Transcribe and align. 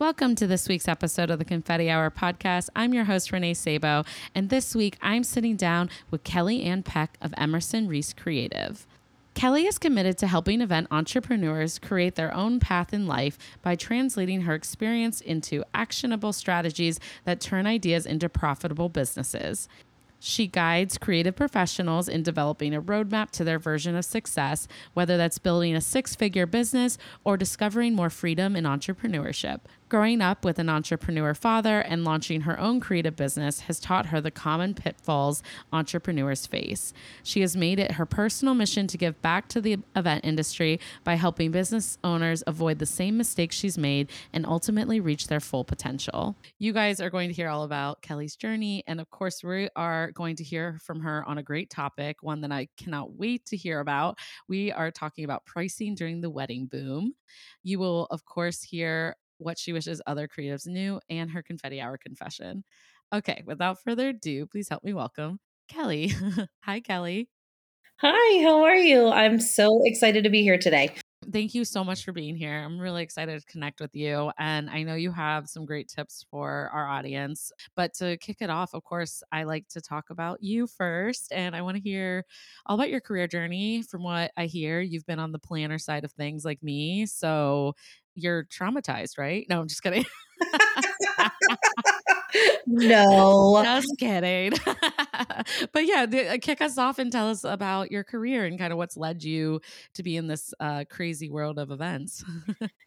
Welcome 0.00 0.36
to 0.36 0.46
this 0.46 0.68
week's 0.68 0.86
episode 0.86 1.28
of 1.28 1.40
the 1.40 1.44
Confetti 1.44 1.90
Hour 1.90 2.08
podcast. 2.12 2.68
I'm 2.76 2.94
your 2.94 3.02
host, 3.02 3.32
Renée 3.32 3.56
Sabo, 3.56 4.04
and 4.32 4.48
this 4.48 4.72
week 4.72 4.96
I'm 5.02 5.24
sitting 5.24 5.56
down 5.56 5.90
with 6.12 6.22
Kelly 6.22 6.62
Ann 6.62 6.84
Peck 6.84 7.18
of 7.20 7.34
Emerson 7.36 7.88
Reese 7.88 8.12
Creative. 8.12 8.86
Kelly 9.34 9.66
is 9.66 9.76
committed 9.76 10.16
to 10.18 10.28
helping 10.28 10.60
event 10.60 10.86
entrepreneurs 10.92 11.80
create 11.80 12.14
their 12.14 12.32
own 12.32 12.60
path 12.60 12.94
in 12.94 13.08
life 13.08 13.38
by 13.60 13.74
translating 13.74 14.42
her 14.42 14.54
experience 14.54 15.20
into 15.20 15.64
actionable 15.74 16.32
strategies 16.32 17.00
that 17.24 17.40
turn 17.40 17.66
ideas 17.66 18.06
into 18.06 18.28
profitable 18.28 18.88
businesses. 18.88 19.68
She 20.20 20.48
guides 20.48 20.98
creative 20.98 21.36
professionals 21.36 22.08
in 22.08 22.22
developing 22.22 22.74
a 22.74 22.82
roadmap 22.82 23.30
to 23.32 23.44
their 23.44 23.58
version 23.58 23.94
of 23.94 24.04
success, 24.04 24.66
whether 24.94 25.16
that's 25.16 25.38
building 25.38 25.76
a 25.76 25.80
six 25.80 26.16
figure 26.16 26.46
business 26.46 26.98
or 27.24 27.36
discovering 27.36 27.94
more 27.94 28.10
freedom 28.10 28.56
in 28.56 28.64
entrepreneurship. 28.64 29.60
Growing 29.88 30.20
up 30.20 30.44
with 30.44 30.58
an 30.58 30.68
entrepreneur 30.68 31.32
father 31.32 31.80
and 31.80 32.04
launching 32.04 32.42
her 32.42 32.60
own 32.60 32.78
creative 32.78 33.16
business 33.16 33.60
has 33.60 33.80
taught 33.80 34.06
her 34.06 34.20
the 34.20 34.30
common 34.30 34.74
pitfalls 34.74 35.42
entrepreneurs 35.72 36.46
face. 36.46 36.92
She 37.22 37.40
has 37.40 37.56
made 37.56 37.78
it 37.78 37.92
her 37.92 38.04
personal 38.04 38.52
mission 38.52 38.86
to 38.86 38.98
give 38.98 39.22
back 39.22 39.48
to 39.48 39.62
the 39.62 39.78
event 39.96 40.26
industry 40.26 40.78
by 41.04 41.14
helping 41.14 41.52
business 41.52 41.96
owners 42.04 42.44
avoid 42.46 42.80
the 42.80 42.84
same 42.86 43.16
mistakes 43.16 43.56
she's 43.56 43.78
made 43.78 44.10
and 44.30 44.44
ultimately 44.44 45.00
reach 45.00 45.28
their 45.28 45.40
full 45.40 45.64
potential. 45.64 46.36
You 46.58 46.74
guys 46.74 47.00
are 47.00 47.08
going 47.08 47.30
to 47.30 47.34
hear 47.34 47.48
all 47.48 47.62
about 47.62 48.02
Kelly's 48.02 48.36
journey. 48.36 48.84
And 48.86 49.00
of 49.00 49.08
course, 49.08 49.42
we 49.42 49.70
are 49.74 50.10
going 50.12 50.36
to 50.36 50.44
hear 50.44 50.78
from 50.82 51.00
her 51.00 51.26
on 51.26 51.38
a 51.38 51.42
great 51.42 51.70
topic, 51.70 52.22
one 52.22 52.42
that 52.42 52.52
I 52.52 52.68
cannot 52.76 53.14
wait 53.14 53.46
to 53.46 53.56
hear 53.56 53.80
about. 53.80 54.18
We 54.48 54.70
are 54.70 54.90
talking 54.90 55.24
about 55.24 55.46
pricing 55.46 55.94
during 55.94 56.20
the 56.20 56.28
wedding 56.28 56.66
boom. 56.66 57.14
You 57.62 57.78
will, 57.78 58.06
of 58.10 58.26
course, 58.26 58.62
hear 58.62 59.16
what 59.38 59.58
she 59.58 59.72
wishes 59.72 60.02
other 60.06 60.28
creatives 60.28 60.66
knew, 60.66 61.00
and 61.08 61.30
her 61.30 61.42
confetti 61.42 61.80
hour 61.80 61.98
confession. 61.98 62.64
Okay, 63.12 63.42
without 63.46 63.82
further 63.82 64.10
ado, 64.10 64.46
please 64.46 64.68
help 64.68 64.84
me 64.84 64.92
welcome 64.92 65.40
Kelly. 65.68 66.12
Hi, 66.62 66.80
Kelly. 66.80 67.28
Hi, 68.00 68.42
how 68.42 68.62
are 68.62 68.76
you? 68.76 69.08
I'm 69.08 69.40
so 69.40 69.82
excited 69.84 70.24
to 70.24 70.30
be 70.30 70.42
here 70.42 70.58
today. 70.58 70.94
Thank 71.30 71.52
you 71.52 71.64
so 71.64 71.84
much 71.84 72.04
for 72.04 72.12
being 72.12 72.36
here. 72.36 72.62
I'm 72.64 72.78
really 72.78 73.02
excited 73.02 73.38
to 73.38 73.46
connect 73.46 73.80
with 73.80 73.94
you. 73.94 74.30
And 74.38 74.70
I 74.70 74.82
know 74.82 74.94
you 74.94 75.10
have 75.12 75.48
some 75.48 75.66
great 75.66 75.88
tips 75.88 76.24
for 76.30 76.70
our 76.72 76.88
audience. 76.88 77.52
But 77.76 77.92
to 77.94 78.16
kick 78.18 78.38
it 78.40 78.50
off, 78.50 78.72
of 78.72 78.84
course, 78.84 79.22
I 79.30 79.42
like 79.42 79.68
to 79.70 79.80
talk 79.80 80.10
about 80.10 80.42
you 80.42 80.66
first. 80.66 81.32
And 81.32 81.54
I 81.54 81.62
want 81.62 81.76
to 81.76 81.82
hear 81.82 82.24
all 82.66 82.76
about 82.76 82.88
your 82.88 83.00
career 83.00 83.26
journey. 83.26 83.82
From 83.82 84.04
what 84.04 84.30
I 84.36 84.46
hear, 84.46 84.80
you've 84.80 85.06
been 85.06 85.18
on 85.18 85.32
the 85.32 85.38
planner 85.38 85.78
side 85.78 86.04
of 86.04 86.12
things 86.12 86.44
like 86.44 86.62
me. 86.62 87.04
So 87.04 87.74
you're 88.18 88.44
traumatized, 88.44 89.18
right? 89.18 89.46
No, 89.48 89.60
I'm 89.60 89.68
just 89.68 89.82
kidding. 89.82 90.04
no. 92.66 93.62
Just 93.64 93.94
kidding. 93.98 94.52
but 95.72 95.86
yeah, 95.86 96.06
uh, 96.32 96.38
kick 96.40 96.60
us 96.60 96.78
off 96.78 96.98
and 96.98 97.10
tell 97.10 97.28
us 97.28 97.44
about 97.44 97.90
your 97.90 98.04
career 98.04 98.44
and 98.44 98.58
kind 98.58 98.72
of 98.72 98.78
what's 98.78 98.96
led 98.96 99.22
you 99.22 99.60
to 99.94 100.02
be 100.02 100.16
in 100.16 100.26
this 100.26 100.52
uh, 100.60 100.84
crazy 100.90 101.30
world 101.30 101.58
of 101.58 101.70
events. 101.70 102.24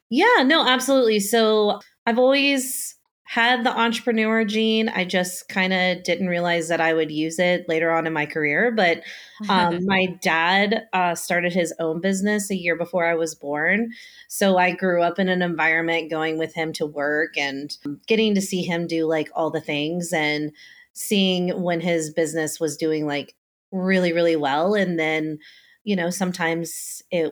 yeah, 0.10 0.44
no, 0.44 0.68
absolutely. 0.68 1.20
So 1.20 1.80
I've 2.06 2.20
always 2.20 2.96
had 3.32 3.64
the 3.64 3.72
entrepreneur 3.72 4.44
gene. 4.44 4.90
I 4.90 5.06
just 5.06 5.48
kind 5.48 5.72
of 5.72 6.04
didn't 6.04 6.28
realize 6.28 6.68
that 6.68 6.82
I 6.82 6.94
would 6.94 7.10
use 7.10 7.40
it 7.40 7.64
later 7.70 7.90
on 7.90 8.06
in 8.06 8.12
my 8.12 8.26
career. 8.26 8.74
But 8.76 9.04
um, 9.48 9.80
my 9.86 10.08
dad 10.22 10.86
uh, 10.92 11.16
started 11.16 11.54
his 11.54 11.74
own 11.80 12.02
business 12.02 12.52
a 12.52 12.58
year 12.58 12.76
before 12.76 13.06
I 13.06 13.16
was 13.16 13.34
born. 13.34 13.92
So 14.28 14.58
I 14.58 14.76
grew 14.76 15.02
up 15.02 15.18
in 15.18 15.30
an 15.30 15.42
environment 15.42 16.12
going 16.12 16.38
with 16.38 16.54
him 16.54 16.74
to 16.74 16.86
work 16.86 17.38
and 17.38 17.74
getting 18.06 18.36
to 18.36 18.42
see 18.42 18.64
him 18.64 18.86
do 18.86 19.06
like 19.06 19.30
all 19.34 19.50
the 19.50 19.62
things 19.62 20.12
and 20.12 20.52
seeing 20.92 21.62
when 21.62 21.80
his 21.80 22.10
business 22.10 22.60
was 22.60 22.76
doing 22.76 23.08
like 23.08 23.34
really, 23.72 24.12
really 24.12 24.36
well. 24.36 24.76
And 24.76 25.00
then, 25.00 25.40
you 25.86 25.96
know, 25.96 26.10
sometimes 26.10 27.02
it 27.12 27.32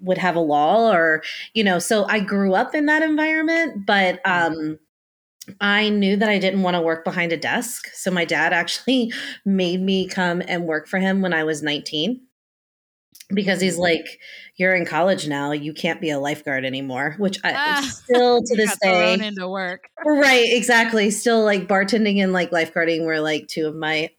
would 0.00 0.16
have 0.16 0.36
a 0.36 0.40
lull 0.40 0.90
or, 0.90 1.22
you 1.52 1.62
know, 1.62 1.78
so 1.78 2.06
I 2.06 2.20
grew 2.20 2.54
up 2.54 2.74
in 2.74 2.86
that 2.86 3.02
environment. 3.02 3.84
But, 3.84 4.24
mm-hmm. 4.24 4.70
um, 4.70 4.78
I 5.60 5.88
knew 5.88 6.16
that 6.16 6.28
I 6.28 6.38
didn't 6.38 6.62
want 6.62 6.74
to 6.74 6.80
work 6.80 7.04
behind 7.04 7.32
a 7.32 7.36
desk. 7.36 7.88
So 7.94 8.10
my 8.10 8.24
dad 8.24 8.52
actually 8.52 9.12
made 9.44 9.80
me 9.80 10.08
come 10.08 10.42
and 10.46 10.64
work 10.64 10.88
for 10.88 10.98
him 10.98 11.22
when 11.22 11.32
I 11.32 11.44
was 11.44 11.62
19 11.62 12.20
because 13.28 13.60
he's 13.60 13.78
like, 13.78 14.20
You're 14.56 14.74
in 14.74 14.84
college 14.84 15.28
now. 15.28 15.52
You 15.52 15.72
can't 15.72 16.00
be 16.00 16.10
a 16.10 16.18
lifeguard 16.18 16.64
anymore, 16.64 17.16
which 17.18 17.38
I 17.44 17.52
ah, 17.54 17.88
still 18.04 18.42
to 18.42 18.56
this 18.56 18.76
day. 18.82 19.14
into 19.14 19.48
work. 19.48 19.88
right. 20.04 20.46
Exactly. 20.48 21.10
Still 21.10 21.44
like 21.44 21.66
bartending 21.68 22.22
and 22.22 22.32
like 22.32 22.50
lifeguarding 22.50 23.04
were 23.04 23.20
like 23.20 23.46
two 23.48 23.66
of 23.66 23.74
my 23.74 24.10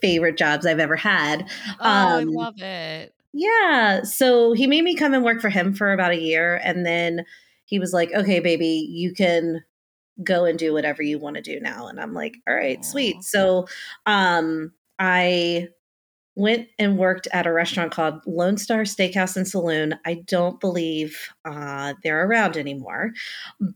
favorite 0.00 0.36
jobs 0.36 0.66
I've 0.66 0.78
ever 0.78 0.96
had. 0.96 1.48
Oh, 1.80 1.88
um, 1.88 2.20
I 2.20 2.22
love 2.22 2.60
it. 2.60 3.14
Yeah. 3.32 4.02
So 4.02 4.52
he 4.52 4.66
made 4.66 4.82
me 4.82 4.94
come 4.94 5.14
and 5.14 5.24
work 5.24 5.40
for 5.40 5.50
him 5.50 5.74
for 5.74 5.92
about 5.92 6.12
a 6.12 6.20
year. 6.20 6.60
And 6.64 6.84
then 6.84 7.24
he 7.66 7.78
was 7.78 7.92
like, 7.92 8.12
Okay, 8.12 8.40
baby, 8.40 8.86
you 8.90 9.12
can 9.12 9.62
go 10.24 10.44
and 10.44 10.58
do 10.58 10.72
whatever 10.72 11.02
you 11.02 11.18
want 11.18 11.36
to 11.36 11.42
do 11.42 11.60
now 11.60 11.86
and 11.86 12.00
i'm 12.00 12.14
like 12.14 12.36
all 12.48 12.54
right 12.54 12.84
sweet 12.84 13.22
so 13.22 13.66
um 14.06 14.72
i 14.98 15.68
went 16.36 16.68
and 16.78 16.96
worked 16.96 17.28
at 17.32 17.46
a 17.46 17.52
restaurant 17.52 17.92
called 17.92 18.14
lone 18.26 18.56
star 18.56 18.82
steakhouse 18.82 19.36
and 19.36 19.46
saloon. 19.46 19.94
I 20.06 20.22
don't 20.26 20.60
believe 20.60 21.28
uh, 21.44 21.94
they're 22.02 22.26
around 22.26 22.56
anymore 22.56 23.12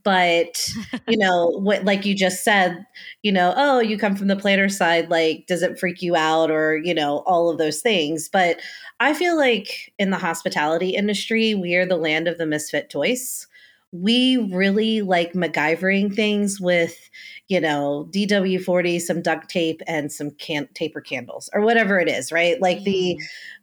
but 0.03 0.67
you 1.09 1.19
know 1.19 1.49
what 1.49 1.85
like 1.85 2.05
you 2.07 2.15
just 2.15 2.45
said 2.45 2.85
you 3.23 3.33
know 3.33 3.53
oh 3.57 3.81
you 3.81 3.99
come 3.99 4.17
from 4.17 4.29
the 4.29 4.37
planner 4.37 4.69
side 4.69 5.11
like 5.11 5.45
does 5.47 5.63
it 5.63 5.79
freak 5.79 6.01
you 6.01 6.17
out? 6.17 6.51
or 6.51 6.77
you 6.77 6.95
know 6.95 7.19
all 7.27 7.51
of 7.51 7.59
those 7.59 7.81
things 7.81 8.29
but 8.29 8.59
i 9.01 9.15
feel 9.15 9.37
like 9.37 9.93
in 9.99 10.11
the 10.11 10.19
hospitality 10.19 10.91
industry 10.91 11.55
we 11.55 11.75
are 11.75 11.87
the 11.87 11.97
land 11.97 12.29
of 12.29 12.39
the 12.39 12.47
misfit 12.47 12.91
toys 12.91 13.47
we 13.95 14.37
really 14.53 15.03
like 15.03 15.35
MacGyvering 15.35 16.13
things 16.13 16.61
with, 16.61 17.09
you 17.47 17.61
know, 17.61 18.09
DW 18.11 18.61
40, 18.61 18.99
some 18.99 19.23
duct 19.23 19.49
tape, 19.49 19.81
and 19.87 20.11
some 20.11 20.33
can- 20.33 20.69
taper 20.75 21.01
candles 21.01 21.49
or 21.55 21.61
whatever 21.61 22.01
it 22.01 22.09
is, 22.09 22.33
right? 22.33 22.61
Like 22.61 22.79
mm. 22.79 22.85
the, 22.85 23.21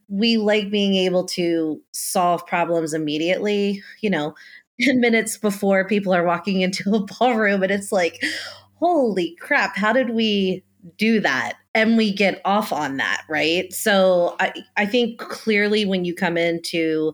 we 0.08 0.38
like 0.38 0.72
being 0.72 0.96
able 0.96 1.26
to 1.26 1.82
solve 1.92 2.48
problems 2.48 2.94
immediately, 2.94 3.84
you 4.00 4.10
know, 4.10 4.34
10 4.82 5.02
minutes 5.02 5.38
before 5.38 5.86
people 5.86 6.14
are 6.14 6.24
walking 6.24 6.62
into 6.62 6.96
a 6.96 7.06
ballroom. 7.06 7.62
And 7.62 7.72
it's 7.72 7.92
like, 7.92 8.24
holy 8.76 9.36
crap, 9.42 9.76
how 9.76 9.92
did 9.92 10.12
we 10.12 10.64
do 10.98 11.20
that? 11.20 11.58
And 11.76 11.98
we 11.98 12.14
get 12.14 12.42
off 12.46 12.72
on 12.72 12.98
that, 12.98 13.24
right? 13.30 13.72
So 13.74 14.38
I, 14.40 14.54
I 14.78 14.86
think 14.86 15.20
clearly 15.20 15.86
when 15.86 16.06
you 16.06 16.16
come 16.16 16.38
into, 16.38 17.14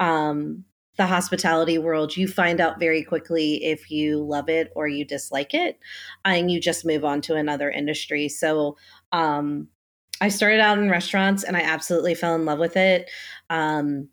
um, 0.00 0.64
the 0.96 1.06
hospitality 1.06 1.78
world, 1.78 2.16
you 2.16 2.28
find 2.28 2.60
out 2.60 2.78
very 2.78 3.02
quickly 3.02 3.64
if 3.64 3.90
you 3.90 4.22
love 4.22 4.48
it 4.48 4.70
or 4.76 4.86
you 4.86 5.04
dislike 5.04 5.54
it, 5.54 5.78
and 6.24 6.50
you 6.50 6.60
just 6.60 6.84
move 6.84 7.04
on 7.04 7.20
to 7.22 7.34
another 7.34 7.70
industry. 7.70 8.28
So, 8.28 8.76
um, 9.12 9.68
I 10.20 10.28
started 10.28 10.60
out 10.60 10.78
in 10.78 10.90
restaurants 10.90 11.42
and 11.42 11.56
I 11.56 11.60
absolutely 11.60 12.14
fell 12.14 12.34
in 12.34 12.44
love 12.44 12.58
with 12.58 12.76
it. 12.76 13.10
Um, 13.50 14.08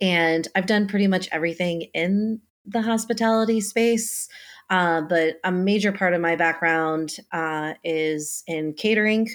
and 0.00 0.46
I've 0.54 0.66
done 0.66 0.88
pretty 0.88 1.06
much 1.06 1.28
everything 1.32 1.88
in 1.94 2.40
the 2.66 2.82
hospitality 2.82 3.60
space. 3.60 4.28
Uh, 4.68 5.00
but 5.02 5.36
a 5.44 5.52
major 5.52 5.92
part 5.92 6.12
of 6.12 6.20
my 6.20 6.36
background 6.36 7.16
uh, 7.32 7.74
is 7.84 8.42
in 8.46 8.74
catering 8.74 9.28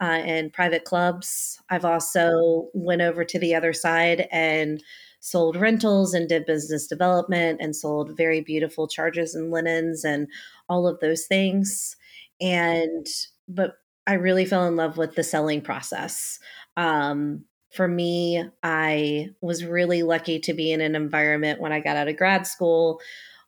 uh, 0.00 0.04
and 0.04 0.52
private 0.52 0.84
clubs. 0.84 1.60
I've 1.68 1.84
also 1.84 2.68
went 2.72 3.02
over 3.02 3.24
to 3.24 3.38
the 3.38 3.54
other 3.54 3.72
side 3.72 4.28
and 4.30 4.82
sold 5.20 5.56
rentals 5.56 6.14
and 6.14 6.28
did 6.28 6.46
business 6.46 6.86
development 6.86 7.60
and 7.60 7.74
sold 7.74 8.16
very 8.16 8.40
beautiful 8.40 8.86
chargers 8.86 9.34
and 9.34 9.50
linens 9.50 10.04
and 10.04 10.28
all 10.68 10.86
of 10.86 11.00
those 11.00 11.26
things. 11.26 11.96
And, 12.40 13.06
but 13.48 13.74
I 14.06 14.14
really 14.14 14.44
fell 14.44 14.66
in 14.66 14.76
love 14.76 14.96
with 14.96 15.14
the 15.14 15.24
selling 15.24 15.60
process. 15.60 16.38
Um, 16.76 17.44
for 17.72 17.86
me, 17.86 18.42
I 18.62 19.28
was 19.42 19.64
really 19.64 20.02
lucky 20.02 20.38
to 20.40 20.54
be 20.54 20.72
in 20.72 20.80
an 20.80 20.94
environment 20.94 21.60
when 21.60 21.72
I 21.72 21.80
got 21.80 21.96
out 21.96 22.08
of 22.08 22.16
grad 22.16 22.46
school. 22.46 23.00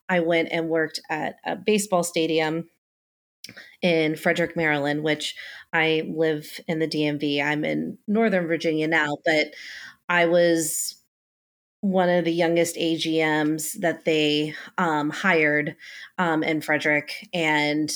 I 0.09 0.19
went 0.19 0.49
and 0.51 0.69
worked 0.69 0.99
at 1.09 1.37
a 1.45 1.55
baseball 1.55 2.03
stadium 2.03 2.69
in 3.81 4.15
Frederick, 4.15 4.55
Maryland, 4.55 5.03
which 5.03 5.35
I 5.73 6.03
live 6.13 6.59
in 6.67 6.79
the 6.79 6.87
DMV. 6.87 7.43
I'm 7.43 7.65
in 7.65 7.97
Northern 8.07 8.45
Virginia 8.45 8.87
now, 8.87 9.17
but 9.25 9.47
I 10.09 10.25
was 10.27 11.00
one 11.81 12.09
of 12.09 12.25
the 12.25 12.31
youngest 12.31 12.75
AGMs 12.75 13.73
that 13.79 14.05
they 14.05 14.53
um, 14.77 15.09
hired 15.09 15.75
um, 16.17 16.43
in 16.43 16.61
Frederick. 16.61 17.27
And 17.33 17.91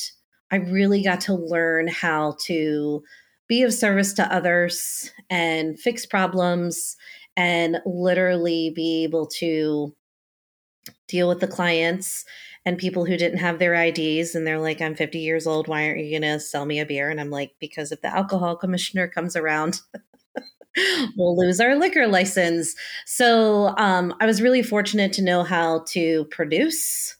I 0.51 0.57
really 0.57 1.03
got 1.03 1.21
to 1.21 1.33
learn 1.33 1.87
how 1.87 2.35
to 2.45 3.03
be 3.47 3.61
of 3.61 3.73
service 3.73 4.13
to 4.13 4.33
others 4.33 5.11
and 5.29 5.79
fix 5.79 6.05
problems 6.05 6.97
and 7.37 7.77
literally 7.85 8.71
be 8.75 9.03
able 9.03 9.27
to 9.27 9.95
deal 11.07 11.27
with 11.27 11.39
the 11.39 11.47
clients 11.47 12.25
and 12.65 12.79
people 12.79 13.05
who 13.05 13.17
didn't 13.17 13.37
have 13.37 13.59
their 13.59 13.75
IDs 13.75 14.33
and 14.33 14.47
they're 14.47 14.59
like, 14.59 14.81
I'm 14.81 14.95
50 14.95 15.19
years 15.19 15.45
old. 15.45 15.67
Why 15.67 15.87
aren't 15.87 16.03
you 16.03 16.19
going 16.19 16.33
to 16.33 16.39
sell 16.39 16.65
me 16.65 16.79
a 16.79 16.85
beer? 16.85 17.11
And 17.11 17.21
I'm 17.21 17.29
like, 17.29 17.51
because 17.59 17.91
if 17.91 18.01
the 18.01 18.07
alcohol 18.07 18.55
commissioner 18.55 19.07
comes 19.07 19.35
around, 19.35 19.81
we'll 21.15 21.37
lose 21.37 21.59
our 21.59 21.75
liquor 21.75 22.07
license. 22.07 22.75
So 23.05 23.73
um, 23.77 24.13
I 24.19 24.25
was 24.25 24.41
really 24.41 24.63
fortunate 24.63 25.13
to 25.13 25.23
know 25.23 25.43
how 25.43 25.83
to 25.89 26.25
produce 26.25 27.15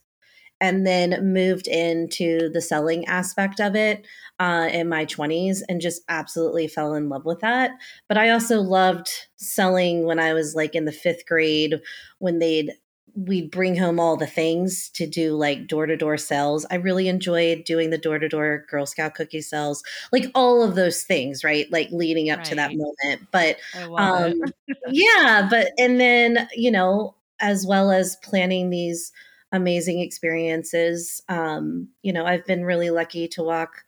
and 0.60 0.86
then 0.86 1.32
moved 1.32 1.66
into 1.66 2.48
the 2.50 2.62
selling 2.62 3.04
aspect 3.06 3.60
of 3.60 3.76
it 3.76 4.06
uh, 4.38 4.68
in 4.72 4.88
my 4.88 5.04
20s 5.04 5.58
and 5.68 5.80
just 5.80 6.02
absolutely 6.08 6.66
fell 6.66 6.94
in 6.94 7.08
love 7.08 7.24
with 7.24 7.40
that. 7.40 7.72
But 8.08 8.18
I 8.18 8.30
also 8.30 8.60
loved 8.60 9.10
selling 9.36 10.04
when 10.04 10.18
I 10.18 10.32
was 10.32 10.54
like 10.54 10.74
in 10.74 10.84
the 10.84 10.92
fifth 10.92 11.26
grade 11.26 11.80
when 12.18 12.38
they'd 12.38 12.72
we'd 13.16 13.50
bring 13.50 13.76
home 13.76 13.98
all 13.98 14.16
the 14.16 14.26
things 14.26 14.90
to 14.90 15.06
do 15.06 15.34
like 15.34 15.66
door 15.66 15.86
to 15.86 15.96
door 15.96 16.18
sales. 16.18 16.66
I 16.70 16.74
really 16.76 17.08
enjoyed 17.08 17.64
doing 17.64 17.90
the 17.90 17.98
door 17.98 18.18
to 18.18 18.28
door 18.28 18.66
Girl 18.68 18.84
Scout 18.84 19.14
cookie 19.14 19.40
sales, 19.40 19.82
like 20.12 20.30
all 20.34 20.62
of 20.62 20.74
those 20.74 21.02
things, 21.02 21.42
right? 21.42 21.70
Like 21.72 21.88
leading 21.90 22.30
up 22.30 22.38
right. 22.38 22.46
to 22.46 22.54
that 22.56 22.72
moment. 22.74 23.28
But 23.30 23.56
um, 23.96 24.42
yeah, 24.88 25.46
but 25.50 25.72
and 25.78 25.98
then, 25.98 26.46
you 26.54 26.70
know, 26.70 27.14
as 27.40 27.66
well 27.66 27.90
as 27.90 28.16
planning 28.22 28.70
these 28.70 29.12
amazing 29.52 30.00
experiences. 30.00 31.22
Um, 31.28 31.88
you 32.02 32.12
know, 32.12 32.26
I've 32.26 32.44
been 32.44 32.64
really 32.64 32.90
lucky 32.90 33.28
to 33.28 33.42
walk 33.42 33.84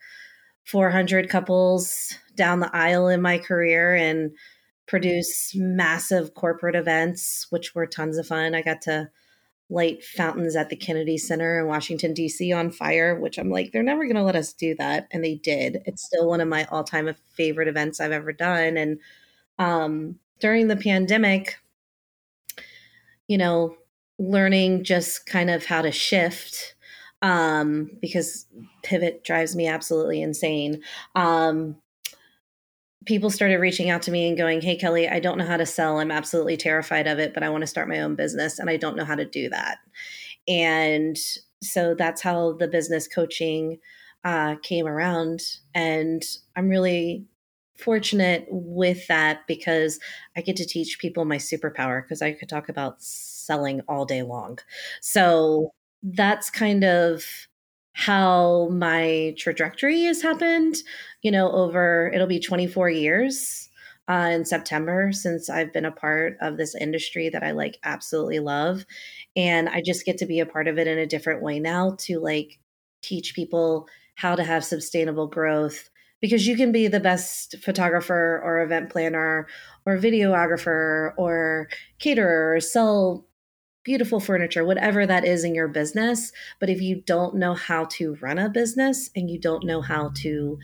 400 0.64 1.28
couples 1.28 2.14
down 2.34 2.60
the 2.60 2.75
aisle 2.75 3.08
in 3.08 3.20
my 3.20 3.38
career 3.38 3.94
and 3.94 4.30
produce 4.88 5.52
massive 5.55 6.35
corporate 6.35 6.75
events, 6.75 7.46
which 7.50 7.75
were 7.75 7.87
tons 7.87 8.19
of 8.19 8.26
fun. 8.26 8.55
I 8.55 8.62
got 8.62 8.82
to 8.82 9.11
light 9.70 10.02
fountains 10.02 10.56
at 10.56 10.70
the 10.70 10.76
Kennedy 10.76 11.19
Center 11.19 11.61
in 11.61 11.67
Washington, 11.67 12.14
D.C. 12.14 12.52
on 12.52 12.70
fire, 12.70 13.20
which 13.20 13.38
I'm 13.38 13.50
like, 13.50 13.70
they're 13.70 13.82
never 13.82 14.05
going 14.05 14.17
to 14.17 14.23
let 14.23 14.35
us 14.35 14.55
do 14.55 14.75
that. 14.76 15.06
And 15.12 15.23
they 15.23 15.35
did. 15.35 15.82
It's 15.85 16.06
still 16.06 16.26
one 16.26 16.40
of 16.40 16.49
my 16.49 16.64
all 16.70 16.85
time 16.85 17.14
favorite 17.35 17.69
events 17.69 18.00
I've 18.00 18.12
ever 18.12 18.32
done. 18.32 18.79
And 18.79 18.99
um, 19.58 20.19
during 20.40 20.69
the 20.69 20.76
pandemic, 20.76 21.56
you 23.26 23.37
know, 23.37 23.76
learning 24.19 24.85
just 24.85 25.26
kind 25.26 25.50
of 25.50 25.67
how 25.67 25.82
to 25.82 25.93
shift 25.93 26.75
um, 27.20 27.90
because 28.00 28.46
pivot 28.82 29.23
drives 29.23 29.55
me 29.55 29.67
absolutely 29.67 30.23
insane. 30.23 30.82
Um, 31.14 31.76
people 33.06 33.31
started 33.31 33.59
reaching 33.59 33.91
out 33.91 34.03
to 34.03 34.11
me 34.11 34.29
and 34.29 34.37
going, 34.37 34.61
Hey, 34.61 34.77
Kelly, 34.77 35.09
I 35.09 35.21
don't 35.21 35.39
know 35.39 35.47
how 35.47 35.56
to 35.56 35.67
sell. 35.67 35.99
I'm 35.99 36.11
absolutely 36.11 36.56
terrified 36.56 37.06
of 37.06 37.19
it, 37.19 37.35
but 37.35 37.43
I 37.43 37.49
want 37.49 37.62
to 37.62 37.67
start 37.67 37.89
my 37.89 38.00
own 38.00 38.15
business 38.15 38.59
and 38.59 38.69
I 38.69 38.77
don't 38.77 38.97
know 38.97 39.05
how 39.05 39.15
to 39.15 39.25
do 39.25 39.49
that. 39.50 39.79
And 40.47 41.17
so 41.62 41.95
that's 41.95 42.23
how 42.23 42.53
the 42.55 42.69
business 42.69 43.06
coaching 43.09 43.79
uh, 44.25 44.56
came 44.62 44.87
around. 44.87 45.41
And 45.75 46.23
I'm 46.56 46.69
really 46.69 47.27
fortunate 47.79 48.47
with 48.50 49.06
that 49.06 49.47
because 49.47 50.00
I 50.37 50.41
get 50.41 50.56
to 50.56 50.67
teach 50.67 50.99
people 50.99 51.25
my 51.25 51.37
superpower 51.37 52.03
because 52.03 52.23
I 52.23 52.33
could 52.33 52.49
talk 52.49 52.69
about 52.69 53.00
selling 53.00 53.81
all 53.89 54.05
day 54.05 54.23
long. 54.23 54.59
So 55.00 55.73
that's 56.03 56.50
kind 56.50 56.85
of 56.85 57.25
how 57.99 58.69
my 58.69 59.35
trajectory 59.37 60.03
has 60.05 60.23
happened, 60.23 60.77
you 61.23 61.33
know, 61.33 61.50
over 61.50 62.12
it'll 62.15 62.29
be 62.29 62.39
24 62.39 62.89
years 62.91 63.69
uh, 64.09 64.31
in 64.33 64.45
September 64.45 65.11
since 65.11 65.50
I've 65.50 65.73
been 65.73 65.85
a 65.85 65.91
part 65.91 66.37
of 66.41 66.56
this 66.56 66.77
industry 66.77 67.29
that 67.29 67.43
I 67.43 67.50
like 67.50 67.77
absolutely 67.83 68.39
love. 68.39 68.87
And 69.35 69.69
I 69.69 69.83
just 69.85 70.06
get 70.06 70.17
to 70.19 70.27
be 70.27 70.39
a 70.39 70.47
part 70.47 70.69
of 70.69 70.79
it 70.79 70.87
in 70.87 70.97
a 70.97 71.09
different 71.09 71.43
way 71.43 71.59
now 71.59 71.97
to 72.03 72.21
like 72.21 72.61
teach 73.03 73.35
people 73.35 73.89
how 74.15 74.37
to 74.37 74.45
have 74.45 74.65
sustainable 74.65 75.27
growth 75.27 75.91
because 76.21 76.47
you 76.47 76.56
can 76.56 76.71
be 76.71 76.87
the 76.87 77.00
best 77.00 77.56
photographer 77.61 78.41
or 78.45 78.62
event 78.62 78.91
planner 78.91 79.49
or 79.87 79.99
videographer 79.99 81.15
or 81.17 81.69
caterer 81.99 82.55
or 82.55 82.61
sell 82.61 83.27
beautiful 83.88 84.20
furniture, 84.20 84.67
whatever 84.67 85.06
that 85.06 85.25
is 85.25 85.44
in 85.44 85.55
your 85.55 85.67
business. 85.67 86.31
But 86.61 86.69
if 86.69 86.82
you 86.82 87.00
don't 87.00 87.37
know 87.37 87.55
how 87.55 87.87
to 87.93 88.17
run 88.20 88.38
a 88.38 88.50
business 88.50 89.08
and 89.17 89.31
you 89.31 89.40
don't 89.40 89.64
know 89.64 89.81
how 89.81 90.12
to 90.17 90.58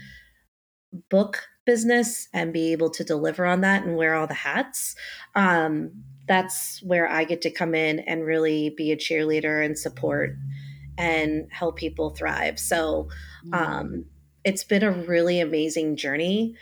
book 1.09 1.41
business 1.65 2.29
and 2.35 2.53
be 2.53 2.73
able 2.73 2.91
to 2.91 3.03
deliver 3.03 3.47
on 3.47 3.63
that 3.63 3.83
and 3.83 3.97
wear 3.97 4.15
all 4.15 4.27
the 4.27 4.35
hats, 4.35 4.95
um, 5.35 6.05
that's 6.29 6.83
where 6.83 7.09
I 7.09 7.25
get 7.25 7.41
to 7.43 7.51
come 7.51 7.75
in 7.75 8.01
and 8.01 8.27
really 8.27 8.75
be 8.77 8.93
a 8.93 8.97
cheerleader 8.97 9.65
and 9.65 9.79
support 9.79 10.37
and 10.99 11.49
help 11.51 11.77
people 11.77 12.11
thrive. 12.11 12.59
So, 12.59 13.09
mm. 13.47 13.55
um, 13.59 14.05
it's 14.45 14.65
been 14.65 14.83
a 14.83 14.93
really 14.93 15.41
amazing 15.41 15.97
journey. 15.97 16.57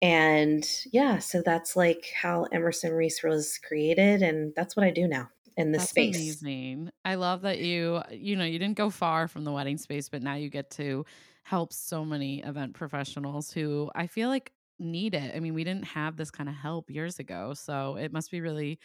And 0.00 0.66
yeah, 0.90 1.18
so 1.18 1.42
that's 1.44 1.76
like 1.76 2.06
how 2.22 2.44
Emerson 2.44 2.94
Reese 2.94 3.22
was 3.22 3.58
created. 3.58 4.22
And 4.22 4.54
that's 4.56 4.74
what 4.74 4.86
I 4.86 4.90
do 4.90 5.06
now 5.06 5.28
in 5.56 5.72
this 5.72 5.84
that's 5.84 5.90
space. 5.90 6.38
Amazing. 6.42 6.90
I 7.04 7.14
love 7.16 7.42
that 7.42 7.58
you, 7.58 8.02
you 8.10 8.36
know, 8.36 8.44
you 8.44 8.58
didn't 8.58 8.76
go 8.76 8.90
far 8.90 9.28
from 9.28 9.44
the 9.44 9.52
wedding 9.52 9.78
space, 9.78 10.08
but 10.08 10.22
now 10.22 10.34
you 10.34 10.50
get 10.50 10.70
to 10.72 11.04
help 11.44 11.72
so 11.72 12.04
many 12.04 12.42
event 12.42 12.74
professionals 12.74 13.50
who 13.52 13.90
I 13.94 14.06
feel 14.06 14.28
like 14.28 14.52
need 14.78 15.14
it. 15.14 15.34
I 15.34 15.40
mean, 15.40 15.54
we 15.54 15.64
didn't 15.64 15.84
have 15.84 16.16
this 16.16 16.30
kind 16.30 16.48
of 16.48 16.54
help 16.54 16.90
years 16.90 17.18
ago. 17.18 17.54
So 17.54 17.96
it 17.96 18.12
must 18.12 18.30
be 18.30 18.40
really 18.40 18.78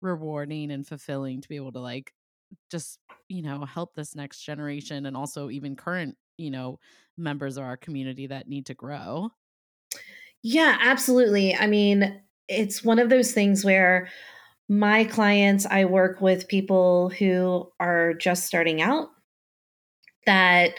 rewarding 0.00 0.70
and 0.70 0.86
fulfilling 0.86 1.40
to 1.40 1.48
be 1.48 1.56
able 1.56 1.72
to 1.72 1.80
like 1.80 2.12
just, 2.70 2.98
you 3.28 3.42
know, 3.42 3.64
help 3.64 3.94
this 3.94 4.14
next 4.14 4.42
generation 4.42 5.06
and 5.06 5.16
also 5.16 5.50
even 5.50 5.76
current 5.76 6.16
you 6.36 6.50
know 6.50 6.78
members 7.16 7.56
of 7.56 7.64
our 7.64 7.76
community 7.76 8.26
that 8.26 8.48
need 8.48 8.66
to 8.66 8.74
grow 8.74 9.30
yeah 10.42 10.76
absolutely 10.80 11.54
i 11.54 11.66
mean 11.66 12.20
it's 12.48 12.84
one 12.84 12.98
of 12.98 13.08
those 13.08 13.32
things 13.32 13.64
where 13.64 14.08
my 14.68 15.04
clients 15.04 15.66
i 15.66 15.84
work 15.84 16.20
with 16.20 16.48
people 16.48 17.10
who 17.10 17.70
are 17.78 18.14
just 18.14 18.46
starting 18.46 18.80
out 18.80 19.08
that 20.26 20.70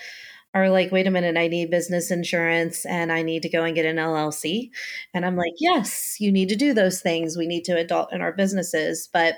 are 0.54 0.70
like 0.70 0.92
wait 0.92 1.08
a 1.08 1.12
minute 1.12 1.38
i 1.38 1.48
need 1.48 1.70
business 1.70 2.10
insurance 2.10 2.86
and 2.86 3.12
i 3.12 3.22
need 3.22 3.44
to 3.44 3.50
go 3.50 3.64
and 3.64 3.76
get 3.76 3.86
an 3.86 3.98
llc 3.98 4.70
and 5.14 5.26
i'm 5.26 5.36
like 5.36 5.54
yes 5.60 6.06
you 6.20 6.32
need 6.32 6.50
to 6.50 6.56
do 6.56 6.74
those 6.74 7.02
things. 7.02 7.38
We 7.38 7.48
need 7.48 7.64
to 7.66 7.78
adult 7.78 8.14
in 8.14 8.22
our 8.22 8.34
businesses. 8.34 9.10
But 9.12 9.36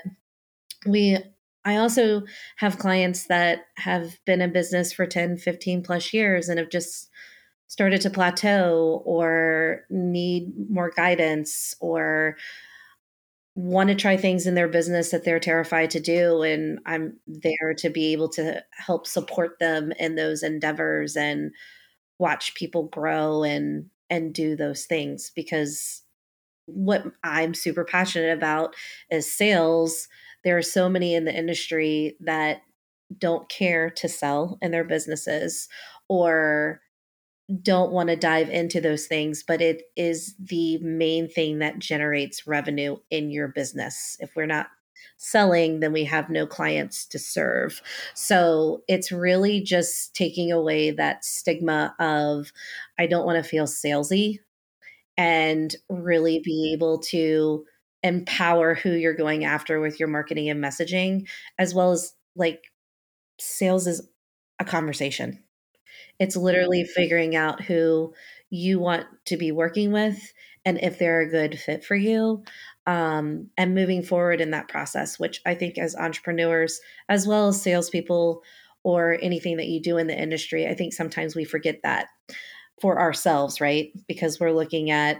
we 0.86 1.18
I 1.64 1.76
also 1.76 2.22
have 2.56 2.78
clients 2.78 3.26
that 3.26 3.66
have 3.76 4.18
been 4.24 4.40
in 4.40 4.52
business 4.52 4.92
for 4.92 5.06
10, 5.06 5.38
15 5.38 5.82
plus 5.82 6.12
years 6.14 6.48
and 6.48 6.58
have 6.58 6.70
just 6.70 7.10
started 7.66 8.00
to 8.00 8.10
plateau 8.10 9.02
or 9.04 9.82
need 9.90 10.52
more 10.70 10.90
guidance 10.96 11.74
or 11.80 12.36
want 13.58 13.88
to 13.88 13.94
try 13.96 14.16
things 14.16 14.46
in 14.46 14.54
their 14.54 14.68
business 14.68 15.10
that 15.10 15.24
they're 15.24 15.40
terrified 15.40 15.90
to 15.90 15.98
do 15.98 16.42
and 16.42 16.78
I'm 16.86 17.18
there 17.26 17.74
to 17.78 17.90
be 17.90 18.12
able 18.12 18.28
to 18.30 18.62
help 18.70 19.04
support 19.04 19.58
them 19.58 19.90
in 19.98 20.14
those 20.14 20.44
endeavors 20.44 21.16
and 21.16 21.50
watch 22.20 22.54
people 22.54 22.84
grow 22.84 23.42
and 23.42 23.86
and 24.10 24.32
do 24.32 24.54
those 24.54 24.84
things 24.84 25.32
because 25.34 26.02
what 26.66 27.02
I'm 27.24 27.52
super 27.52 27.84
passionate 27.84 28.32
about 28.32 28.76
is 29.10 29.30
sales. 29.30 30.06
There 30.44 30.56
are 30.56 30.62
so 30.62 30.88
many 30.88 31.16
in 31.16 31.24
the 31.24 31.36
industry 31.36 32.16
that 32.20 32.62
don't 33.18 33.48
care 33.48 33.90
to 33.90 34.08
sell 34.08 34.56
in 34.62 34.70
their 34.70 34.84
businesses 34.84 35.68
or 36.08 36.80
don't 37.62 37.92
want 37.92 38.10
to 38.10 38.16
dive 38.16 38.50
into 38.50 38.80
those 38.80 39.06
things, 39.06 39.42
but 39.46 39.62
it 39.62 39.82
is 39.96 40.34
the 40.38 40.78
main 40.78 41.28
thing 41.28 41.60
that 41.60 41.78
generates 41.78 42.46
revenue 42.46 42.96
in 43.10 43.30
your 43.30 43.48
business. 43.48 44.16
If 44.20 44.36
we're 44.36 44.46
not 44.46 44.68
selling, 45.16 45.80
then 45.80 45.92
we 45.92 46.04
have 46.04 46.28
no 46.28 46.46
clients 46.46 47.06
to 47.06 47.18
serve. 47.18 47.80
So 48.14 48.82
it's 48.86 49.10
really 49.10 49.60
just 49.62 50.14
taking 50.14 50.52
away 50.52 50.90
that 50.92 51.24
stigma 51.24 51.94
of, 51.98 52.52
I 52.98 53.06
don't 53.06 53.26
want 53.26 53.42
to 53.42 53.48
feel 53.48 53.66
salesy 53.66 54.38
and 55.16 55.74
really 55.88 56.40
be 56.44 56.72
able 56.72 56.98
to 56.98 57.64
empower 58.02 58.74
who 58.74 58.90
you're 58.90 59.14
going 59.14 59.44
after 59.44 59.80
with 59.80 59.98
your 59.98 60.08
marketing 60.08 60.48
and 60.48 60.62
messaging, 60.62 61.26
as 61.58 61.74
well 61.74 61.90
as 61.90 62.14
like 62.36 62.62
sales 63.40 63.88
is 63.88 64.08
a 64.60 64.64
conversation. 64.64 65.42
It's 66.18 66.36
literally 66.36 66.84
figuring 66.84 67.36
out 67.36 67.62
who 67.62 68.14
you 68.50 68.78
want 68.78 69.06
to 69.26 69.36
be 69.36 69.52
working 69.52 69.92
with 69.92 70.32
and 70.64 70.78
if 70.82 70.98
they're 70.98 71.20
a 71.20 71.30
good 71.30 71.58
fit 71.58 71.84
for 71.84 71.96
you 71.96 72.44
um, 72.86 73.48
and 73.56 73.74
moving 73.74 74.02
forward 74.02 74.40
in 74.40 74.50
that 74.50 74.68
process, 74.68 75.18
which 75.18 75.40
I 75.46 75.54
think 75.54 75.78
as 75.78 75.96
entrepreneurs, 75.96 76.80
as 77.08 77.26
well 77.26 77.48
as 77.48 77.62
salespeople 77.62 78.42
or 78.82 79.18
anything 79.22 79.56
that 79.58 79.66
you 79.66 79.80
do 79.80 79.98
in 79.98 80.06
the 80.06 80.20
industry, 80.20 80.66
I 80.66 80.74
think 80.74 80.92
sometimes 80.92 81.34
we 81.34 81.44
forget 81.44 81.80
that 81.82 82.08
for 82.80 83.00
ourselves, 83.00 83.60
right? 83.60 83.92
Because 84.06 84.40
we're 84.40 84.52
looking 84.52 84.90
at 84.90 85.18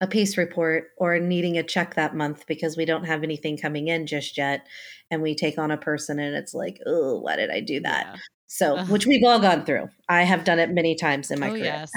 a 0.00 0.06
pace 0.06 0.36
report 0.36 0.88
or 0.96 1.18
needing 1.18 1.58
a 1.58 1.62
check 1.62 1.94
that 1.94 2.14
month 2.14 2.46
because 2.46 2.76
we 2.76 2.84
don't 2.84 3.04
have 3.04 3.22
anything 3.22 3.56
coming 3.56 3.88
in 3.88 4.06
just 4.06 4.38
yet. 4.38 4.66
And 5.10 5.22
we 5.22 5.34
take 5.34 5.58
on 5.58 5.70
a 5.70 5.76
person 5.76 6.18
and 6.18 6.36
it's 6.36 6.54
like, 6.54 6.80
oh, 6.86 7.18
why 7.20 7.36
did 7.36 7.50
I 7.50 7.60
do 7.60 7.80
that? 7.80 8.06
Yeah. 8.06 8.16
So, 8.50 8.82
which 8.86 9.06
we've 9.06 9.22
all 9.24 9.38
gone 9.38 9.66
through. 9.66 9.90
I 10.08 10.22
have 10.22 10.44
done 10.44 10.58
it 10.58 10.70
many 10.70 10.94
times 10.94 11.30
in 11.30 11.38
my 11.38 11.48
oh, 11.48 11.50
career. 11.50 11.64
Yes. 11.64 11.90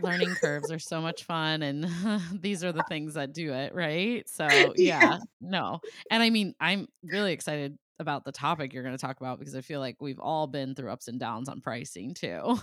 Learning 0.00 0.34
curves 0.40 0.72
are 0.72 0.78
so 0.78 1.02
much 1.02 1.24
fun. 1.24 1.62
And 1.62 1.86
these 2.40 2.64
are 2.64 2.72
the 2.72 2.82
things 2.88 3.12
that 3.14 3.34
do 3.34 3.52
it, 3.52 3.74
right? 3.74 4.26
So, 4.26 4.46
yeah, 4.48 4.72
yeah, 4.76 5.18
no. 5.42 5.80
And 6.10 6.22
I 6.22 6.30
mean, 6.30 6.54
I'm 6.60 6.88
really 7.04 7.32
excited 7.34 7.78
about 7.98 8.24
the 8.24 8.32
topic 8.32 8.72
you're 8.72 8.82
going 8.82 8.96
to 8.96 9.00
talk 9.00 9.20
about 9.20 9.38
because 9.38 9.54
I 9.54 9.60
feel 9.60 9.80
like 9.80 9.96
we've 10.00 10.18
all 10.18 10.46
been 10.46 10.74
through 10.74 10.90
ups 10.90 11.08
and 11.08 11.20
downs 11.20 11.46
on 11.46 11.60
pricing 11.60 12.14
too. 12.14 12.58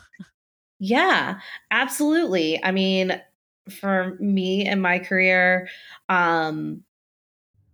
Yeah, 0.79 1.39
absolutely. 1.69 2.63
I 2.63 2.71
mean, 2.71 3.21
for 3.69 4.17
me 4.19 4.65
and 4.65 4.81
my 4.81 4.97
career, 4.97 5.69
um, 6.09 6.83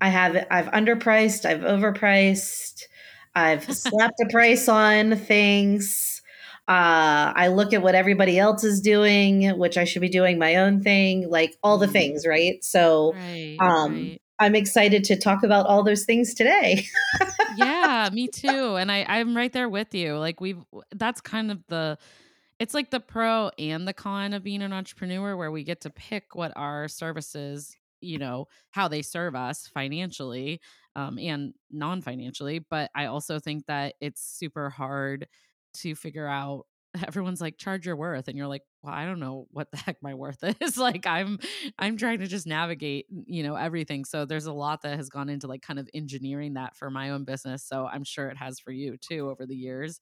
I 0.02 0.10
have 0.10 0.48
I've 0.52 0.68
underpriced, 0.68 1.46
I've 1.46 1.62
overpriced, 1.62 2.84
I've 3.36 3.64
slapped 3.76 4.20
a 4.20 4.30
price 4.30 4.68
on 4.68 5.16
things. 5.16 6.22
Uh, 6.68 7.34
I 7.36 7.48
look 7.48 7.74
at 7.74 7.82
what 7.82 7.96
everybody 7.96 8.38
else 8.38 8.64
is 8.64 8.82
doing, 8.82 9.58
which 9.58 9.78
I 9.78 9.84
should 9.84 10.02
be 10.02 10.10
doing 10.10 10.38
my 10.38 10.56
own 10.56 10.82
thing, 10.82 11.30
like 11.30 11.58
all 11.64 11.78
the 11.78 11.86
mm-hmm. 11.86 11.94
things, 11.94 12.28
right? 12.28 12.64
So, 12.64 13.14
right, 13.14 13.58
um, 13.60 13.94
right. 13.94 14.22
I'm 14.40 14.56
excited 14.56 15.04
to 15.06 15.18
talk 15.18 15.44
about 15.44 15.66
all 15.66 15.84
those 15.84 16.06
things 16.06 16.34
today. 16.34 16.86
yeah, 17.58 18.10
me 18.14 18.28
too. 18.28 18.76
And 18.76 18.92
I, 18.92 19.06
I'm 19.08 19.36
right 19.36 19.52
there 19.52 19.70
with 19.70 19.94
you. 19.94 20.18
Like 20.18 20.40
we've, 20.40 20.64
that's 20.96 21.20
kind 21.20 21.52
of 21.52 21.60
the, 21.68 21.98
it's 22.60 22.74
like 22.74 22.92
the 22.92 23.00
pro 23.00 23.52
and 23.58 23.88
the 23.88 23.94
con 23.94 24.34
of 24.34 24.44
being 24.44 24.62
an 24.62 24.72
entrepreneur 24.72 25.36
where 25.36 25.52
we 25.52 25.64
get 25.64 25.82
to 25.82 25.90
pick 25.90 26.36
what 26.36 26.54
our 26.56 26.88
services 26.88 27.76
you 28.02 28.18
know 28.18 28.48
how 28.72 28.88
they 28.88 29.02
serve 29.02 29.36
us 29.36 29.68
financially 29.68 30.60
um, 30.96 31.18
and 31.20 31.54
non-financially 31.72 32.60
but 32.60 32.90
i 32.96 33.06
also 33.06 33.40
think 33.40 33.66
that 33.68 33.96
it's 34.02 34.22
super 34.24 34.70
hard 34.70 35.28
to 35.74 35.96
figure 35.96 36.28
out 36.28 36.66
everyone's 37.08 37.40
like 37.40 37.58
charge 37.58 37.86
your 37.86 37.96
worth 37.96 38.28
and 38.28 38.38
you're 38.38 38.48
like 38.48 38.64
well 38.84 38.94
i 38.94 39.06
don't 39.06 39.20
know 39.20 39.48
what 39.52 39.72
the 39.72 39.78
heck 39.86 39.98
my 40.02 40.14
worth 40.14 40.44
is. 40.60 40.78
Like 40.78 41.08
i'm 41.08 41.40
i'm 41.80 41.96
trying 41.96 42.20
to 42.20 42.28
just 42.28 42.46
navigate 42.46 43.06
you 43.26 43.44
know 43.44 43.56
everything 43.56 44.04
so 44.04 44.26
there's 44.26 44.46
a 44.46 44.54
lot 44.54 44.82
that 44.82 44.98
has 44.98 45.10
gone 45.10 45.30
into 45.30 45.48
like 45.48 45.62
kind 45.62 45.80
of 45.80 45.88
engineering 45.94 46.56
that 46.56 46.76
for 46.76 46.90
my 46.90 47.12
own 47.12 47.24
business 47.24 47.64
so 47.64 47.86
i'm 47.88 48.04
sure 48.04 48.28
it 48.28 48.38
has 48.38 48.60
for 48.60 48.72
you 48.72 48.98
too 48.98 49.30
over 49.30 49.46
the 49.46 49.56
years 49.56 50.00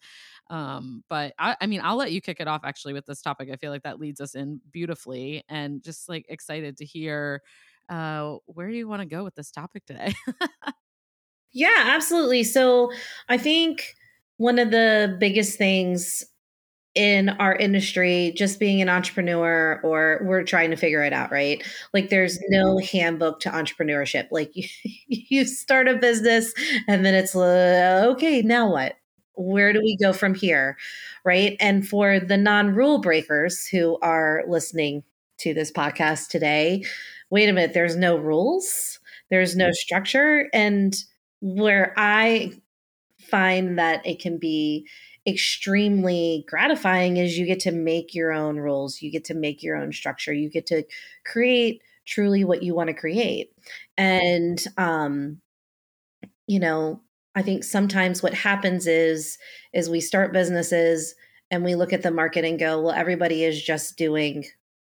um 0.49 1.03
but 1.09 1.33
i 1.37 1.55
i 1.61 1.67
mean 1.67 1.81
i'll 1.83 1.95
let 1.97 2.11
you 2.11 2.21
kick 2.21 2.39
it 2.39 2.47
off 2.47 2.61
actually 2.63 2.93
with 2.93 3.05
this 3.05 3.21
topic 3.21 3.49
i 3.51 3.55
feel 3.55 3.71
like 3.71 3.83
that 3.83 3.99
leads 3.99 4.19
us 4.21 4.35
in 4.35 4.59
beautifully 4.71 5.43
and 5.49 5.83
just 5.83 6.09
like 6.09 6.25
excited 6.29 6.77
to 6.77 6.85
hear 6.85 7.41
uh, 7.89 8.37
where 8.45 8.69
do 8.69 8.75
you 8.75 8.87
want 8.87 9.01
to 9.01 9.07
go 9.07 9.23
with 9.23 9.35
this 9.35 9.51
topic 9.51 9.85
today? 9.85 10.13
yeah, 11.51 11.85
absolutely. 11.87 12.43
So 12.43 12.91
I 13.27 13.37
think 13.37 13.95
one 14.37 14.59
of 14.59 14.71
the 14.71 15.17
biggest 15.19 15.57
things 15.57 16.23
in 16.95 17.29
our 17.29 17.55
industry, 17.55 18.33
just 18.35 18.59
being 18.59 18.81
an 18.81 18.89
entrepreneur, 18.89 19.79
or 19.83 20.21
we're 20.23 20.43
trying 20.43 20.71
to 20.71 20.75
figure 20.75 21.03
it 21.03 21.13
out, 21.13 21.31
right? 21.31 21.63
Like, 21.93 22.09
there's 22.09 22.39
no 22.49 22.79
handbook 22.79 23.39
to 23.41 23.49
entrepreneurship. 23.49 24.27
Like, 24.31 24.51
you, 24.55 24.67
you 25.07 25.45
start 25.45 25.87
a 25.87 25.95
business 25.95 26.53
and 26.87 27.05
then 27.05 27.13
it's 27.13 27.35
uh, 27.35 28.05
okay, 28.11 28.41
now 28.41 28.71
what? 28.71 28.95
Where 29.35 29.71
do 29.71 29.79
we 29.79 29.95
go 29.97 30.11
from 30.11 30.35
here? 30.35 30.77
Right. 31.23 31.55
And 31.61 31.87
for 31.87 32.19
the 32.19 32.35
non 32.37 32.75
rule 32.75 32.99
breakers 32.99 33.65
who 33.65 33.97
are 34.01 34.43
listening 34.47 35.03
to 35.37 35.53
this 35.53 35.71
podcast 35.71 36.27
today, 36.27 36.83
wait 37.29 37.49
a 37.49 37.53
minute, 37.53 37.73
there's 37.73 37.95
no 37.95 38.17
rules, 38.17 38.99
there's 39.29 39.55
no 39.55 39.71
structure. 39.71 40.47
And 40.53 40.95
where 41.41 41.93
I 41.97 42.53
find 43.19 43.77
that 43.77 44.05
it 44.05 44.19
can 44.19 44.37
be 44.37 44.87
extremely 45.27 46.45
gratifying 46.47 47.17
is 47.17 47.37
you 47.37 47.45
get 47.45 47.59
to 47.61 47.71
make 47.71 48.15
your 48.15 48.31
own 48.31 48.57
rules, 48.57 49.01
you 49.01 49.11
get 49.11 49.25
to 49.25 49.33
make 49.33 49.61
your 49.61 49.75
own 49.75 49.91
structure, 49.91 50.33
you 50.33 50.49
get 50.49 50.65
to 50.67 50.83
create 51.25 51.81
truly 52.07 52.43
what 52.43 52.63
you 52.63 52.73
want 52.73 52.87
to 52.87 52.93
create. 52.93 53.51
And, 53.97 54.63
um, 54.77 55.41
you 56.47 56.59
know, 56.59 57.01
I 57.35 57.43
think 57.43 57.63
sometimes 57.63 58.23
what 58.23 58.33
happens 58.33 58.87
is 58.87 59.37
is 59.71 59.89
we 59.89 60.01
start 60.01 60.33
businesses 60.33 61.13
and 61.51 61.63
we 61.63 61.75
look 61.75 61.93
at 61.93 62.01
the 62.01 62.11
market 62.11 62.43
and 62.43 62.59
go, 62.59 62.81
well, 62.81 62.93
everybody 62.93 63.43
is 63.43 63.61
just 63.61 63.97
doing 63.97 64.45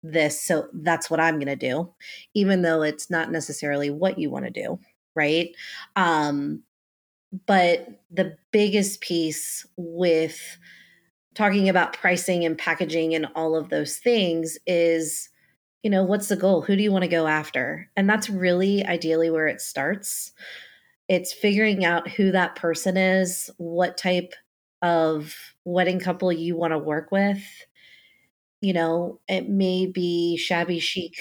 this 0.02 0.40
so 0.40 0.68
that's 0.72 1.08
what 1.08 1.20
i'm 1.20 1.34
going 1.34 1.46
to 1.46 1.56
do 1.56 1.92
even 2.34 2.62
though 2.62 2.82
it's 2.82 3.08
not 3.10 3.30
necessarily 3.30 3.90
what 3.90 4.18
you 4.18 4.30
want 4.30 4.44
to 4.44 4.50
do 4.50 4.78
right? 5.14 5.50
Um 5.96 6.62
but 7.46 7.88
the 8.10 8.36
biggest 8.50 9.00
piece 9.00 9.66
with 9.76 10.38
talking 11.34 11.70
about 11.70 11.94
pricing 11.94 12.44
and 12.44 12.58
packaging 12.58 13.14
and 13.14 13.26
all 13.34 13.56
of 13.56 13.70
those 13.70 13.96
things 13.96 14.58
is 14.66 15.30
you 15.82 15.90
know 15.90 16.04
what's 16.04 16.28
the 16.28 16.36
goal? 16.36 16.62
Who 16.62 16.76
do 16.76 16.82
you 16.82 16.92
want 16.92 17.02
to 17.02 17.08
go 17.08 17.26
after? 17.26 17.88
And 17.96 18.08
that's 18.08 18.30
really 18.30 18.84
ideally 18.84 19.30
where 19.30 19.48
it 19.48 19.60
starts. 19.60 20.32
It's 21.08 21.32
figuring 21.32 21.84
out 21.84 22.08
who 22.08 22.30
that 22.32 22.54
person 22.54 22.96
is 22.96 23.50
what 23.58 23.96
type 23.96 24.34
of 24.80 25.34
wedding 25.64 26.00
couple 26.00 26.32
you 26.32 26.56
want 26.56 26.72
to 26.72 26.78
work 26.78 27.10
with 27.10 27.42
you 28.62 28.72
know, 28.72 29.20
it 29.28 29.48
may 29.48 29.86
be 29.86 30.36
shabby 30.38 30.78
chic 30.78 31.14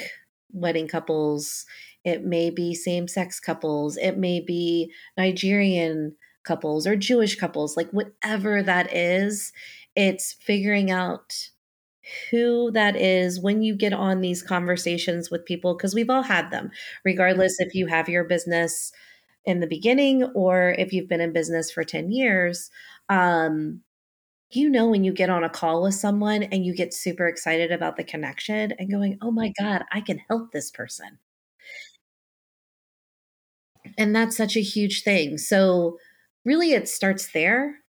wedding 0.54 0.88
couples, 0.88 1.66
it 2.06 2.24
may 2.24 2.50
be 2.52 2.76
same 2.76 3.08
sex 3.08 3.40
couples, 3.40 3.98
it 3.98 4.18
may 4.18 4.40
be 4.40 4.94
Nigerian 5.18 6.16
couples 6.44 6.88
or 6.88 6.96
Jewish 6.96 7.36
couples, 7.36 7.76
like 7.76 7.90
whatever 7.92 8.64
that 8.64 8.94
is, 8.96 9.52
it's 9.96 10.34
figuring 10.34 10.92
out 10.92 11.34
who 12.30 12.72
that 12.72 12.96
is 12.96 13.40
when 13.40 13.62
you 13.62 13.76
get 13.76 13.94
on 13.94 14.22
these 14.22 14.44
conversations 14.44 15.30
with 15.30 15.46
people 15.46 15.76
because 15.76 15.94
we've 15.94 16.10
all 16.10 16.24
had 16.24 16.50
them 16.50 16.72
regardless 17.06 17.60
if 17.60 17.76
you 17.76 17.86
have 17.86 18.10
your 18.10 18.24
business 18.24 18.92
in 19.46 19.60
the 19.60 19.68
beginning 19.68 20.24
or 20.36 20.76
if 20.80 20.92
you've 20.94 21.08
been 21.08 21.22
in 21.22 21.32
business 21.32 21.72
for 21.72 21.84
10 21.84 22.12
years 22.12 22.72
um, 23.10 23.82
you 24.56 24.70
know 24.70 24.88
when 24.88 25.04
you 25.04 25.14
get 25.14 25.30
on 25.30 25.44
a 25.44 25.50
call 25.50 25.84
with 25.84 25.96
someone 25.96 26.44
and 26.44 26.66
you 26.66 26.76
get 26.76 26.94
super 26.94 27.28
excited 27.28 27.72
about 27.72 27.98
the 27.98 28.04
connection 28.04 28.74
and 28.78 28.92
going, 28.92 29.18
"Oh 29.22 29.32
my 29.32 29.50
mm-hmm. 29.50 29.66
god, 29.66 29.84
I 29.92 30.02
can 30.02 30.20
help 30.30 30.52
this 30.52 30.72
person." 30.72 31.20
And 33.98 34.16
that's 34.16 34.38
such 34.38 34.56
a 34.56 34.62
huge 34.62 35.04
thing. 35.04 35.38
So, 35.38 35.98
really 36.46 36.74
it 36.74 36.88
starts 36.90 37.32
there. 37.32 37.80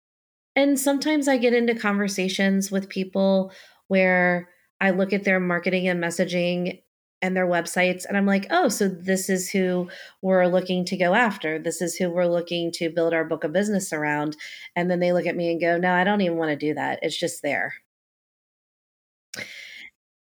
And 0.56 0.78
sometimes 0.78 1.28
I 1.28 1.38
get 1.38 1.54
into 1.54 1.74
conversations 1.74 2.70
with 2.70 2.88
people 2.88 3.52
where 3.88 4.48
I 4.80 4.90
look 4.90 5.12
at 5.12 5.24
their 5.24 5.40
marketing 5.40 5.88
and 5.88 6.02
messaging 6.02 6.82
and 7.22 7.36
their 7.36 7.46
websites 7.46 8.04
and 8.06 8.16
i'm 8.16 8.26
like 8.26 8.46
oh 8.50 8.68
so 8.68 8.88
this 8.88 9.30
is 9.30 9.48
who 9.50 9.88
we're 10.22 10.46
looking 10.46 10.84
to 10.86 10.96
go 10.96 11.14
after. 11.14 11.58
This 11.58 11.82
is 11.82 11.96
who 11.96 12.10
we're 12.10 12.26
looking 12.26 12.70
to 12.72 12.90
build 12.90 13.12
our 13.14 13.24
book 13.24 13.44
of 13.44 13.52
business 13.52 13.92
around. 13.92 14.36
And 14.76 14.90
then 14.90 15.00
they 15.00 15.12
look 15.12 15.26
at 15.26 15.36
me 15.36 15.50
and 15.50 15.60
go 15.60 15.76
no 15.78 15.92
i 15.94 16.04
don't 16.04 16.20
even 16.20 16.36
want 16.36 16.50
to 16.50 16.56
do 16.56 16.74
that. 16.74 16.98
It's 17.02 17.16
just 17.18 17.42
there. 17.42 17.74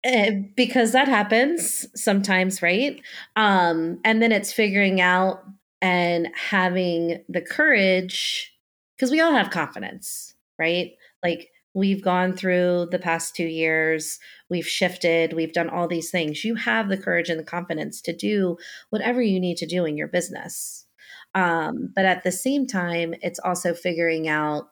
Eh, 0.04 0.40
because 0.56 0.90
that 0.92 1.06
happens 1.06 1.86
sometimes 2.00 2.60
right? 2.60 3.00
Um 3.36 4.00
and 4.04 4.20
then 4.20 4.32
it's 4.32 4.52
figuring 4.52 5.00
out 5.00 5.44
and 5.80 6.28
having 6.34 7.22
the 7.28 7.40
courage 7.40 8.52
because 8.96 9.10
we 9.12 9.20
all 9.20 9.32
have 9.32 9.50
confidence 9.50 10.34
right? 10.58 10.92
Like 11.22 11.50
we've 11.74 12.02
gone 12.02 12.36
through 12.36 12.88
the 12.90 12.98
past 12.98 13.34
two 13.34 13.46
years, 13.46 14.18
we've 14.48 14.66
shifted, 14.66 15.32
we've 15.32 15.52
done 15.52 15.70
all 15.70 15.88
these 15.88 16.10
things. 16.10 16.44
You 16.44 16.54
have 16.56 16.88
the 16.88 16.98
courage 16.98 17.28
and 17.28 17.40
the 17.40 17.44
confidence 17.44 18.00
to 18.02 18.14
do 18.14 18.56
whatever 18.90 19.22
you 19.22 19.40
need 19.40 19.56
to 19.58 19.66
do 19.66 19.84
in 19.84 19.96
your 19.96 20.08
business. 20.08 20.86
Um, 21.34 21.92
but 21.94 22.04
at 22.04 22.24
the 22.24 22.32
same 22.32 22.66
time, 22.66 23.14
it's 23.22 23.38
also 23.38 23.72
figuring 23.74 24.28
out 24.28 24.68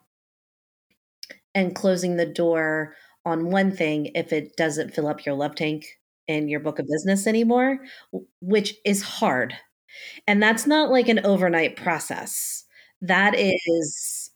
and 1.54 1.74
closing 1.74 2.16
the 2.16 2.26
door 2.26 2.94
on 3.24 3.50
one 3.50 3.70
thing 3.70 4.10
if 4.14 4.32
it 4.32 4.56
doesn't 4.56 4.94
fill 4.94 5.08
up 5.08 5.24
your 5.24 5.34
love 5.34 5.54
tank 5.54 5.98
in 6.26 6.48
your 6.48 6.60
book 6.60 6.78
of 6.78 6.86
business 6.86 7.26
anymore, 7.26 7.78
which 8.40 8.74
is 8.84 9.02
hard. 9.02 9.54
And 10.26 10.42
that's 10.42 10.66
not 10.66 10.90
like 10.90 11.08
an 11.08 11.24
overnight 11.24 11.76
process. 11.76 12.64
That 13.00 13.34
is 13.36 14.29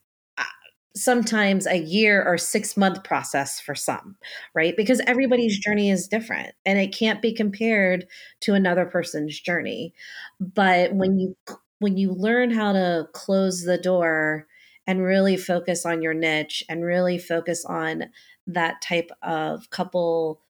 sometimes 0.95 1.67
a 1.67 1.77
year 1.77 2.23
or 2.23 2.37
six 2.37 2.77
month 2.77 3.03
process 3.03 3.59
for 3.59 3.75
some, 3.75 4.15
right? 4.53 4.75
Because 4.77 5.01
everybody's 5.05 5.55
mm-hmm. 5.55 5.69
journey 5.69 5.89
is 5.89 6.07
different 6.07 6.53
and 6.65 6.79
it 6.79 6.95
can't 6.95 7.21
be 7.21 7.33
compared 7.33 8.07
to 8.41 8.53
another 8.53 8.85
person's 8.85 9.39
journey. 9.39 9.93
But 10.39 10.93
when 10.93 11.19
you 11.19 11.35
when 11.79 11.97
you 11.97 12.13
learn 12.13 12.51
how 12.51 12.71
to 12.71 13.07
close 13.13 13.63
the 13.63 13.77
door 13.77 14.47
and 14.87 15.03
really 15.03 15.35
focus 15.35 15.85
on 15.85 16.01
your 16.01 16.13
niche 16.13 16.63
and 16.69 16.83
really 16.83 17.17
focus 17.17 17.65
on 17.65 18.05
that 18.47 18.81
type 18.81 19.11
of 19.21 19.69
couple 19.71 20.41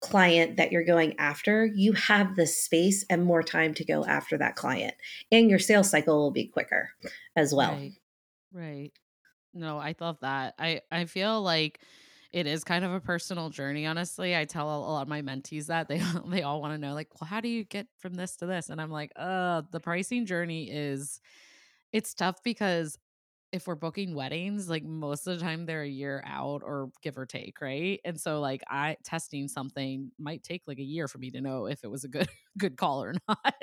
client 0.00 0.56
that 0.56 0.72
you're 0.72 0.84
going 0.84 1.18
after, 1.18 1.66
you 1.66 1.92
have 1.92 2.34
the 2.36 2.46
space 2.46 3.04
and 3.10 3.24
more 3.24 3.42
time 3.42 3.74
to 3.74 3.84
go 3.84 4.04
after 4.06 4.38
that 4.38 4.56
client. 4.56 4.94
And 5.30 5.50
your 5.50 5.58
sales 5.58 5.90
cycle 5.90 6.16
will 6.16 6.30
be 6.30 6.46
quicker 6.46 6.90
as 7.36 7.54
well. 7.54 7.72
Right. 7.72 7.92
Right. 8.52 8.92
No, 9.52 9.78
I 9.78 9.94
love 10.00 10.18
that. 10.20 10.54
I 10.58 10.82
I 10.90 11.04
feel 11.06 11.42
like 11.42 11.80
it 12.32 12.46
is 12.46 12.62
kind 12.62 12.84
of 12.84 12.92
a 12.92 13.00
personal 13.00 13.50
journey 13.50 13.84
honestly. 13.86 14.36
I 14.36 14.44
tell 14.44 14.68
a 14.68 14.78
lot 14.80 15.02
of 15.02 15.08
my 15.08 15.22
mentees 15.22 15.66
that 15.66 15.88
they 15.88 15.98
they 16.28 16.42
all 16.42 16.60
want 16.60 16.74
to 16.74 16.78
know 16.78 16.94
like, 16.94 17.08
"Well, 17.20 17.28
how 17.28 17.40
do 17.40 17.48
you 17.48 17.64
get 17.64 17.88
from 17.98 18.14
this 18.14 18.36
to 18.36 18.46
this?" 18.46 18.68
And 18.70 18.80
I'm 18.80 18.90
like, 18.90 19.12
"Uh, 19.16 19.62
the 19.70 19.80
pricing 19.80 20.26
journey 20.26 20.70
is 20.70 21.20
it's 21.92 22.14
tough 22.14 22.42
because 22.44 22.98
if 23.52 23.66
we're 23.68 23.76
booking 23.76 24.14
weddings, 24.14 24.68
like 24.70 24.84
most 24.84 25.26
of 25.26 25.38
the 25.38 25.44
time 25.44 25.66
they're 25.66 25.82
a 25.82 25.88
year 25.88 26.22
out 26.26 26.62
or 26.64 26.90
give 27.02 27.18
or 27.18 27.26
take, 27.26 27.60
right? 27.62 28.00
And 28.04 28.20
so 28.20 28.40
like 28.40 28.62
I 28.68 28.96
testing 29.04 29.48
something 29.48 30.12
might 30.18 30.42
take 30.44 30.62
like 30.68 30.78
a 30.80 30.82
year 30.84 31.08
for 31.08 31.18
me 31.18 31.30
to 31.32 31.40
know 31.42 31.66
if 31.66 31.84
it 31.84 31.88
was 31.90 32.04
a 32.04 32.08
good 32.08 32.28
good 32.58 32.76
call 32.78 33.02
or 33.04 33.14
not. 33.28 33.54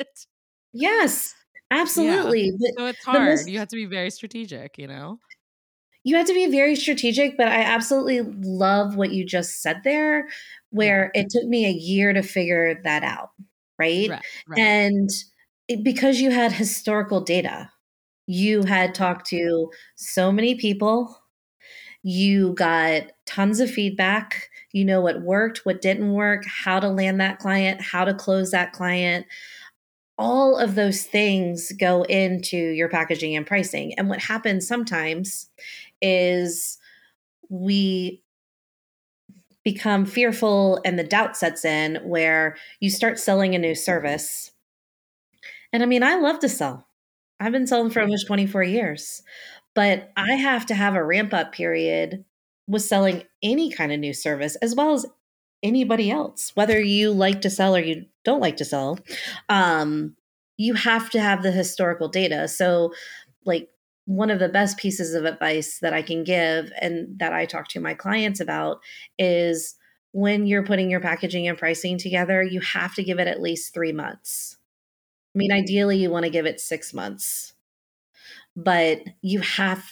Yes, 0.74 1.34
absolutely. 1.72 2.52
Yeah. 2.60 2.72
So 2.78 2.86
it's 2.86 3.06
hard. 3.06 3.48
Most, 3.48 3.50
you 3.50 3.60
have 3.60 3.68
to 3.70 3.76
be 3.76 3.86
very 3.86 4.12
strategic, 4.12 4.78
you 4.78 4.88
know? 4.88 5.20
You 6.08 6.16
have 6.16 6.28
to 6.28 6.34
be 6.34 6.48
very 6.48 6.78
strategic, 6.78 7.36
but 7.36 7.50
I 7.50 7.64
absolutely 7.64 8.22
love 8.22 8.96
what 8.96 9.12
you 9.12 9.26
just 9.26 9.62
said 9.62 9.82
there, 9.84 10.30
where 10.70 11.12
it 11.14 11.30
took 11.30 11.44
me 11.44 11.66
a 11.66 11.70
year 11.70 12.14
to 12.14 12.24
figure 12.24 12.80
that 12.86 13.04
out, 13.04 13.32
right? 13.78 14.10
right, 14.10 14.26
right. 14.48 14.58
And 14.58 15.10
it, 15.68 15.84
because 15.84 16.22
you 16.22 16.32
had 16.32 16.54
historical 16.54 17.20
data, 17.20 17.70
you 18.26 18.64
had 18.64 18.96
talked 18.96 19.28
to 19.32 19.70
so 19.98 20.32
many 20.32 20.56
people. 20.56 21.22
You 22.04 22.54
got 22.54 23.04
tons 23.26 23.60
of 23.60 23.70
feedback. 23.70 24.50
You 24.72 24.86
know 24.86 25.02
what 25.02 25.24
worked, 25.24 25.66
what 25.66 25.82
didn't 25.82 26.14
work, 26.14 26.46
how 26.46 26.80
to 26.80 26.88
land 26.88 27.20
that 27.20 27.40
client, 27.40 27.82
how 27.82 28.06
to 28.06 28.14
close 28.14 28.52
that 28.52 28.72
client. 28.72 29.26
All 30.18 30.58
of 30.58 30.76
those 30.76 31.04
things 31.04 31.74
go 31.74 32.04
into 32.04 32.58
your 32.58 32.88
packaging 32.88 33.36
and 33.36 33.46
pricing. 33.46 33.94
And 33.98 34.08
what 34.08 34.20
happens 34.20 34.66
sometimes 34.66 35.50
is 36.02 36.78
we 37.50 38.24
become 39.64 40.06
fearful 40.06 40.80
and 40.86 40.98
the 40.98 41.04
doubt 41.04 41.36
sets 41.36 41.66
in 41.66 41.96
where 42.04 42.56
you 42.80 42.90
start 42.90 43.20
selling 43.20 43.54
a 43.54 43.60
new 43.60 43.76
service. 43.76 44.52
And 45.74 45.84
I 45.84 45.86
mean, 45.86 46.04
I 46.04 46.16
love 46.16 46.40
to 46.40 46.50
sell. 46.50 46.88
I've 47.40 47.52
been 47.52 47.68
selling 47.68 47.90
for 47.90 48.02
almost 48.02 48.28
24 48.28 48.64
years, 48.64 49.22
but 49.76 50.12
I 50.16 50.36
have 50.36 50.66
to 50.68 50.74
have 50.74 50.96
a 50.96 51.04
ramp 51.04 51.34
up 51.34 51.52
period 51.52 52.24
with 52.68 52.82
selling 52.82 53.24
any 53.44 53.70
kind 53.70 53.92
of 53.92 54.00
new 54.00 54.14
service 54.14 54.56
as 54.58 54.74
well 54.74 54.94
as 54.94 55.06
anybody 55.64 56.12
else, 56.12 56.52
whether 56.56 56.80
you 56.80 57.12
like 57.12 57.42
to 57.42 57.50
sell 57.50 57.76
or 57.76 57.80
you 57.80 58.06
don't 58.24 58.42
like 58.42 58.58
to 58.58 58.66
sell. 58.66 59.00
Um, 59.50 60.16
you 60.58 60.74
have 60.74 61.10
to 61.12 61.20
have 61.20 61.44
the 61.44 61.52
historical 61.52 62.08
data. 62.08 62.48
So, 62.48 62.94
like, 63.46 63.70
one 64.08 64.32
of 64.32 64.40
the 64.40 64.50
best 64.50 64.78
pieces 64.78 65.14
of 65.14 65.26
advice 65.26 65.80
that 65.80 65.94
I 65.94 66.02
can 66.02 66.24
give 66.24 66.72
and 66.82 67.20
that 67.20 67.32
I 67.34 67.46
talk 67.46 67.68
to 67.70 67.80
my 67.80 67.94
clients 67.94 68.40
about 68.40 68.80
is 69.20 69.76
when 70.12 70.48
you're 70.48 70.66
putting 70.66 70.90
your 70.90 71.02
packaging 71.02 71.48
and 71.48 71.58
pricing 71.58 71.98
together, 71.98 72.42
you 72.42 72.60
have 72.62 72.96
to 72.96 73.04
give 73.04 73.20
it 73.20 73.28
at 73.28 73.42
least 73.42 73.74
three 73.74 73.92
months 73.92 74.58
I 75.36 75.38
mean, 75.38 75.52
mm-hmm. 75.52 75.60
ideally 75.60 75.98
you 75.98 76.10
want 76.10 76.26
to 76.26 76.32
give 76.32 76.48
it 76.48 76.60
6 76.60 76.94
months. 76.96 77.54
But 78.56 79.02
you 79.22 79.40
have 79.42 79.84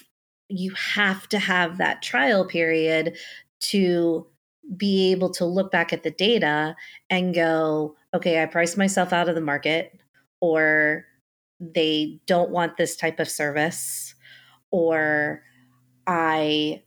you 0.48 0.72
have 0.72 1.28
to 1.30 1.40
have 1.40 1.78
that 1.78 2.02
trial 2.02 2.46
period 2.46 3.18
to 3.60 4.28
be 4.76 5.12
able 5.12 5.30
to 5.32 5.46
look 5.46 5.72
back 5.72 5.94
at 5.94 6.04
the 6.04 6.12
data 6.12 6.76
and 7.10 7.34
go, 7.34 7.96
okay, 8.14 8.42
I 8.42 8.46
priced 8.48 8.78
myself 8.78 9.14
out 9.14 9.30
of 9.30 9.36
the 9.36 9.42
market 9.42 10.00
or 10.42 11.06
they 11.60 12.20
don't 12.26 12.50
want 12.50 12.78
this 12.78 12.96
type 12.96 13.20
of 13.20 13.30
service 13.30 14.16
or 14.72 15.42
I 16.08 16.84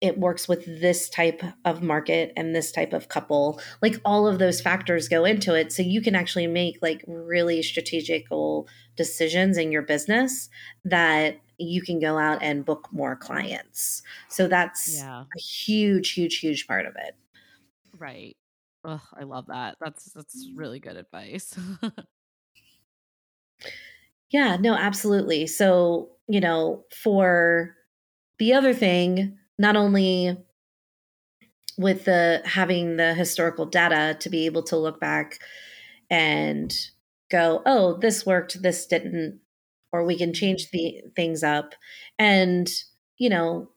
it 0.00 0.18
works 0.18 0.48
with 0.48 0.64
this 0.80 1.08
type 1.08 1.42
of 1.64 1.80
market 1.80 2.32
and 2.36 2.54
this 2.56 2.72
type 2.72 2.92
of 2.92 3.08
couple 3.08 3.60
like 3.82 4.00
all 4.04 4.26
of 4.26 4.40
those 4.40 4.60
factors 4.60 5.08
go 5.08 5.24
into 5.24 5.54
it. 5.54 5.70
So 5.72 5.82
you 5.82 6.02
can 6.02 6.16
actually 6.16 6.48
make 6.48 6.78
like 6.82 7.04
really 7.06 7.62
strategical 7.62 8.66
decisions 8.96 9.56
in 9.56 9.70
your 9.70 9.82
business 9.82 10.48
that 10.84 11.38
you 11.58 11.82
can 11.82 12.00
go 12.00 12.18
out 12.18 12.42
and 12.42 12.64
book 12.64 12.88
more 12.90 13.14
clients. 13.14 14.02
So 14.28 14.48
that's 14.48 14.96
yeah. 14.96 15.22
a 15.22 15.40
huge 15.40 16.12
huge 16.12 16.38
huge 16.38 16.66
part 16.66 16.86
of 16.86 16.96
it. 16.96 17.14
Right. 17.96 18.36
Ugh, 18.84 19.00
i 19.16 19.22
love 19.22 19.46
that. 19.46 19.76
That's 19.80 20.06
that's 20.12 20.46
mm-hmm. 20.46 20.58
really 20.58 20.80
good 20.80 20.96
advice 20.96 21.56
yeah 24.30 24.56
no 24.56 24.74
absolutely 24.74 25.46
so 25.46 26.10
you 26.28 26.40
know 26.40 26.84
for 27.02 27.74
the 28.38 28.52
other 28.52 28.74
thing 28.74 29.38
not 29.58 29.76
only 29.76 30.36
with 31.78 32.04
the 32.04 32.42
having 32.44 32.96
the 32.96 33.14
historical 33.14 33.66
data 33.66 34.16
to 34.20 34.30
be 34.30 34.46
able 34.46 34.62
to 34.62 34.76
look 34.76 35.00
back 35.00 35.38
and 36.10 36.74
go, 37.30 37.62
oh, 37.64 37.94
this 37.98 38.26
worked, 38.26 38.62
this 38.62 38.86
didn't, 38.86 39.40
or 39.92 40.04
we 40.04 40.16
can 40.16 40.34
change 40.34 40.70
the 40.70 41.00
things 41.16 41.42
up. 41.42 41.74
And, 42.18 42.70
you 43.18 43.30
know, 43.30 43.70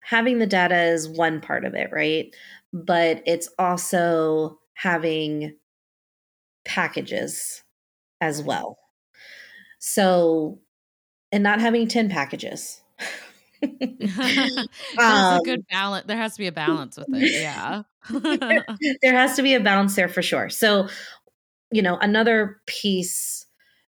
having 0.00 0.38
the 0.38 0.46
data 0.46 0.84
is 0.84 1.08
one 1.08 1.40
part 1.40 1.64
of 1.64 1.74
it, 1.74 1.90
right? 1.92 2.34
But 2.72 3.22
it's 3.26 3.48
also 3.58 4.58
having 4.74 5.56
packages 6.64 7.62
as 8.20 8.42
well. 8.42 8.78
So, 9.78 10.60
and 11.32 11.42
not 11.42 11.60
having 11.60 11.88
10 11.88 12.08
packages. 12.08 12.80
There's 13.60 14.18
um, 14.98 15.38
a 15.38 15.40
good 15.44 15.66
balance. 15.70 16.06
There 16.06 16.16
has 16.16 16.34
to 16.34 16.38
be 16.38 16.46
a 16.46 16.52
balance 16.52 16.96
with 16.96 17.08
it. 17.10 17.40
Yeah. 17.40 17.82
there 19.02 19.14
has 19.14 19.36
to 19.36 19.42
be 19.42 19.54
a 19.54 19.60
balance 19.60 19.94
there 19.96 20.08
for 20.08 20.22
sure. 20.22 20.50
So, 20.50 20.88
you 21.70 21.82
know, 21.82 21.98
another 21.98 22.60
piece 22.66 23.46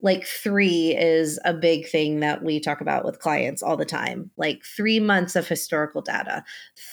like 0.02 0.26
three 0.26 0.96
is 0.96 1.40
a 1.44 1.54
big 1.54 1.88
thing 1.88 2.22
that 2.22 2.44
we 2.44 2.60
talk 2.60 2.82
about 2.82 3.04
with 3.04 3.20
clients 3.20 3.62
all 3.62 3.76
the 3.76 3.86
time 3.86 4.32
like 4.38 4.64
three 4.64 5.00
months 5.00 5.36
of 5.36 5.48
historical 5.48 6.02
data 6.02 6.44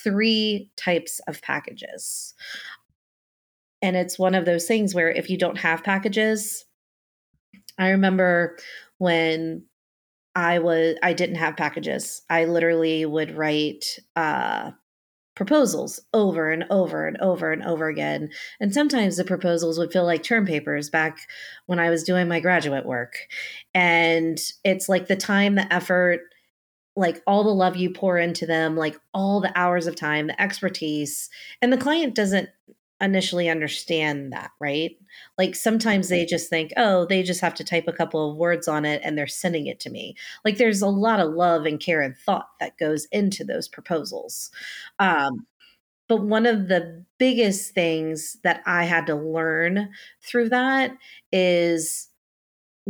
three 0.02 0.68
types 0.76 1.20
of 1.28 1.40
packages 1.42 2.34
and 3.80 3.96
it's 3.96 4.18
one 4.18 4.34
of 4.34 4.44
those 4.44 4.66
things 4.66 4.94
where 4.94 5.10
if 5.10 5.30
you 5.30 5.38
don't 5.38 5.58
have 5.58 5.84
packages 5.84 6.65
i 7.78 7.90
remember 7.90 8.56
when 8.98 9.64
I 10.36 10.58
was 10.58 10.96
I 11.02 11.14
didn't 11.14 11.36
have 11.36 11.56
packages. 11.56 12.22
I 12.28 12.44
literally 12.44 13.06
would 13.06 13.34
write 13.34 13.98
uh, 14.16 14.72
proposals 15.34 15.98
over 16.12 16.50
and 16.50 16.64
over 16.68 17.06
and 17.06 17.16
over 17.22 17.52
and 17.52 17.62
over 17.62 17.88
again. 17.88 18.30
And 18.60 18.72
sometimes 18.72 19.16
the 19.16 19.24
proposals 19.24 19.78
would 19.78 19.92
feel 19.92 20.04
like 20.04 20.22
term 20.22 20.44
papers 20.44 20.90
back 20.90 21.20
when 21.64 21.78
I 21.78 21.88
was 21.88 22.04
doing 22.04 22.28
my 22.28 22.40
graduate 22.40 22.84
work. 22.84 23.16
And 23.72 24.38
it's 24.62 24.90
like 24.90 25.06
the 25.06 25.16
time, 25.16 25.54
the 25.54 25.72
effort, 25.72 26.20
like 26.96 27.22
all 27.26 27.42
the 27.42 27.50
love 27.50 27.76
you 27.76 27.90
pour 27.90 28.18
into 28.18 28.44
them, 28.44 28.76
like 28.76 28.98
all 29.14 29.40
the 29.40 29.56
hours 29.58 29.86
of 29.86 29.96
time, 29.96 30.26
the 30.26 30.40
expertise. 30.40 31.30
And 31.62 31.72
the 31.72 31.78
client 31.78 32.14
doesn't 32.14 32.50
initially 33.00 33.48
understand 33.48 34.32
that, 34.32 34.50
right? 34.60 34.96
Like 35.36 35.54
sometimes 35.54 36.08
they 36.08 36.24
just 36.24 36.48
think, 36.48 36.72
oh, 36.76 37.04
they 37.06 37.22
just 37.22 37.40
have 37.40 37.54
to 37.56 37.64
type 37.64 37.84
a 37.86 37.92
couple 37.92 38.30
of 38.30 38.36
words 38.36 38.68
on 38.68 38.84
it 38.84 39.02
and 39.04 39.16
they're 39.16 39.26
sending 39.26 39.66
it 39.66 39.80
to 39.80 39.90
me. 39.90 40.16
Like 40.44 40.56
there's 40.56 40.82
a 40.82 40.88
lot 40.88 41.20
of 41.20 41.34
love 41.34 41.66
and 41.66 41.78
care 41.78 42.00
and 42.00 42.16
thought 42.16 42.48
that 42.60 42.78
goes 42.78 43.06
into 43.12 43.44
those 43.44 43.68
proposals. 43.68 44.50
Um, 44.98 45.46
but 46.08 46.22
one 46.22 46.46
of 46.46 46.68
the 46.68 47.04
biggest 47.18 47.74
things 47.74 48.36
that 48.44 48.62
I 48.64 48.84
had 48.84 49.06
to 49.06 49.14
learn 49.14 49.90
through 50.22 50.50
that 50.50 50.92
is 51.32 52.08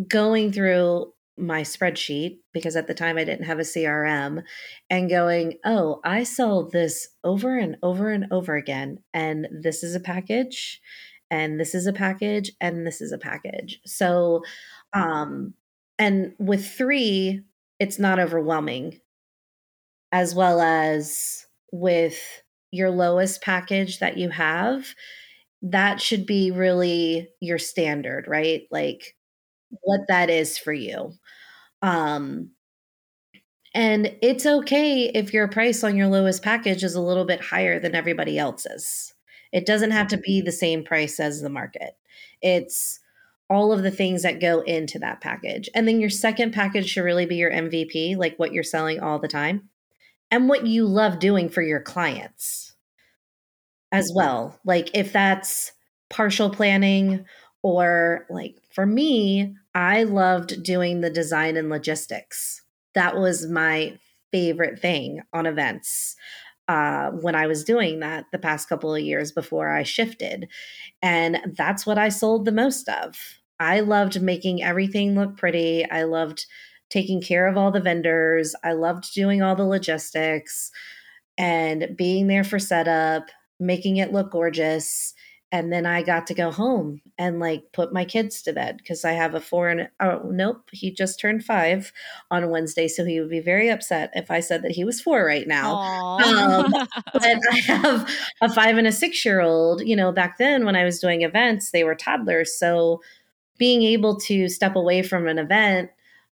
going 0.08 0.52
through 0.52 1.12
my 1.38 1.62
spreadsheet 1.62 2.38
because 2.52 2.76
at 2.76 2.86
the 2.86 2.94
time 2.94 3.18
I 3.18 3.24
didn't 3.24 3.46
have 3.46 3.58
a 3.58 3.64
CRM 3.64 4.42
and 4.90 5.10
going, 5.10 5.58
"Oh, 5.64 6.00
I 6.04 6.24
sell 6.24 6.68
this 6.68 7.08
over 7.24 7.58
and 7.58 7.76
over 7.82 8.10
and 8.10 8.26
over 8.30 8.56
again 8.56 9.00
and 9.14 9.48
this 9.50 9.82
is 9.82 9.94
a 9.94 10.00
package 10.00 10.80
and 11.30 11.60
this 11.60 11.74
is 11.74 11.86
a 11.86 11.92
package 11.92 12.52
and 12.60 12.86
this 12.86 13.00
is 13.00 13.12
a 13.12 13.18
package." 13.18 13.80
So, 13.86 14.42
um 14.94 15.54
and 15.98 16.34
with 16.38 16.66
3, 16.66 17.42
it's 17.80 17.98
not 17.98 18.18
overwhelming 18.18 19.00
as 20.12 20.34
well 20.34 20.60
as 20.60 21.46
with 21.72 22.42
your 22.70 22.90
lowest 22.90 23.42
package 23.42 23.98
that 23.98 24.16
you 24.16 24.30
have, 24.30 24.94
that 25.62 26.00
should 26.00 26.26
be 26.26 26.50
really 26.50 27.28
your 27.40 27.58
standard, 27.58 28.26
right? 28.28 28.64
Like 28.70 29.15
what 29.82 30.00
that 30.08 30.30
is 30.30 30.58
for 30.58 30.72
you. 30.72 31.12
Um, 31.82 32.50
and 33.74 34.16
it's 34.22 34.46
okay 34.46 35.10
if 35.14 35.34
your 35.34 35.48
price 35.48 35.84
on 35.84 35.96
your 35.96 36.06
lowest 36.06 36.42
package 36.42 36.82
is 36.82 36.94
a 36.94 37.00
little 37.00 37.26
bit 37.26 37.40
higher 37.40 37.78
than 37.78 37.94
everybody 37.94 38.38
else's. 38.38 39.12
It 39.52 39.66
doesn't 39.66 39.90
have 39.90 40.08
to 40.08 40.16
be 40.16 40.40
the 40.40 40.52
same 40.52 40.82
price 40.82 41.20
as 41.20 41.40
the 41.40 41.50
market. 41.50 41.96
It's 42.40 43.00
all 43.48 43.72
of 43.72 43.82
the 43.82 43.90
things 43.90 44.22
that 44.22 44.40
go 44.40 44.60
into 44.60 44.98
that 44.98 45.20
package. 45.20 45.68
And 45.74 45.86
then 45.86 46.00
your 46.00 46.10
second 46.10 46.52
package 46.52 46.88
should 46.88 47.04
really 47.04 47.26
be 47.26 47.36
your 47.36 47.50
MVP, 47.50 48.16
like 48.16 48.36
what 48.38 48.52
you're 48.52 48.64
selling 48.64 49.00
all 49.00 49.18
the 49.18 49.28
time 49.28 49.68
and 50.30 50.48
what 50.48 50.66
you 50.66 50.86
love 50.86 51.18
doing 51.18 51.48
for 51.48 51.62
your 51.62 51.80
clients 51.80 52.74
as 53.92 54.10
well. 54.14 54.58
Like 54.64 54.90
if 54.94 55.12
that's 55.12 55.72
partial 56.10 56.50
planning 56.50 57.24
or 57.62 58.26
like 58.30 58.56
for 58.70 58.86
me, 58.86 59.54
I 59.76 60.04
loved 60.04 60.62
doing 60.62 61.02
the 61.02 61.10
design 61.10 61.56
and 61.56 61.68
logistics. 61.68 62.62
That 62.94 63.16
was 63.16 63.46
my 63.46 63.98
favorite 64.32 64.80
thing 64.80 65.20
on 65.34 65.44
events 65.44 66.16
uh, 66.66 67.10
when 67.10 67.34
I 67.34 67.46
was 67.46 67.62
doing 67.62 68.00
that 68.00 68.24
the 68.32 68.38
past 68.38 68.70
couple 68.70 68.94
of 68.94 69.02
years 69.02 69.32
before 69.32 69.70
I 69.70 69.82
shifted. 69.82 70.48
And 71.02 71.38
that's 71.56 71.84
what 71.86 71.98
I 71.98 72.08
sold 72.08 72.46
the 72.46 72.52
most 72.52 72.88
of. 72.88 73.16
I 73.60 73.80
loved 73.80 74.22
making 74.22 74.62
everything 74.62 75.14
look 75.14 75.36
pretty. 75.36 75.88
I 75.90 76.04
loved 76.04 76.46
taking 76.88 77.20
care 77.20 77.46
of 77.46 77.58
all 77.58 77.70
the 77.70 77.80
vendors. 77.80 78.54
I 78.64 78.72
loved 78.72 79.12
doing 79.14 79.42
all 79.42 79.56
the 79.56 79.66
logistics 79.66 80.70
and 81.36 81.94
being 81.96 82.28
there 82.28 82.44
for 82.44 82.58
setup, 82.58 83.28
making 83.60 83.98
it 83.98 84.12
look 84.12 84.30
gorgeous. 84.30 85.12
And 85.56 85.72
then 85.72 85.86
I 85.86 86.02
got 86.02 86.26
to 86.26 86.34
go 86.34 86.50
home 86.50 87.00
and 87.16 87.40
like 87.40 87.72
put 87.72 87.90
my 87.90 88.04
kids 88.04 88.42
to 88.42 88.52
bed 88.52 88.76
because 88.76 89.06
I 89.06 89.12
have 89.12 89.34
a 89.34 89.40
four 89.40 89.70
and 89.70 89.88
oh 90.00 90.20
nope, 90.30 90.68
he 90.70 90.90
just 90.90 91.18
turned 91.18 91.44
five 91.44 91.94
on 92.30 92.50
Wednesday, 92.50 92.88
so 92.88 93.06
he 93.06 93.20
would 93.20 93.30
be 93.30 93.40
very 93.40 93.70
upset 93.70 94.10
if 94.14 94.30
I 94.30 94.40
said 94.40 94.60
that 94.62 94.72
he 94.72 94.84
was 94.84 95.00
four 95.00 95.24
right 95.24 95.48
now. 95.48 95.76
Um, 96.18 96.70
but 97.14 97.24
I 97.24 97.60
have 97.64 98.10
a 98.42 98.52
five 98.52 98.76
and 98.76 98.86
a 98.86 98.92
six 98.92 99.24
year 99.24 99.40
old. 99.40 99.80
You 99.80 99.96
know, 99.96 100.12
back 100.12 100.36
then 100.36 100.66
when 100.66 100.76
I 100.76 100.84
was 100.84 101.00
doing 101.00 101.22
events, 101.22 101.70
they 101.70 101.84
were 101.84 101.94
toddlers, 101.94 102.58
so 102.58 103.00
being 103.56 103.82
able 103.82 104.20
to 104.20 104.50
step 104.50 104.76
away 104.76 105.02
from 105.02 105.26
an 105.26 105.38
event 105.38 105.88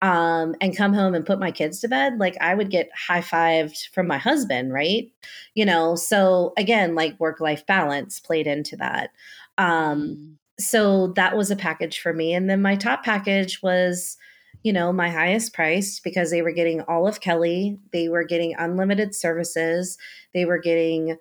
um, 0.01 0.55
and 0.61 0.75
come 0.75 0.93
home 0.93 1.13
and 1.13 1.25
put 1.25 1.39
my 1.39 1.51
kids 1.51 1.79
to 1.81 1.87
bed, 1.87 2.19
like 2.19 2.37
I 2.39 2.55
would 2.55 2.69
get 2.69 2.89
high 2.95 3.21
fived 3.21 3.89
from 3.89 4.07
my 4.07 4.17
husband, 4.17 4.73
right? 4.73 5.11
You 5.55 5.65
know, 5.65 5.95
so 5.95 6.53
again, 6.57 6.95
like 6.95 7.19
work 7.19 7.39
life 7.39 7.65
balance 7.65 8.19
played 8.19 8.47
into 8.47 8.77
that. 8.77 9.11
Um, 9.57 10.01
mm. 10.01 10.35
so 10.59 11.07
that 11.15 11.35
was 11.35 11.51
a 11.51 11.55
package 11.55 11.99
for 11.99 12.13
me. 12.13 12.33
And 12.33 12.49
then 12.49 12.61
my 12.61 12.75
top 12.75 13.03
package 13.03 13.61
was, 13.61 14.17
you 14.63 14.71
know, 14.71 14.93
my 14.93 15.09
highest 15.09 15.53
price 15.53 15.99
because 15.99 16.31
they 16.31 16.41
were 16.41 16.51
getting 16.51 16.81
all 16.81 17.07
of 17.07 17.19
Kelly, 17.19 17.77
they 17.91 18.07
were 18.07 18.23
getting 18.23 18.55
unlimited 18.57 19.13
services, 19.13 19.97
they 20.33 20.45
were 20.45 20.59
getting 20.59 21.17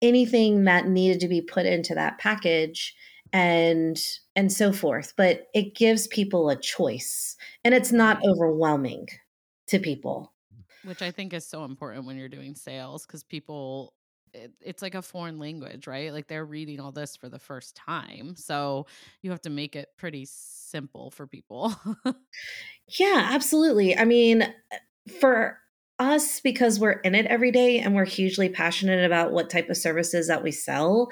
anything 0.00 0.64
that 0.64 0.86
needed 0.86 1.20
to 1.20 1.28
be 1.28 1.40
put 1.40 1.66
into 1.66 1.94
that 1.94 2.18
package 2.18 2.94
and 3.32 3.98
and 4.36 4.52
so 4.52 4.72
forth 4.72 5.14
but 5.16 5.46
it 5.54 5.74
gives 5.74 6.06
people 6.08 6.50
a 6.50 6.56
choice 6.56 7.36
and 7.64 7.74
it's 7.74 7.92
not 7.92 8.20
overwhelming 8.26 9.06
to 9.66 9.78
people. 9.78 10.32
Which 10.84 11.02
i 11.02 11.10
think 11.10 11.32
is 11.32 11.46
so 11.46 11.64
important 11.64 12.06
when 12.06 12.16
you're 12.16 12.28
doing 12.28 12.54
sales 12.54 13.06
because 13.06 13.22
people 13.24 13.94
it, 14.34 14.52
it's 14.60 14.82
like 14.82 14.96
a 14.96 15.02
foreign 15.02 15.38
language 15.38 15.86
right? 15.86 16.12
Like 16.12 16.26
they're 16.26 16.44
reading 16.44 16.80
all 16.80 16.90
this 16.90 17.16
for 17.16 17.28
the 17.28 17.38
first 17.38 17.76
time 17.76 18.34
so 18.36 18.86
you 19.22 19.30
have 19.30 19.42
to 19.42 19.50
make 19.50 19.76
it 19.76 19.88
pretty 19.96 20.26
simple 20.28 21.10
for 21.10 21.26
people. 21.26 21.74
Yeah 23.00 23.28
absolutely 23.32 23.96
i 23.96 24.04
mean 24.04 24.42
uh, 24.42 24.76
for 25.20 25.58
us 25.98 26.40
because 26.40 26.80
we're 26.80 26.90
in 26.90 27.14
it 27.14 27.26
every 27.26 27.52
day 27.52 27.78
and 27.78 27.94
we're 27.94 28.04
hugely 28.04 28.48
passionate 28.48 29.04
about 29.04 29.32
what 29.32 29.48
type 29.48 29.70
of 29.70 29.76
services 29.76 30.26
that 30.26 30.42
we 30.42 30.50
sell 30.50 31.08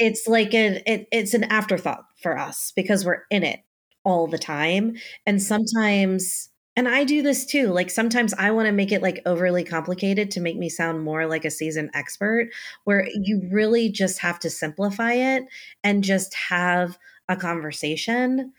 it's 0.00 0.26
like 0.26 0.54
an 0.54 0.80
it, 0.86 1.06
it's 1.12 1.34
an 1.34 1.44
afterthought 1.44 2.04
for 2.20 2.36
us 2.36 2.72
because 2.74 3.04
we're 3.04 3.22
in 3.30 3.44
it 3.44 3.60
all 4.04 4.26
the 4.26 4.38
time 4.38 4.96
and 5.26 5.42
sometimes 5.42 6.48
and 6.76 6.88
I 6.88 7.04
do 7.04 7.20
this 7.20 7.44
too. 7.44 7.66
Like 7.66 7.90
sometimes 7.90 8.32
I 8.34 8.52
want 8.52 8.66
to 8.66 8.72
make 8.72 8.92
it 8.92 9.02
like 9.02 9.20
overly 9.26 9.64
complicated 9.64 10.30
to 10.30 10.40
make 10.40 10.56
me 10.56 10.68
sound 10.68 11.02
more 11.02 11.26
like 11.26 11.44
a 11.44 11.50
seasoned 11.50 11.90
expert, 11.92 12.48
where 12.84 13.06
you 13.12 13.42
really 13.50 13.90
just 13.90 14.20
have 14.20 14.38
to 14.40 14.50
simplify 14.50 15.12
it 15.12 15.44
and 15.84 16.04
just 16.04 16.32
have 16.34 16.96
a 17.28 17.36
conversation 17.36 18.52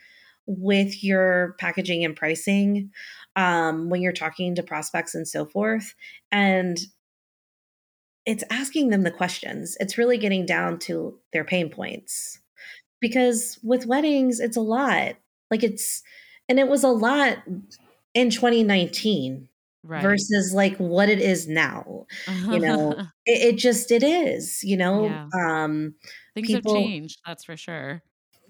with 0.46 1.04
your 1.04 1.56
packaging 1.58 2.04
and 2.04 2.16
pricing 2.16 2.92
um, 3.38 3.90
when 3.90 4.02
you're 4.02 4.12
talking 4.12 4.56
to 4.56 4.64
prospects 4.64 5.16
and 5.16 5.28
so 5.28 5.46
forth. 5.46 5.96
And 6.32 6.78
it's 8.26 8.44
asking 8.50 8.90
them 8.90 9.04
the 9.04 9.12
questions. 9.12 9.78
It's 9.80 9.98
really 9.98 10.18
getting 10.18 10.46
down 10.46 10.80
to 10.80 11.18
their 11.34 11.44
pain 11.44 11.70
points. 11.70 12.40
Because 13.00 13.60
with 13.64 13.88
weddings, 13.88 14.40
it's 14.40 14.58
a 14.58 14.62
lot. 14.62 15.16
Like 15.50 15.64
it's, 15.64 16.04
and 16.48 16.60
it 16.60 16.68
was 16.68 16.84
a 16.84 16.90
lot 16.90 17.40
in 18.14 18.30
2019 18.30 19.48
right. 19.84 20.04
versus 20.04 20.54
like 20.54 20.78
what 20.78 21.10
it 21.10 21.20
is 21.20 21.48
now. 21.48 22.06
You 22.28 22.60
know, 22.60 22.92
it, 23.26 23.56
it, 23.56 23.58
just, 23.58 23.92
it 23.92 24.04
is, 24.04 24.64
you 24.64 24.78
know, 24.78 25.06
yeah. 25.06 25.28
um, 25.34 25.96
things 26.36 26.48
people, 26.48 26.76
have 26.76 26.84
changed. 26.84 27.20
That's 27.26 27.44
for 27.44 27.58
sure. 27.58 28.04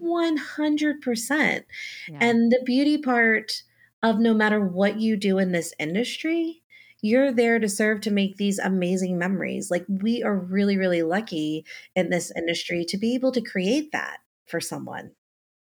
100%. 0.03 1.63
Yeah. 2.09 2.17
And 2.19 2.51
the 2.51 2.61
beauty 2.65 2.97
part 2.97 3.63
of 4.03 4.19
no 4.19 4.33
matter 4.33 4.59
what 4.59 4.99
you 4.99 5.15
do 5.15 5.37
in 5.37 5.51
this 5.51 5.73
industry, 5.79 6.60
you're 7.01 7.31
there 7.31 7.59
to 7.59 7.67
serve 7.69 8.01
to 8.01 8.11
make 8.11 8.37
these 8.37 8.59
amazing 8.59 9.17
memories. 9.17 9.71
Like 9.71 9.85
we 9.87 10.23
are 10.23 10.37
really, 10.37 10.77
really 10.77 11.03
lucky 11.03 11.65
in 11.95 12.09
this 12.09 12.31
industry 12.35 12.85
to 12.89 12.97
be 12.97 13.15
able 13.15 13.31
to 13.33 13.41
create 13.41 13.91
that 13.91 14.17
for 14.47 14.59
someone, 14.59 15.11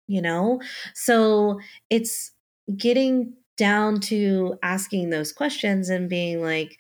you 0.08 0.21
know? 0.21 0.62
So 0.93 1.60
it's 1.89 2.32
getting 2.78 3.34
down 3.58 4.00
to 4.02 4.58
asking 4.63 5.10
those 5.10 5.32
questions 5.32 5.89
and 5.89 6.10
being 6.10 6.41
like, 6.41 6.78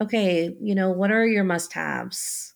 okay, 0.00 0.56
you 0.60 0.74
know, 0.74 0.90
what 0.90 1.10
are 1.12 1.26
your 1.26 1.44
must 1.44 1.72
haves? 1.72 2.54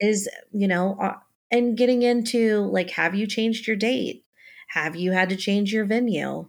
Is, 0.00 0.28
you 0.52 0.68
know, 0.68 0.96
uh, 1.00 1.14
and 1.50 1.76
getting 1.76 2.02
into 2.02 2.62
like, 2.72 2.90
have 2.90 3.14
you 3.14 3.26
changed 3.26 3.66
your 3.66 3.76
date? 3.76 4.24
Have 4.68 4.96
you 4.96 5.12
had 5.12 5.28
to 5.30 5.36
change 5.36 5.72
your 5.72 5.84
venue? 5.84 6.48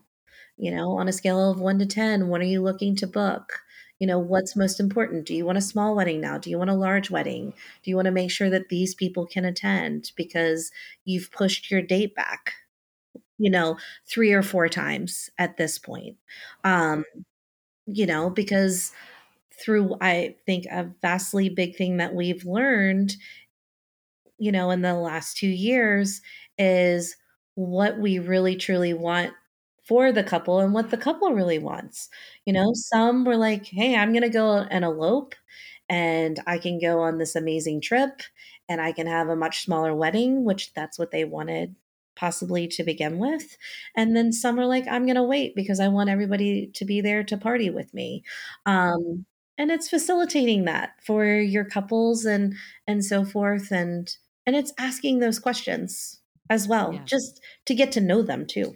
You 0.57 0.71
know, 0.75 0.97
on 0.99 1.07
a 1.07 1.13
scale 1.13 1.51
of 1.51 1.59
one 1.59 1.79
to 1.79 1.85
10, 1.85 2.29
when 2.29 2.41
are 2.41 2.45
you 2.45 2.61
looking 2.63 2.95
to 2.97 3.07
book? 3.07 3.61
You 3.99 4.07
know 4.07 4.19
what's 4.19 4.55
most 4.55 4.79
important? 4.79 5.25
Do 5.25 5.33
you 5.35 5.45
want 5.45 5.57
a 5.57 5.61
small 5.61 5.95
wedding 5.95 6.21
now? 6.21 6.37
Do 6.37 6.49
you 6.49 6.57
want 6.57 6.69
a 6.69 6.75
large 6.75 7.09
wedding? 7.11 7.53
Do 7.83 7.89
you 7.89 7.95
want 7.95 8.05
to 8.07 8.11
make 8.11 8.31
sure 8.31 8.49
that 8.49 8.69
these 8.69 8.93
people 8.95 9.25
can 9.25 9.45
attend 9.45 10.11
because 10.17 10.71
you've 11.05 11.31
pushed 11.31 11.71
your 11.71 11.81
date 11.81 12.15
back 12.15 12.53
you 13.39 13.49
know 13.51 13.77
three 14.09 14.33
or 14.33 14.43
four 14.43 14.69
times 14.69 15.29
at 15.39 15.57
this 15.57 15.77
point? 15.79 16.17
Um 16.63 17.05
you 17.87 18.05
know 18.05 18.29
because 18.29 18.91
through 19.63 19.97
i 20.01 20.35
think 20.45 20.65
a 20.67 20.89
vastly 21.01 21.49
big 21.49 21.75
thing 21.75 21.97
that 21.97 22.15
we've 22.15 22.45
learned 22.45 23.15
you 24.37 24.51
know 24.51 24.69
in 24.71 24.81
the 24.81 24.93
last 24.93 25.37
2 25.37 25.47
years 25.47 26.21
is 26.57 27.15
what 27.55 27.99
we 27.99 28.19
really 28.19 28.55
truly 28.55 28.93
want 28.93 29.33
for 29.85 30.11
the 30.11 30.23
couple 30.23 30.59
and 30.59 30.73
what 30.73 30.89
the 30.89 30.97
couple 30.97 31.33
really 31.33 31.59
wants. 31.59 32.09
You 32.45 32.53
know, 32.53 32.71
some 32.73 33.23
were 33.23 33.37
like, 33.37 33.65
hey, 33.65 33.95
I'm 33.95 34.11
going 34.11 34.23
to 34.23 34.29
go 34.29 34.65
and 34.69 34.83
elope 34.83 35.35
and 35.87 36.39
I 36.47 36.57
can 36.57 36.79
go 36.79 37.01
on 37.01 37.17
this 37.17 37.35
amazing 37.35 37.81
trip 37.81 38.21
and 38.67 38.81
I 38.81 38.91
can 38.91 39.07
have 39.07 39.29
a 39.29 39.35
much 39.35 39.63
smaller 39.63 39.93
wedding, 39.95 40.43
which 40.43 40.73
that's 40.73 40.97
what 40.97 41.11
they 41.11 41.23
wanted 41.23 41.75
possibly 42.15 42.67
to 42.67 42.83
begin 42.83 43.19
with. 43.19 43.57
And 43.95 44.15
then 44.15 44.31
some 44.31 44.59
are 44.59 44.65
like, 44.65 44.87
I'm 44.87 45.05
going 45.05 45.15
to 45.15 45.23
wait 45.23 45.55
because 45.55 45.79
I 45.79 45.89
want 45.89 46.09
everybody 46.09 46.71
to 46.73 46.85
be 46.85 47.01
there 47.01 47.23
to 47.25 47.37
party 47.37 47.69
with 47.69 47.93
me. 47.93 48.23
Um, 48.65 49.25
and 49.57 49.71
it's 49.71 49.89
facilitating 49.89 50.65
that 50.65 50.91
for 51.05 51.25
your 51.25 51.65
couples 51.65 52.25
and 52.25 52.55
and 52.87 53.05
so 53.05 53.23
forth 53.23 53.71
and 53.71 54.17
and 54.45 54.55
it's 54.55 54.73
asking 54.77 55.19
those 55.19 55.39
questions 55.39 56.19
as 56.49 56.67
well 56.67 56.93
yeah. 56.93 57.01
just 57.05 57.41
to 57.65 57.73
get 57.73 57.91
to 57.93 58.01
know 58.01 58.21
them 58.21 58.45
too 58.45 58.75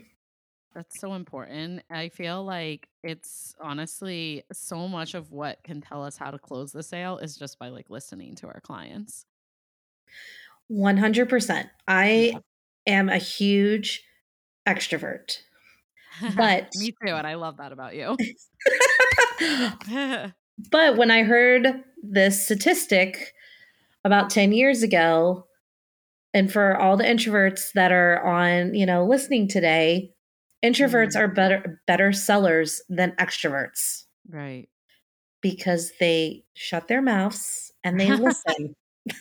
That's 0.75 0.99
so 0.99 1.13
important. 1.13 1.83
I 1.89 2.09
feel 2.09 2.43
like 2.43 2.87
it's 3.03 3.55
honestly 3.59 4.43
so 4.53 4.87
much 4.87 5.15
of 5.15 5.31
what 5.31 5.63
can 5.63 5.81
tell 5.81 6.03
us 6.03 6.15
how 6.15 6.29
to 6.31 6.37
close 6.37 6.71
the 6.71 6.83
sale 6.83 7.17
is 7.17 7.37
just 7.37 7.57
by 7.57 7.69
like 7.69 7.89
listening 7.89 8.35
to 8.35 8.47
our 8.47 8.61
clients. 8.61 9.25
100%. 10.71 11.69
I 11.87 12.33
am 12.85 13.09
a 13.09 13.17
huge 13.17 14.03
extrovert. 14.67 15.39
But 16.35 16.69
me 16.75 16.91
too, 16.91 17.13
and 17.13 17.25
I 17.25 17.35
love 17.35 17.57
that 17.57 17.71
about 17.71 17.95
you. 17.95 18.15
but 20.71 20.97
when 20.97 21.09
I 21.09 21.23
heard 21.23 21.83
this 22.03 22.45
statistic 22.45 23.33
about 24.03 24.29
10 24.29 24.51
years 24.51 24.83
ago, 24.83 25.45
and 26.33 26.51
for 26.51 26.77
all 26.77 26.95
the 26.95 27.03
introverts 27.03 27.71
that 27.73 27.91
are 27.91 28.23
on, 28.23 28.75
you 28.75 28.85
know, 28.85 29.03
listening 29.05 29.47
today, 29.47 30.13
introverts 30.63 31.15
mm. 31.15 31.19
are 31.19 31.27
better 31.27 31.81
better 31.87 32.11
sellers 32.13 32.81
than 32.89 33.11
extroverts. 33.13 34.05
Right. 34.27 34.67
Because 35.41 35.93
they 35.99 36.43
shut 36.53 36.87
their 36.87 37.01
mouths 37.01 37.71
and 37.83 37.99
they 37.99 38.11
listen. 38.11 38.75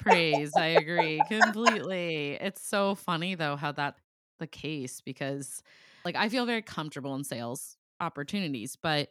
Praise. 0.00 0.52
I 0.56 0.66
agree 0.66 1.20
completely. 1.28 2.38
It's 2.40 2.66
so 2.66 2.94
funny 2.94 3.34
though 3.34 3.56
how 3.56 3.72
that 3.72 3.96
the 4.38 4.46
case 4.46 5.00
because 5.00 5.62
like 6.04 6.16
I 6.16 6.28
feel 6.28 6.46
very 6.46 6.62
comfortable 6.62 7.14
in 7.14 7.24
sales 7.24 7.76
opportunities, 8.00 8.76
but 8.80 9.10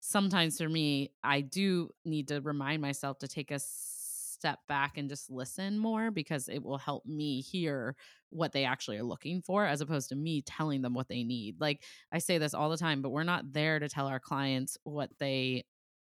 sometimes 0.00 0.58
for 0.58 0.68
me, 0.68 1.10
I 1.24 1.40
do 1.40 1.90
need 2.04 2.28
to 2.28 2.40
remind 2.40 2.80
myself 2.80 3.18
to 3.18 3.28
take 3.28 3.50
a 3.50 3.58
step 4.46 4.60
back 4.68 4.96
and 4.96 5.08
just 5.08 5.28
listen 5.28 5.76
more 5.76 6.12
because 6.12 6.48
it 6.48 6.62
will 6.62 6.78
help 6.78 7.04
me 7.04 7.40
hear 7.40 7.96
what 8.30 8.52
they 8.52 8.64
actually 8.64 8.96
are 8.96 9.02
looking 9.02 9.42
for 9.42 9.66
as 9.66 9.80
opposed 9.80 10.08
to 10.08 10.14
me 10.14 10.40
telling 10.42 10.82
them 10.82 10.94
what 10.94 11.08
they 11.08 11.24
need. 11.24 11.60
Like 11.60 11.82
I 12.12 12.18
say 12.18 12.38
this 12.38 12.54
all 12.54 12.70
the 12.70 12.76
time, 12.76 13.02
but 13.02 13.10
we're 13.10 13.24
not 13.24 13.52
there 13.52 13.80
to 13.80 13.88
tell 13.88 14.06
our 14.06 14.20
clients 14.20 14.78
what 14.84 15.10
they 15.18 15.64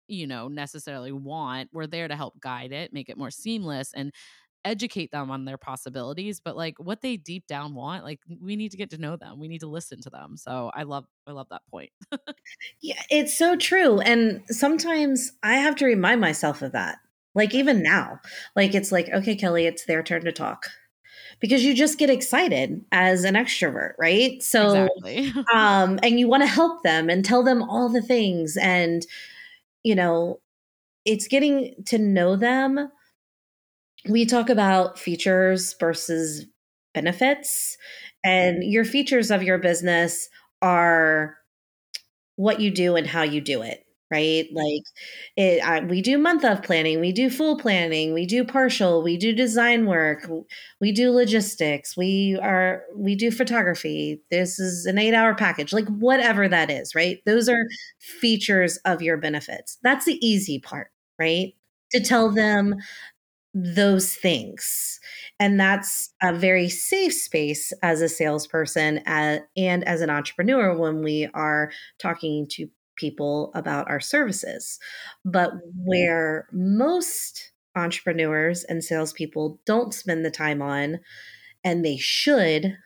you 0.08 0.28
know 0.28 0.48
necessarily 0.48 1.12
want. 1.12 1.72
We're 1.74 1.88
there 1.88 2.08
to 2.08 2.16
help 2.16 2.40
guide 2.40 2.72
it, 2.72 2.94
make 2.94 3.10
it 3.10 3.18
more 3.18 3.32
seamless 3.32 3.94
and 3.96 4.12
educate 4.66 5.10
them 5.12 5.32
on 5.32 5.46
their 5.46 5.58
possibilities 5.58 6.42
but 6.42 6.54
like 6.58 6.76
what 6.80 7.00
they 7.02 7.16
deep 7.16 7.48
down 7.48 7.74
want 7.74 8.04
like 8.04 8.20
we 8.42 8.58
need 8.58 8.72
to 8.72 8.78
get 8.78 8.90
to 8.90 8.98
know 8.98 9.16
them 9.16 9.40
we 9.40 9.48
need 9.48 9.62
to 9.62 9.70
listen 9.70 10.02
to 10.02 10.10
them 10.10 10.36
so 10.36 10.70
i 10.74 10.84
love 10.84 11.06
i 11.26 11.32
love 11.32 11.48
that 11.50 11.62
point 11.72 11.90
yeah 12.82 13.02
it's 13.10 13.38
so 13.38 13.56
true 13.56 14.02
and 14.02 14.44
sometimes 14.48 15.32
i 15.44 15.54
have 15.54 15.78
to 15.78 15.86
remind 15.86 16.20
myself 16.20 16.62
of 16.62 16.74
that 16.74 16.98
like 17.36 17.54
even 17.54 17.82
now 17.84 18.20
like 18.56 18.74
it's 18.74 18.92
like 18.92 19.10
okay 19.10 19.36
kelly 19.36 19.66
it's 19.66 19.86
their 19.86 20.04
turn 20.04 20.24
to 20.26 20.32
talk. 20.32 20.68
Because 21.40 21.64
you 21.64 21.74
just 21.74 21.98
get 21.98 22.10
excited 22.10 22.84
as 22.92 23.24
an 23.24 23.36
extrovert 23.36 23.94
right? 23.98 24.42
So 24.44 24.90
exactly. 25.04 25.34
um 25.54 26.00
and 26.04 26.20
you 26.20 26.28
want 26.28 26.44
to 26.44 26.48
help 26.48 26.84
them 26.84 27.10
and 27.10 27.24
tell 27.24 27.44
them 27.44 27.64
all 27.64 27.90
the 27.90 28.02
things 28.02 28.58
and 28.58 29.06
you 29.84 29.96
know 29.96 30.40
it's 31.06 31.28
getting 31.28 31.76
to 31.86 31.98
know 31.98 32.36
them. 32.36 32.92
We 34.08 34.26
talk 34.26 34.50
about 34.50 35.00
features 35.00 35.76
versus 35.80 36.46
benefits 36.94 37.78
and 38.24 38.64
your 38.64 38.86
features 38.86 39.32
of 39.32 39.44
your 39.44 39.58
business 39.58 40.30
are 40.62 41.38
what 42.36 42.60
you 42.60 42.72
do 42.72 42.96
and 42.96 43.08
how 43.08 43.24
you 43.24 43.42
do 43.42 43.62
it 43.62 43.86
right? 44.12 44.48
Like 44.52 44.84
it 45.36 45.64
I, 45.64 45.82
we 45.82 46.02
do 46.02 46.18
month 46.18 46.44
of 46.44 46.64
planning 46.64 47.00
we 47.00 47.12
do 47.12 47.30
full 47.30 47.58
planning 47.60 48.14
we 48.14 48.26
do 48.26 48.44
partial 48.44 49.02
we 49.04 49.18
do 49.18 49.34
design 49.34 49.86
work 49.86 50.28
we 50.82 50.92
do 50.92 51.12
logistics 51.12 51.96
we 51.98 52.38
are 52.42 52.84
we 52.96 53.16
do 53.16 53.32
photography 53.32 54.22
this 54.32 54.60
is 54.60 54.86
an 54.86 54.98
8 54.98 55.14
hour 55.14 55.36
package 55.36 55.74
like 55.74 55.88
whatever 55.88 56.48
that 56.48 56.70
is 56.70 56.96
right? 56.96 57.20
Those 57.26 57.50
are 57.50 57.64
features 58.00 58.78
of 58.86 59.02
your 59.02 59.18
benefits. 59.18 59.78
That's 59.84 60.06
the 60.06 60.24
easy 60.26 60.60
part 60.60 60.90
right? 61.20 61.54
To 61.92 62.00
tell 62.00 62.32
them 62.32 62.76
those 63.54 64.14
things. 64.14 65.00
And 65.40 65.60
that's 65.60 66.14
a 66.22 66.34
very 66.34 66.70
safe 66.70 67.14
space 67.14 67.74
as 67.82 68.02
a 68.02 68.10
salesperson 68.10 69.00
uh, 69.08 69.40
and 69.58 69.84
as 69.88 70.02
an 70.02 70.10
entrepreneur 70.10 70.78
when 70.78 71.04
we 71.04 71.30
are 71.34 71.72
talking 72.00 72.46
to 72.52 72.68
people 73.00 73.52
about 73.56 73.90
our 73.90 74.00
services. 74.00 74.80
But 75.26 75.52
where 75.76 76.48
most 76.52 77.52
entrepreneurs 77.76 78.64
and 78.66 78.84
salespeople 78.84 79.60
don't 79.66 79.94
spend 79.94 80.26
the 80.26 80.32
time 80.32 80.62
on, 80.62 81.00
and 81.64 81.84
they 81.84 81.98
should, 81.98 82.78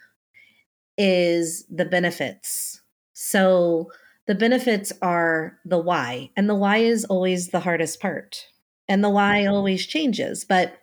is 0.97 1.65
the 1.69 1.85
benefits. 1.85 2.81
So 3.13 3.89
the 4.27 4.35
benefits 4.35 4.93
are 5.01 5.59
the 5.65 5.79
why, 5.79 6.29
and 6.37 6.49
the 6.49 6.55
why 6.55 6.77
is 6.77 7.03
always 7.05 7.49
the 7.49 7.59
hardest 7.59 7.99
part 7.99 8.47
and 8.87 9.03
the 9.03 9.09
why 9.09 9.45
always 9.45 9.85
changes 9.85 10.45
but 10.45 10.77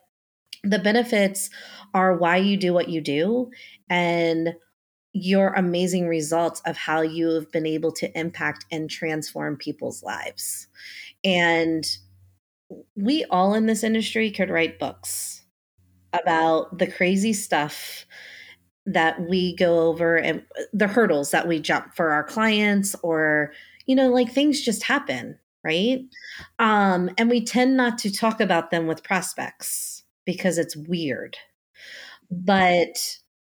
the 0.62 0.78
benefits 0.78 1.50
are 1.94 2.16
why 2.16 2.36
you 2.36 2.56
do 2.56 2.72
what 2.72 2.88
you 2.88 3.00
do 3.00 3.50
and 3.88 4.54
your 5.12 5.52
amazing 5.54 6.06
results 6.06 6.62
of 6.66 6.76
how 6.76 7.00
you 7.00 7.28
have 7.30 7.50
been 7.50 7.66
able 7.66 7.90
to 7.92 8.18
impact 8.18 8.64
and 8.70 8.88
transform 8.88 9.56
people's 9.56 10.02
lives 10.02 10.68
and 11.24 11.98
we 12.94 13.24
all 13.30 13.54
in 13.54 13.66
this 13.66 13.82
industry 13.82 14.30
could 14.30 14.50
write 14.50 14.78
books 14.78 15.42
about 16.12 16.78
the 16.78 16.86
crazy 16.86 17.32
stuff 17.32 18.06
that 18.86 19.20
we 19.28 19.54
go 19.56 19.80
over 19.80 20.16
and 20.16 20.42
the 20.72 20.86
hurdles 20.86 21.32
that 21.32 21.48
we 21.48 21.58
jump 21.58 21.94
for 21.94 22.10
our 22.10 22.24
clients 22.24 22.94
or 23.02 23.52
you 23.86 23.96
know 23.96 24.08
like 24.08 24.30
things 24.30 24.60
just 24.60 24.84
happen 24.84 25.38
right? 25.64 26.00
Um, 26.58 27.10
and 27.18 27.28
we 27.28 27.44
tend 27.44 27.76
not 27.76 27.98
to 27.98 28.12
talk 28.12 28.40
about 28.40 28.70
them 28.70 28.86
with 28.86 29.02
prospects 29.02 30.04
because 30.24 30.58
it's 30.58 30.76
weird. 30.76 31.36
But, 32.30 32.96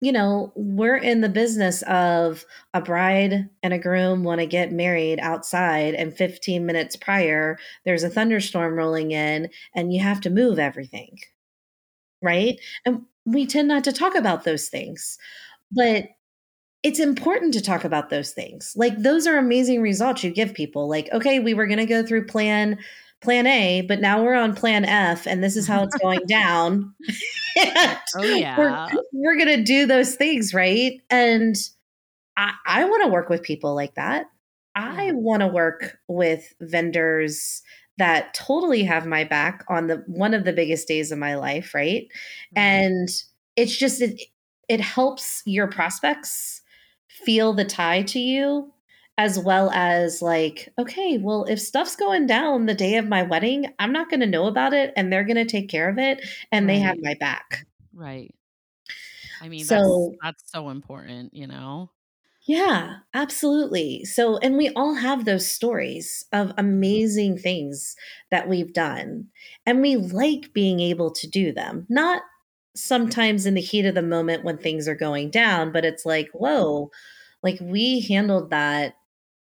you 0.01 0.11
know, 0.11 0.53
we're 0.55 0.97
in 0.97 1.21
the 1.21 1.29
business 1.29 1.81
of 1.83 2.45
a 2.73 2.81
bride 2.81 3.49
and 3.63 3.73
a 3.73 3.79
groom 3.79 4.23
want 4.23 4.39
to 4.39 4.45
get 4.45 4.71
married 4.71 5.19
outside, 5.19 5.93
and 5.95 6.15
15 6.15 6.65
minutes 6.65 6.95
prior, 6.95 7.57
there's 7.85 8.03
a 8.03 8.09
thunderstorm 8.09 8.75
rolling 8.75 9.11
in, 9.11 9.49
and 9.75 9.93
you 9.93 10.01
have 10.01 10.21
to 10.21 10.29
move 10.29 10.59
everything, 10.59 11.17
right? 12.21 12.59
And 12.85 13.01
we 13.25 13.45
tend 13.45 13.67
not 13.67 13.83
to 13.83 13.91
talk 13.91 14.15
about 14.15 14.43
those 14.43 14.69
things. 14.69 15.17
But 15.71 16.05
it's 16.81 16.99
important 16.99 17.53
to 17.53 17.61
talk 17.61 17.83
about 17.83 18.09
those 18.09 18.31
things. 18.31 18.73
Like 18.75 18.97
those 18.97 19.27
are 19.27 19.37
amazing 19.37 19.81
results 19.81 20.23
you 20.23 20.31
give 20.31 20.53
people. 20.53 20.87
Like, 20.87 21.09
okay, 21.11 21.39
we 21.39 21.53
were 21.53 21.67
going 21.67 21.79
to 21.79 21.85
go 21.85 22.03
through 22.05 22.25
plan 22.27 22.77
plan 23.21 23.47
A, 23.47 23.81
but 23.81 23.99
now 23.99 24.23
we're 24.23 24.35
on 24.35 24.55
plan 24.55 24.85
F 24.85 25.27
and 25.27 25.43
this 25.43 25.57
is 25.57 25.67
how 25.67 25.83
it's 25.83 25.97
going 25.97 26.21
down. 26.27 26.93
oh 27.57 27.97
yeah. 28.23 28.57
We're, 28.57 29.01
we're 29.11 29.35
going 29.35 29.57
to 29.57 29.63
do 29.63 29.85
those 29.85 30.15
things, 30.15 30.53
right? 30.53 31.01
And 31.09 31.55
I, 32.37 32.53
I 32.65 32.85
want 32.85 33.03
to 33.03 33.09
work 33.09 33.29
with 33.29 33.43
people 33.43 33.75
like 33.75 33.95
that. 33.95 34.27
I 34.75 35.11
want 35.11 35.41
to 35.41 35.47
work 35.47 35.97
with 36.07 36.53
vendors 36.61 37.61
that 37.97 38.33
totally 38.33 38.83
have 38.83 39.05
my 39.05 39.25
back 39.25 39.65
on 39.67 39.87
the 39.87 39.97
one 40.07 40.33
of 40.33 40.45
the 40.45 40.53
biggest 40.53 40.87
days 40.87 41.11
of 41.11 41.19
my 41.19 41.35
life, 41.35 41.73
right? 41.75 42.03
Mm-hmm. 42.03 42.57
And 42.57 43.09
it's 43.57 43.75
just 43.75 44.01
it, 44.01 44.21
it 44.69 44.79
helps 44.79 45.43
your 45.45 45.67
prospects 45.67 46.61
feel 47.09 47.51
the 47.53 47.65
tie 47.65 48.03
to 48.03 48.19
you 48.19 48.71
as 49.19 49.37
well 49.37 49.69
as 49.71 50.21
like 50.21 50.69
okay 50.79 51.17
well 51.17 51.43
if 51.49 51.59
stuff's 51.59 51.97
going 51.97 52.25
down 52.25 52.65
the 52.65 52.73
day 52.73 52.95
of 52.95 53.05
my 53.05 53.21
wedding 53.21 53.65
i'm 53.77 53.91
not 53.91 54.09
going 54.09 54.21
to 54.21 54.25
know 54.25 54.45
about 54.45 54.73
it 54.73 54.93
and 54.95 55.11
they're 55.11 55.25
going 55.25 55.35
to 55.35 55.43
take 55.43 55.67
care 55.67 55.89
of 55.89 55.99
it 55.99 56.25
and 56.53 56.65
right. 56.65 56.73
they 56.73 56.79
have 56.79 56.95
my 57.01 57.13
back 57.19 57.67
right 57.93 58.33
i 59.41 59.49
mean 59.49 59.65
so 59.65 60.15
that's, 60.23 60.41
that's 60.41 60.51
so 60.53 60.69
important 60.69 61.33
you 61.33 61.45
know 61.45 61.89
yeah, 62.43 62.95
absolutely. 63.13 64.05
So, 64.05 64.37
and 64.37 64.57
we 64.57 64.69
all 64.69 64.95
have 64.95 65.23
those 65.23 65.51
stories 65.51 66.25
of 66.33 66.47
mm-hmm. 66.47 66.59
amazing 66.59 67.37
things 67.37 67.95
that 68.31 68.49
we've 68.49 68.73
done, 68.73 69.27
and 69.67 69.81
we 69.81 69.97
like 69.97 70.51
being 70.51 70.79
able 70.79 71.11
to 71.11 71.29
do 71.29 71.51
them. 71.51 71.85
Not 71.89 72.23
sometimes 72.75 73.45
in 73.45 73.53
the 73.53 73.61
heat 73.61 73.85
of 73.85 73.93
the 73.93 74.01
moment 74.01 74.43
when 74.43 74.57
things 74.57 74.87
are 74.87 74.95
going 74.95 75.29
down, 75.29 75.71
but 75.71 75.85
it's 75.85 76.07
like, 76.07 76.29
whoa, 76.33 76.89
like 77.43 77.59
we 77.61 78.01
handled 78.01 78.49
that. 78.49 78.95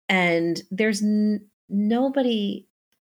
And 0.09 0.63
there's 0.71 1.03
n- 1.03 1.47
nobody 1.69 2.67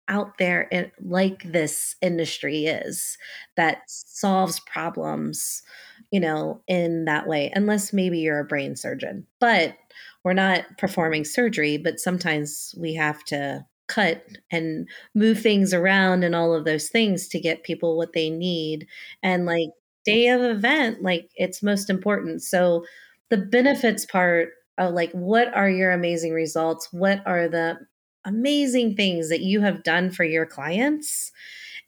out 0.08 0.36
there 0.38 0.62
in, 0.62 0.90
like 1.00 1.42
this 1.44 1.96
industry 2.02 2.66
is 2.66 3.16
that 3.56 3.78
solves 3.86 4.60
problems, 4.60 5.62
you 6.10 6.20
know, 6.20 6.60
in 6.66 7.04
that 7.06 7.26
way, 7.26 7.50
unless 7.54 7.92
maybe 7.92 8.18
you're 8.18 8.40
a 8.40 8.44
brain 8.44 8.76
surgeon. 8.76 9.26
But 9.40 9.76
we're 10.24 10.32
not 10.34 10.64
performing 10.78 11.24
surgery, 11.24 11.78
but 11.78 12.00
sometimes 12.00 12.74
we 12.78 12.94
have 12.94 13.24
to 13.24 13.64
cut 13.88 14.24
and 14.50 14.88
move 15.14 15.40
things 15.40 15.74
around 15.74 16.24
and 16.24 16.34
all 16.34 16.54
of 16.54 16.64
those 16.64 16.88
things 16.88 17.28
to 17.28 17.40
get 17.40 17.62
people 17.64 17.96
what 17.96 18.12
they 18.12 18.30
need. 18.30 18.86
And 19.22 19.46
like 19.46 19.68
day 20.04 20.28
of 20.28 20.40
event, 20.40 21.02
like 21.02 21.30
it's 21.36 21.62
most 21.62 21.90
important. 21.90 22.42
So 22.42 22.84
the 23.30 23.36
benefits 23.38 24.04
part 24.06 24.50
of 24.78 24.94
like 24.94 25.12
what 25.12 25.54
are 25.54 25.68
your 25.68 25.92
amazing 25.92 26.32
results? 26.32 26.88
What 26.92 27.22
are 27.26 27.48
the 27.48 27.78
amazing 28.24 28.94
things 28.96 29.28
that 29.28 29.40
you 29.40 29.60
have 29.60 29.82
done 29.82 30.10
for 30.10 30.24
your 30.24 30.46
clients? 30.46 31.32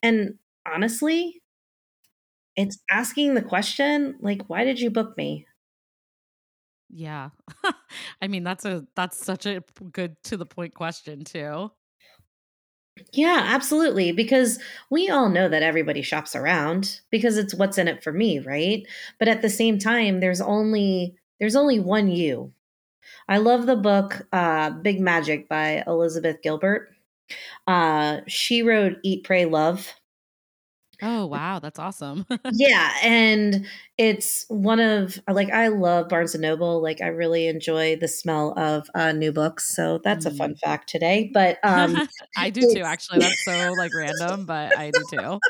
And 0.02 0.34
honestly, 0.66 1.42
it's 2.56 2.78
asking 2.90 3.34
the 3.34 3.42
question 3.42 4.16
like 4.20 4.42
why 4.48 4.64
did 4.64 4.80
you 4.80 4.90
book 4.90 5.16
me? 5.16 5.46
Yeah. 6.90 7.30
I 8.22 8.28
mean, 8.28 8.44
that's 8.44 8.64
a 8.64 8.86
that's 8.94 9.18
such 9.18 9.46
a 9.46 9.62
good 9.92 10.16
to 10.24 10.36
the 10.36 10.46
point 10.46 10.74
question 10.74 11.24
too. 11.24 11.70
Yeah, 13.12 13.42
absolutely. 13.44 14.12
Because 14.12 14.60
we 14.90 15.10
all 15.10 15.28
know 15.28 15.48
that 15.48 15.62
everybody 15.62 16.02
shops 16.02 16.36
around 16.36 17.00
because 17.10 17.36
it's 17.36 17.54
what's 17.54 17.78
in 17.78 17.88
it 17.88 18.04
for 18.04 18.12
me, 18.12 18.38
right? 18.38 18.86
But 19.18 19.28
at 19.28 19.42
the 19.42 19.50
same 19.50 19.78
time, 19.78 20.20
there's 20.20 20.40
only 20.40 21.16
there's 21.40 21.56
only 21.56 21.80
one 21.80 22.08
you. 22.08 22.52
I 23.28 23.38
love 23.38 23.66
the 23.66 23.76
book 23.76 24.26
uh, 24.32 24.70
Big 24.70 25.00
Magic 25.00 25.48
by 25.48 25.82
Elizabeth 25.86 26.42
Gilbert. 26.42 26.90
Uh, 27.66 28.20
she 28.28 28.62
wrote 28.62 28.98
Eat, 29.04 29.24
Pray, 29.24 29.46
Love. 29.46 29.94
Oh, 31.02 31.26
wow, 31.26 31.58
that's 31.58 31.78
awesome. 31.78 32.26
Yeah, 32.50 32.92
and 33.02 33.66
it's 33.96 34.44
one 34.48 34.78
of 34.78 35.18
like 35.28 35.50
I 35.50 35.68
love 35.68 36.08
Barnes 36.10 36.34
and 36.34 36.42
Noble. 36.42 36.82
Like 36.82 37.00
I 37.00 37.06
really 37.06 37.46
enjoy 37.48 37.96
the 37.96 38.06
smell 38.06 38.52
of 38.58 38.88
uh, 38.94 39.12
new 39.12 39.32
books. 39.32 39.74
So 39.74 39.98
that's 40.04 40.26
a 40.26 40.30
fun 40.30 40.54
Mm. 40.54 40.60
fact 40.62 40.88
today. 40.90 41.30
But 41.32 41.58
um, 41.64 42.02
I 42.36 42.50
do 42.50 42.66
too, 42.66 42.82
actually. 42.82 43.18
That's 43.18 43.42
so 43.42 43.74
like 43.74 43.94
random, 43.94 44.46
but 44.46 44.74
I 44.74 44.90
do 44.90 45.04
too. 45.04 45.40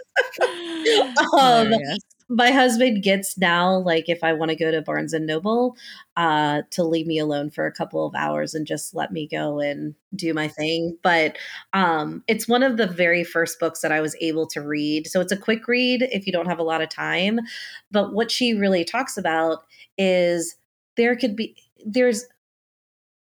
um. 1.41 1.79
My 2.29 2.51
husband 2.51 3.03
gets 3.03 3.37
now 3.37 3.77
like 3.79 4.09
if 4.09 4.25
I 4.25 4.33
want 4.33 4.51
to 4.51 4.57
go 4.57 4.71
to 4.71 4.83
Barnes 4.83 5.13
and 5.13 5.27
Noble, 5.27 5.77
uh, 6.17 6.63
to 6.71 6.83
leave 6.83 7.07
me 7.07 7.19
alone 7.19 7.51
for 7.51 7.67
a 7.67 7.73
couple 7.73 8.07
of 8.07 8.15
hours 8.15 8.55
and 8.55 8.67
just 8.67 8.95
let 8.95 9.13
me 9.13 9.27
go 9.27 9.61
and 9.61 9.95
do 10.15 10.33
my 10.33 10.49
thing. 10.49 10.97
But 11.03 11.37
um, 11.73 12.23
it's 12.27 12.49
one 12.49 12.63
of 12.63 12.77
the 12.77 12.87
very 12.87 13.25
first 13.25 13.61
books 13.61 13.81
that 13.81 13.93
I 13.93 14.01
was 14.01 14.17
able 14.21 14.47
to 14.49 14.61
read. 14.61 15.07
So 15.07 15.21
it's 15.21 15.33
a 15.33 15.37
quick 15.37 15.69
read 15.69 16.09
if 16.13 16.27
you 16.27 16.33
don't 16.33 16.47
have 16.47 16.59
a 16.59 16.65
lot 16.65 16.83
of 16.83 16.89
time. 16.89 17.41
But 17.91 18.15
what 18.15 18.31
she 18.31 18.55
really 18.55 18.85
talks 18.85 19.17
about 19.17 19.65
is 19.99 20.57
there 20.97 21.17
could 21.17 21.37
be 21.37 21.57
there's 21.85 22.25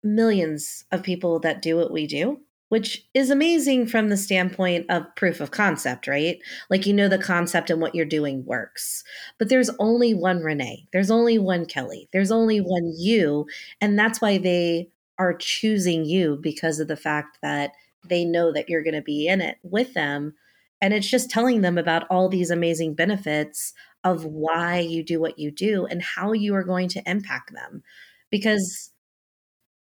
millions 0.03 0.85
of 0.93 1.03
people 1.03 1.39
that 1.41 1.63
do 1.63 1.77
what 1.77 1.93
we 1.93 2.07
do, 2.07 2.41
which 2.73 3.07
is 3.13 3.29
amazing 3.29 3.87
from 3.87 4.09
the 4.09 4.17
standpoint 4.17 4.87
of 4.89 5.05
proof 5.15 5.43
of 5.43 5.51
concept, 5.51 6.09
right? 6.09 6.39
Like 6.71 6.87
you 6.87 6.95
know 6.95 7.07
the 7.07 7.19
concept 7.19 7.69
and 7.69 7.83
what 7.83 7.95
you're 7.95 8.07
doing 8.07 8.47
works. 8.47 9.05
But 9.39 9.51
there's 9.51 9.69
only 9.79 10.15
one 10.15 10.41
Renée. 10.41 10.87
There's 10.91 11.11
only 11.11 11.37
one 11.37 11.67
Kelly. 11.67 12.09
There's 12.15 12.33
only 12.33 12.63
one 12.63 12.95
you. 12.97 13.45
And 13.83 13.99
that's 13.99 14.23
why 14.23 14.39
they 14.39 14.89
are 15.19 15.35
choosing 15.35 16.07
you 16.07 16.39
because 16.43 16.81
of 16.81 16.89
the 16.89 16.97
fact 16.97 17.37
that 17.43 17.73
they 18.09 18.25
know 18.25 18.51
that 18.55 18.71
you're 18.71 18.83
going 18.83 18.95
to 18.95 19.03
be 19.03 19.27
in 19.27 19.43
it 19.43 19.59
with 19.63 19.93
them. 19.93 20.33
And 20.81 20.95
it's 20.95 21.11
just 21.11 21.29
telling 21.29 21.61
them 21.61 21.77
about 21.77 22.07
all 22.09 22.31
these 22.31 22.51
amazing 22.51 22.95
benefits 22.95 23.75
of 24.03 24.25
why 24.25 24.79
you 24.79 25.03
do 25.03 25.21
what 25.21 25.39
you 25.39 25.51
do 25.51 25.85
and 25.85 26.01
how 26.01 26.33
you 26.33 26.55
are 26.55 26.65
going 26.65 26.89
to 26.89 27.03
impact 27.05 27.53
them. 27.53 27.83
Because 28.31 28.93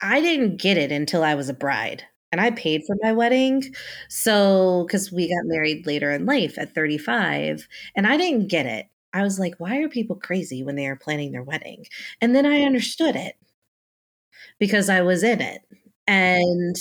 I 0.01 0.21
didn't 0.21 0.61
get 0.61 0.77
it 0.77 0.93
until 0.93 1.25
I 1.25 1.35
was 1.35 1.49
a 1.49 1.53
bride, 1.53 2.05
and 2.31 2.41
I 2.41 2.51
paid 2.51 2.83
for 2.85 2.95
my 3.01 3.13
wedding. 3.13 3.63
So, 4.09 4.85
because 4.87 5.11
we 5.11 5.27
got 5.29 5.45
married 5.45 5.85
later 5.87 6.11
in 6.11 6.25
life 6.25 6.57
at 6.57 6.73
35, 6.75 7.67
and 7.95 8.07
I 8.07 8.17
didn't 8.17 8.47
get 8.49 8.65
it. 8.65 8.87
I 9.13 9.23
was 9.23 9.39
like, 9.39 9.55
why 9.59 9.77
are 9.79 9.89
people 9.89 10.15
crazy 10.17 10.63
when 10.63 10.75
they 10.75 10.87
are 10.87 10.95
planning 10.95 11.31
their 11.31 11.43
wedding? 11.43 11.85
And 12.21 12.35
then 12.35 12.45
I 12.45 12.61
understood 12.63 13.15
it 13.15 13.35
because 14.59 14.89
I 14.89 15.01
was 15.01 15.23
in 15.23 15.41
it. 15.41 15.61
And 16.07 16.75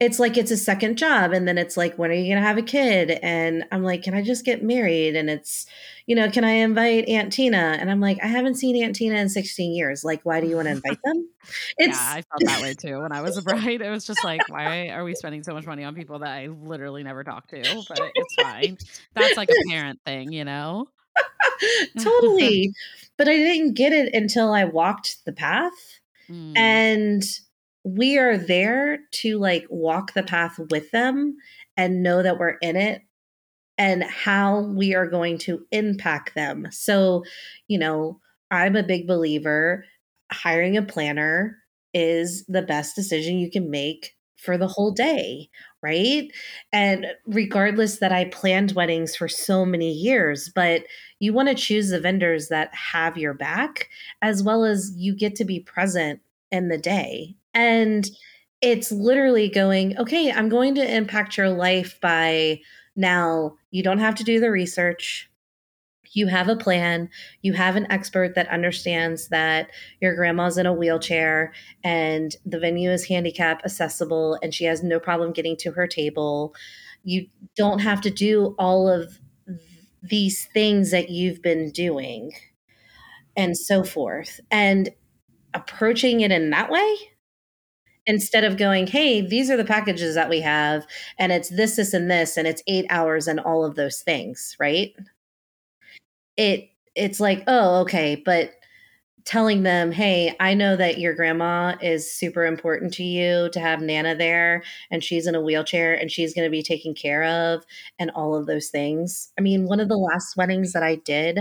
it's 0.00 0.18
like 0.18 0.36
it's 0.36 0.50
a 0.50 0.56
second 0.56 0.96
job. 0.98 1.32
And 1.32 1.48
then 1.48 1.58
it's 1.58 1.76
like, 1.76 1.98
when 1.98 2.10
are 2.10 2.14
you 2.14 2.26
going 2.32 2.40
to 2.42 2.46
have 2.46 2.58
a 2.58 2.62
kid? 2.62 3.18
And 3.22 3.64
I'm 3.72 3.82
like, 3.82 4.02
can 4.02 4.14
I 4.14 4.22
just 4.22 4.44
get 4.44 4.62
married? 4.62 5.16
And 5.16 5.28
it's, 5.30 5.66
you 6.08 6.14
know, 6.14 6.30
can 6.30 6.42
I 6.42 6.52
invite 6.52 7.06
Aunt 7.06 7.30
Tina? 7.34 7.76
And 7.78 7.90
I'm 7.90 8.00
like, 8.00 8.18
I 8.22 8.28
haven't 8.28 8.54
seen 8.54 8.82
Aunt 8.82 8.96
Tina 8.96 9.16
in 9.16 9.28
16 9.28 9.74
years. 9.74 10.04
Like, 10.04 10.22
why 10.24 10.40
do 10.40 10.48
you 10.48 10.56
want 10.56 10.66
to 10.66 10.72
invite 10.72 10.98
them? 11.04 11.28
Yeah, 11.78 11.92
I 11.94 12.22
felt 12.22 12.42
that 12.46 12.62
way 12.62 12.72
too 12.80 13.02
when 13.02 13.12
I 13.12 13.20
was 13.20 13.36
a 13.36 13.42
bride. 13.42 13.82
It 13.82 13.90
was 13.90 14.06
just 14.06 14.24
like, 14.24 14.40
why 14.48 14.88
are 14.88 15.04
we 15.04 15.14
spending 15.14 15.42
so 15.42 15.52
much 15.52 15.66
money 15.66 15.84
on 15.84 15.94
people 15.94 16.20
that 16.20 16.30
I 16.30 16.46
literally 16.46 17.02
never 17.02 17.24
talk 17.24 17.46
to? 17.48 17.84
But 17.86 18.00
it's 18.14 18.34
fine. 18.40 18.78
That's 19.14 19.36
like 19.36 19.50
a 19.50 19.70
parent 19.70 20.00
thing, 20.06 20.32
you 20.32 20.46
know? 20.46 20.88
totally. 21.98 22.72
But 23.18 23.28
I 23.28 23.36
didn't 23.36 23.74
get 23.74 23.92
it 23.92 24.14
until 24.14 24.54
I 24.54 24.64
walked 24.64 25.26
the 25.26 25.32
path. 25.32 26.00
Mm, 26.30 26.56
And 26.56 27.22
we 27.84 28.16
are 28.16 28.38
there 28.38 29.00
to 29.10 29.38
like 29.38 29.66
walk 29.68 30.14
the 30.14 30.22
path 30.22 30.58
with 30.70 30.90
them 30.90 31.36
and 31.76 32.02
know 32.02 32.22
that 32.22 32.38
we're 32.38 32.56
in 32.62 32.76
it 32.76 33.02
and 33.78 34.02
how 34.02 34.62
we 34.62 34.94
are 34.94 35.06
going 35.06 35.38
to 35.38 35.64
impact 35.70 36.34
them. 36.34 36.66
So, 36.70 37.24
you 37.68 37.78
know, 37.78 38.20
I'm 38.50 38.76
a 38.76 38.82
big 38.82 39.06
believer 39.06 39.84
hiring 40.30 40.76
a 40.76 40.82
planner 40.82 41.56
is 41.94 42.44
the 42.46 42.62
best 42.62 42.94
decision 42.94 43.38
you 43.38 43.50
can 43.50 43.70
make 43.70 44.14
for 44.36 44.56
the 44.56 44.68
whole 44.68 44.92
day, 44.92 45.48
right? 45.82 46.30
And 46.72 47.06
regardless 47.26 47.98
that 47.98 48.12
I 48.12 48.26
planned 48.26 48.72
weddings 48.72 49.16
for 49.16 49.26
so 49.26 49.64
many 49.64 49.90
years, 49.90 50.50
but 50.54 50.82
you 51.18 51.32
want 51.32 51.48
to 51.48 51.54
choose 51.54 51.88
the 51.90 52.00
vendors 52.00 52.48
that 52.48 52.72
have 52.74 53.16
your 53.16 53.34
back 53.34 53.88
as 54.22 54.42
well 54.42 54.64
as 54.64 54.92
you 54.96 55.14
get 55.14 55.34
to 55.36 55.44
be 55.44 55.60
present 55.60 56.20
in 56.52 56.68
the 56.68 56.78
day. 56.78 57.34
And 57.52 58.08
it's 58.60 58.92
literally 58.92 59.48
going, 59.48 59.96
okay, 59.98 60.30
I'm 60.30 60.48
going 60.48 60.74
to 60.76 60.96
impact 60.96 61.36
your 61.36 61.50
life 61.50 61.98
by 62.00 62.60
now 62.94 63.57
you 63.70 63.82
don't 63.82 63.98
have 63.98 64.14
to 64.16 64.24
do 64.24 64.40
the 64.40 64.50
research. 64.50 65.30
You 66.12 66.26
have 66.28 66.48
a 66.48 66.56
plan. 66.56 67.10
You 67.42 67.52
have 67.52 67.76
an 67.76 67.90
expert 67.90 68.34
that 68.34 68.48
understands 68.48 69.28
that 69.28 69.70
your 70.00 70.14
grandma's 70.14 70.56
in 70.56 70.66
a 70.66 70.72
wheelchair 70.72 71.52
and 71.84 72.34
the 72.46 72.58
venue 72.58 72.90
is 72.90 73.06
handicap 73.06 73.62
accessible 73.64 74.38
and 74.42 74.54
she 74.54 74.64
has 74.64 74.82
no 74.82 74.98
problem 74.98 75.32
getting 75.32 75.56
to 75.58 75.72
her 75.72 75.86
table. 75.86 76.54
You 77.04 77.26
don't 77.56 77.80
have 77.80 78.00
to 78.02 78.10
do 78.10 78.54
all 78.58 78.88
of 78.88 79.18
these 80.02 80.48
things 80.54 80.90
that 80.92 81.10
you've 81.10 81.42
been 81.42 81.70
doing 81.70 82.32
and 83.36 83.56
so 83.56 83.84
forth. 83.84 84.40
And 84.50 84.90
approaching 85.54 86.20
it 86.20 86.30
in 86.30 86.50
that 86.50 86.70
way 86.70 86.96
instead 88.08 88.44
of 88.44 88.56
going, 88.58 88.88
hey, 88.88 89.20
these 89.20 89.50
are 89.50 89.56
the 89.58 89.64
packages 89.64 90.16
that 90.16 90.28
we 90.30 90.40
have, 90.40 90.86
and 91.18 91.32
it's 91.32 91.50
this, 91.50 91.76
this, 91.76 91.94
and 91.94 92.10
this, 92.10 92.36
and 92.36 92.48
it's 92.48 92.62
eight 92.66 92.86
hours 92.90 93.28
and 93.28 93.40
all 93.40 93.64
of 93.64 93.76
those 93.76 94.00
things, 94.02 94.56
right? 94.60 94.92
It 96.36 96.70
it's 96.94 97.20
like, 97.20 97.44
oh, 97.46 97.80
okay, 97.82 98.20
but 98.24 98.52
telling 99.24 99.62
them, 99.64 99.92
hey, 99.92 100.34
I 100.40 100.54
know 100.54 100.76
that 100.76 100.98
your 100.98 101.14
grandma 101.14 101.76
is 101.82 102.12
super 102.12 102.46
important 102.46 102.94
to 102.94 103.04
you 103.04 103.50
to 103.52 103.60
have 103.60 103.80
Nana 103.82 104.16
there, 104.16 104.62
and 104.90 105.04
she's 105.04 105.26
in 105.26 105.34
a 105.36 105.40
wheelchair 105.42 105.94
and 105.94 106.10
she's 106.10 106.34
going 106.34 106.46
to 106.46 106.50
be 106.50 106.62
taken 106.62 106.94
care 106.94 107.24
of, 107.24 107.64
and 107.98 108.10
all 108.12 108.34
of 108.36 108.46
those 108.46 108.68
things. 108.68 109.32
I 109.38 109.42
mean, 109.42 109.66
one 109.66 109.80
of 109.80 109.88
the 109.88 109.98
last 109.98 110.36
weddings 110.36 110.72
that 110.74 110.82
I 110.84 110.96
did, 110.96 111.40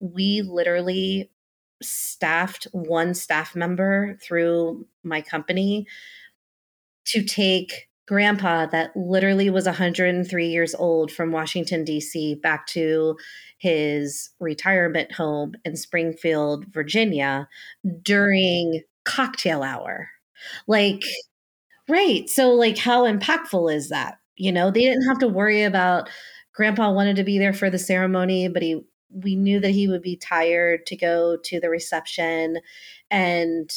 we 0.00 0.42
literally 0.42 1.30
staffed 1.82 2.66
one 2.72 3.14
staff 3.14 3.54
member 3.54 4.18
through 4.22 4.86
my 5.02 5.20
company 5.20 5.86
to 7.04 7.22
take 7.22 7.88
grandpa 8.06 8.64
that 8.66 8.90
literally 8.96 9.50
was 9.50 9.66
103 9.66 10.46
years 10.46 10.74
old 10.74 11.12
from 11.12 11.30
Washington 11.30 11.84
D.C. 11.84 12.36
back 12.36 12.66
to 12.66 13.16
his 13.58 14.30
retirement 14.40 15.12
home 15.12 15.54
in 15.64 15.76
Springfield, 15.76 16.64
Virginia 16.72 17.48
during 18.02 18.82
cocktail 19.04 19.62
hour. 19.62 20.08
Like 20.66 21.02
right. 21.88 22.28
So 22.28 22.50
like 22.50 22.78
how 22.78 23.04
impactful 23.04 23.74
is 23.74 23.90
that? 23.90 24.18
You 24.36 24.52
know, 24.52 24.70
they 24.70 24.82
didn't 24.82 25.06
have 25.08 25.18
to 25.18 25.28
worry 25.28 25.62
about 25.64 26.08
grandpa 26.54 26.90
wanted 26.90 27.16
to 27.16 27.24
be 27.24 27.38
there 27.38 27.52
for 27.52 27.70
the 27.70 27.78
ceremony, 27.78 28.48
but 28.48 28.62
he 28.62 28.80
we 29.10 29.36
knew 29.36 29.60
that 29.60 29.70
he 29.70 29.88
would 29.88 30.02
be 30.02 30.16
tired 30.16 30.86
to 30.86 30.96
go 30.96 31.36
to 31.44 31.60
the 31.60 31.70
reception 31.70 32.58
and 33.10 33.70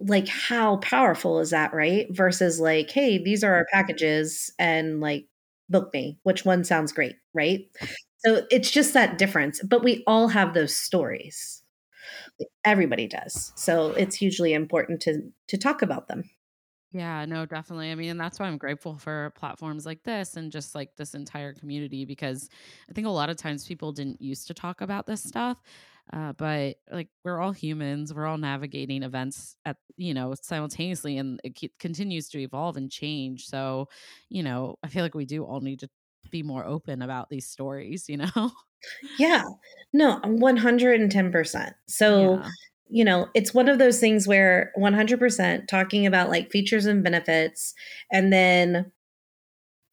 like 0.00 0.28
how 0.28 0.76
powerful 0.78 1.38
is 1.40 1.50
that 1.50 1.72
right? 1.72 2.06
Versus 2.10 2.60
like 2.60 2.90
hey 2.90 3.22
these 3.22 3.44
are 3.44 3.54
our 3.54 3.62
mm-hmm. 3.62 3.76
packages 3.76 4.52
and 4.58 5.00
like 5.00 5.26
book 5.70 5.92
me 5.94 6.18
which 6.22 6.44
one 6.44 6.64
sounds 6.64 6.92
great 6.92 7.16
right? 7.32 7.60
So 8.24 8.46
it's 8.50 8.70
just 8.70 8.94
that 8.94 9.18
difference 9.18 9.60
but 9.62 9.84
we 9.84 10.02
all 10.06 10.28
have 10.28 10.54
those 10.54 10.74
stories. 10.74 11.62
Everybody 12.64 13.06
does 13.06 13.52
so 13.54 13.90
it's 13.92 14.16
hugely 14.16 14.52
important 14.52 15.00
to 15.02 15.20
to 15.48 15.58
talk 15.58 15.82
about 15.82 16.08
them 16.08 16.24
Yeah, 16.94 17.24
no, 17.24 17.44
definitely. 17.44 17.90
I 17.90 17.96
mean, 17.96 18.10
and 18.10 18.20
that's 18.20 18.38
why 18.38 18.46
I'm 18.46 18.56
grateful 18.56 18.94
for 18.96 19.30
platforms 19.34 19.84
like 19.84 20.04
this 20.04 20.36
and 20.36 20.52
just 20.52 20.76
like 20.76 20.94
this 20.94 21.12
entire 21.14 21.52
community 21.52 22.04
because 22.04 22.48
I 22.88 22.92
think 22.92 23.08
a 23.08 23.10
lot 23.10 23.30
of 23.30 23.36
times 23.36 23.66
people 23.66 23.90
didn't 23.90 24.22
used 24.22 24.46
to 24.46 24.54
talk 24.54 24.80
about 24.80 25.04
this 25.06 25.20
stuff. 25.22 25.60
Uh, 26.12 26.32
but 26.34 26.76
like 26.92 27.08
we're 27.24 27.40
all 27.40 27.50
humans, 27.50 28.14
we're 28.14 28.26
all 28.26 28.38
navigating 28.38 29.02
events 29.02 29.56
at 29.64 29.78
you 29.96 30.14
know 30.14 30.34
simultaneously, 30.40 31.18
and 31.18 31.40
it 31.42 31.58
continues 31.80 32.28
to 32.28 32.38
evolve 32.40 32.76
and 32.76 32.92
change. 32.92 33.46
So, 33.48 33.88
you 34.28 34.42
know, 34.44 34.76
I 34.84 34.88
feel 34.88 35.02
like 35.02 35.14
we 35.14 35.24
do 35.24 35.44
all 35.44 35.60
need 35.62 35.80
to 35.80 35.88
be 36.30 36.42
more 36.44 36.64
open 36.64 37.02
about 37.02 37.28
these 37.28 37.46
stories. 37.46 38.08
You 38.08 38.18
know? 38.18 38.52
Yeah. 39.18 39.44
No, 39.92 40.20
110%. 40.24 41.74
So, 41.88 42.40
Yeah. 42.42 42.52
You 42.88 43.04
know, 43.04 43.28
it's 43.34 43.54
one 43.54 43.68
of 43.68 43.78
those 43.78 44.00
things 44.00 44.26
where 44.28 44.72
100% 44.76 45.68
talking 45.68 46.06
about 46.06 46.28
like 46.30 46.50
features 46.50 46.86
and 46.86 47.02
benefits. 47.02 47.74
And 48.12 48.32
then 48.32 48.92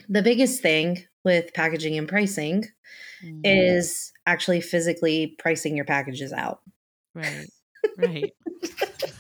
the 0.10 0.22
biggest 0.22 0.62
thing 0.62 1.04
with 1.24 1.54
packaging 1.54 1.98
and 1.98 2.08
pricing 2.08 2.66
Mm, 3.24 3.42
is 3.44 4.12
actually 4.26 4.62
physically 4.62 5.36
pricing 5.40 5.76
your 5.76 5.86
packages 5.86 6.34
out. 6.34 6.62
right. 7.14 7.52
Right. 7.98 8.34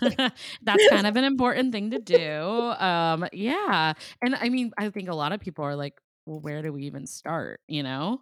That's 0.61 0.87
kind 0.87 1.07
of 1.07 1.15
an 1.15 1.23
important 1.23 1.71
thing 1.71 1.91
to 1.91 1.99
do. 1.99 2.41
Um, 2.79 3.27
yeah. 3.33 3.93
And 4.21 4.35
I 4.35 4.49
mean, 4.49 4.71
I 4.77 4.89
think 4.89 5.09
a 5.09 5.15
lot 5.15 5.33
of 5.33 5.39
people 5.39 5.65
are 5.65 5.75
like, 5.75 5.99
well, 6.25 6.39
where 6.39 6.61
do 6.61 6.73
we 6.73 6.83
even 6.83 7.05
start? 7.07 7.61
You 7.67 7.83
know? 7.83 8.21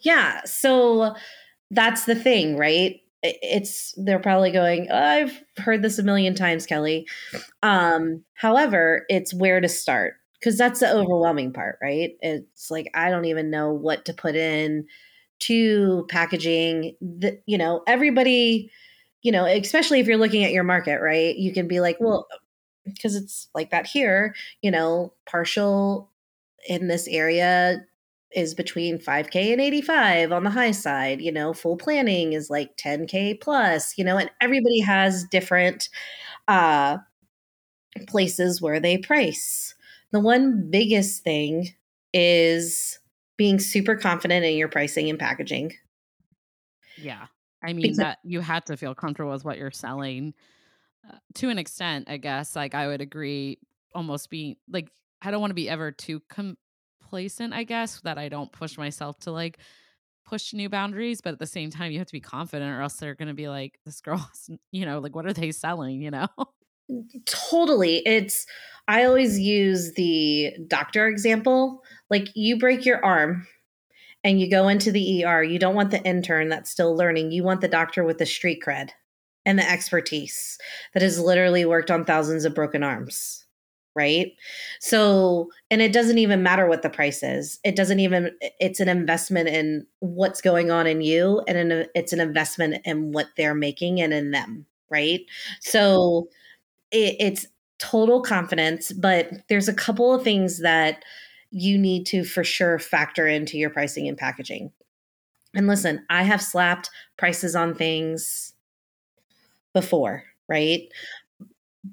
Yeah. 0.00 0.44
So 0.44 1.14
that's 1.70 2.04
the 2.04 2.14
thing, 2.14 2.56
right? 2.56 3.00
It's 3.22 3.94
they're 3.96 4.20
probably 4.20 4.52
going, 4.52 4.88
"Oh, 4.90 4.96
I've 4.96 5.42
heard 5.58 5.82
this 5.82 5.98
a 5.98 6.02
million 6.04 6.34
times, 6.34 6.66
Kelly. 6.66 7.06
Um, 7.62 8.24
however, 8.34 9.04
it's 9.08 9.34
where 9.34 9.60
to 9.60 9.68
start 9.68 10.14
because 10.38 10.56
that's 10.56 10.80
the 10.80 10.92
overwhelming 10.92 11.52
part, 11.52 11.78
right? 11.82 12.12
It's 12.20 12.70
like 12.70 12.90
I 12.94 13.10
don't 13.10 13.24
even 13.24 13.50
know 13.50 13.72
what 13.72 14.04
to 14.06 14.14
put 14.14 14.36
in 14.36 14.86
to 15.40 16.06
packaging. 16.08 16.96
The, 17.00 17.40
you 17.46 17.58
know, 17.58 17.82
everybody, 17.86 18.70
you 19.22 19.32
know, 19.32 19.46
especially 19.46 20.00
if 20.00 20.06
you're 20.06 20.16
looking 20.16 20.44
at 20.44 20.52
your 20.52 20.64
market, 20.64 21.00
right? 21.00 21.36
You 21.36 21.52
can 21.52 21.68
be 21.68 21.80
like, 21.80 21.96
well, 22.00 22.26
because 22.84 23.16
it's 23.16 23.48
like 23.54 23.70
that 23.70 23.86
here, 23.86 24.34
you 24.62 24.70
know, 24.70 25.12
partial 25.26 26.10
in 26.68 26.88
this 26.88 27.08
area 27.08 27.84
is 28.34 28.54
between 28.54 28.98
5k 28.98 29.52
and 29.52 29.60
85 29.60 30.32
on 30.32 30.44
the 30.44 30.50
high 30.50 30.70
side 30.70 31.20
you 31.20 31.32
know 31.32 31.52
full 31.52 31.76
planning 31.76 32.32
is 32.32 32.50
like 32.50 32.76
10k 32.76 33.40
plus 33.40 33.96
you 33.96 34.04
know 34.04 34.18
and 34.18 34.30
everybody 34.40 34.80
has 34.80 35.24
different 35.24 35.88
uh 36.46 36.98
places 38.06 38.60
where 38.60 38.80
they 38.80 38.98
price 38.98 39.74
the 40.12 40.20
one 40.20 40.68
biggest 40.70 41.24
thing 41.24 41.68
is 42.12 42.98
being 43.36 43.58
super 43.58 43.96
confident 43.96 44.44
in 44.44 44.56
your 44.56 44.68
pricing 44.68 45.08
and 45.08 45.18
packaging 45.18 45.72
Yeah. 47.00 47.26
I 47.62 47.72
mean, 47.72 47.82
because 47.82 47.96
that 47.98 48.18
you 48.22 48.40
have 48.40 48.64
to 48.66 48.76
feel 48.76 48.94
comfortable 48.94 49.32
with 49.32 49.44
what 49.44 49.58
you're 49.58 49.70
selling 49.70 50.34
uh, 51.08 51.16
to 51.34 51.48
an 51.48 51.58
extent, 51.58 52.08
I 52.08 52.16
guess. 52.16 52.54
Like, 52.54 52.74
I 52.74 52.86
would 52.86 53.00
agree, 53.00 53.58
almost 53.94 54.30
being 54.30 54.56
like, 54.70 54.88
I 55.22 55.30
don't 55.30 55.40
want 55.40 55.50
to 55.50 55.54
be 55.54 55.68
ever 55.68 55.90
too 55.90 56.20
complacent, 57.08 57.54
I 57.54 57.64
guess, 57.64 58.00
that 58.00 58.18
I 58.18 58.28
don't 58.28 58.52
push 58.52 58.76
myself 58.76 59.18
to 59.20 59.30
like 59.30 59.58
push 60.24 60.52
new 60.52 60.68
boundaries. 60.68 61.20
But 61.20 61.32
at 61.32 61.38
the 61.38 61.46
same 61.46 61.70
time, 61.70 61.90
you 61.90 61.98
have 61.98 62.06
to 62.06 62.12
be 62.12 62.20
confident, 62.20 62.70
or 62.70 62.82
else 62.82 62.94
they're 62.94 63.14
going 63.14 63.28
to 63.28 63.34
be 63.34 63.48
like, 63.48 63.78
this 63.84 64.00
girl's, 64.00 64.50
you 64.72 64.84
know, 64.84 64.98
like, 64.98 65.14
what 65.14 65.26
are 65.26 65.32
they 65.32 65.52
selling, 65.52 66.02
you 66.02 66.10
know? 66.10 66.28
totally 67.26 67.98
it's 68.06 68.46
i 68.88 69.04
always 69.04 69.38
use 69.38 69.92
the 69.96 70.50
doctor 70.68 71.06
example 71.06 71.82
like 72.08 72.28
you 72.34 72.58
break 72.58 72.86
your 72.86 73.04
arm 73.04 73.46
and 74.24 74.40
you 74.40 74.50
go 74.50 74.68
into 74.68 74.90
the 74.90 75.24
ER, 75.24 75.42
you 75.42 75.58
don't 75.58 75.74
want 75.74 75.90
the 75.90 76.02
intern 76.02 76.48
that's 76.48 76.70
still 76.70 76.96
learning. 76.96 77.30
You 77.30 77.44
want 77.44 77.60
the 77.60 77.68
doctor 77.68 78.04
with 78.04 78.18
the 78.18 78.26
street 78.26 78.62
cred 78.66 78.90
and 79.46 79.58
the 79.58 79.70
expertise 79.70 80.58
that 80.92 81.02
has 81.02 81.20
literally 81.20 81.64
worked 81.64 81.90
on 81.90 82.04
thousands 82.04 82.44
of 82.44 82.54
broken 82.54 82.82
arms. 82.82 83.46
Right. 83.98 84.36
So, 84.78 85.50
and 85.72 85.82
it 85.82 85.92
doesn't 85.92 86.18
even 86.18 86.40
matter 86.40 86.68
what 86.68 86.82
the 86.82 86.88
price 86.88 87.24
is. 87.24 87.58
It 87.64 87.74
doesn't 87.74 87.98
even, 87.98 88.30
it's 88.60 88.78
an 88.78 88.88
investment 88.88 89.48
in 89.48 89.88
what's 89.98 90.40
going 90.40 90.70
on 90.70 90.86
in 90.86 91.00
you 91.00 91.42
and 91.48 91.58
an, 91.58 91.86
it's 91.96 92.12
an 92.12 92.20
investment 92.20 92.76
in 92.84 93.10
what 93.10 93.26
they're 93.36 93.56
making 93.56 94.00
and 94.00 94.14
in 94.14 94.30
them. 94.30 94.66
Right. 94.88 95.22
So 95.58 96.28
it, 96.92 97.16
it's 97.18 97.46
total 97.78 98.22
confidence, 98.22 98.92
but 98.92 99.32
there's 99.48 99.68
a 99.68 99.74
couple 99.74 100.14
of 100.14 100.22
things 100.22 100.60
that 100.60 101.04
you 101.50 101.76
need 101.76 102.06
to 102.06 102.22
for 102.22 102.44
sure 102.44 102.78
factor 102.78 103.26
into 103.26 103.58
your 103.58 103.70
pricing 103.70 104.06
and 104.06 104.16
packaging. 104.16 104.70
And 105.54 105.66
listen, 105.66 106.06
I 106.08 106.22
have 106.22 106.40
slapped 106.40 106.88
prices 107.16 107.56
on 107.56 107.74
things 107.74 108.52
before, 109.72 110.22
right? 110.46 110.82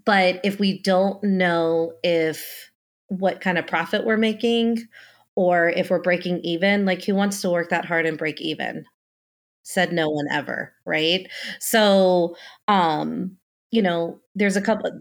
But 0.05 0.39
if 0.43 0.59
we 0.59 0.79
don't 0.81 1.23
know 1.23 1.93
if 2.03 2.71
what 3.07 3.41
kind 3.41 3.57
of 3.57 3.67
profit 3.67 4.05
we're 4.05 4.17
making 4.17 4.87
or 5.35 5.69
if 5.69 5.89
we're 5.89 6.01
breaking 6.01 6.39
even, 6.43 6.85
like 6.85 7.03
who 7.03 7.15
wants 7.15 7.41
to 7.41 7.49
work 7.49 7.69
that 7.69 7.85
hard 7.85 8.05
and 8.05 8.17
break 8.17 8.41
even? 8.41 8.85
Said 9.63 9.91
no 9.93 10.09
one 10.09 10.27
ever, 10.31 10.73
right? 10.85 11.27
So, 11.59 12.35
um, 12.67 13.37
you 13.71 13.81
know, 13.81 14.19
there's 14.35 14.57
a 14.57 14.61
couple 14.61 14.91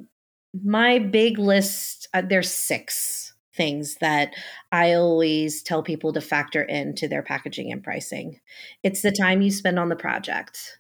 my 0.65 0.99
big 0.99 1.39
list, 1.39 2.09
uh, 2.15 2.23
there's 2.23 2.51
six 2.51 3.35
things 3.55 3.97
that 4.01 4.35
I 4.73 4.95
always 4.95 5.63
tell 5.63 5.83
people 5.83 6.13
to 6.15 6.21
factor 6.21 6.63
into 6.63 7.09
their 7.09 7.23
packaging 7.23 7.73
and 7.73 7.83
pricing. 7.83 8.41
It's 8.83 9.03
the 9.03 9.13
time 9.13 9.43
you 9.43 9.51
spend 9.51 9.79
on 9.79 9.89
the 9.91 9.97
project. 9.97 10.79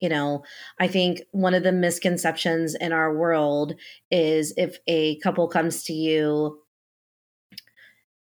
You 0.00 0.08
know, 0.08 0.42
I 0.78 0.88
think 0.88 1.20
one 1.32 1.52
of 1.54 1.62
the 1.62 1.72
misconceptions 1.72 2.74
in 2.74 2.92
our 2.92 3.14
world 3.14 3.74
is 4.10 4.54
if 4.56 4.78
a 4.86 5.18
couple 5.18 5.46
comes 5.46 5.84
to 5.84 5.92
you 5.92 6.58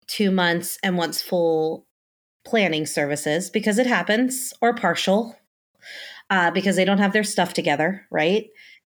two 0.07 0.29
months 0.29 0.77
and 0.83 0.97
wants 0.97 1.21
full 1.21 1.87
planning 2.45 2.85
services, 2.85 3.49
because 3.49 3.77
it 3.77 3.87
happens, 3.87 4.53
or 4.61 4.73
partial, 4.73 5.35
uh, 6.29 6.51
because 6.51 6.75
they 6.75 6.85
don't 6.85 6.97
have 6.97 7.13
their 7.13 7.23
stuff 7.23 7.53
together, 7.53 8.05
right? 8.11 8.47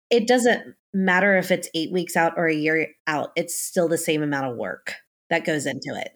It 0.09 0.27
doesn't 0.27 0.75
matter 0.95 1.37
if 1.37 1.51
it's 1.51 1.69
eight 1.75 1.93
weeks 1.93 2.17
out 2.17 2.35
or 2.37 2.47
a 2.47 2.55
year 2.55 2.89
out, 3.07 3.31
it's 3.37 3.57
still 3.57 3.89
the 3.89 3.99
same 3.99 4.23
amount 4.23 4.51
of 4.51 4.57
work 4.57 4.95
that 5.29 5.45
goes 5.45 5.67
into 5.67 5.95
it. 5.95 6.13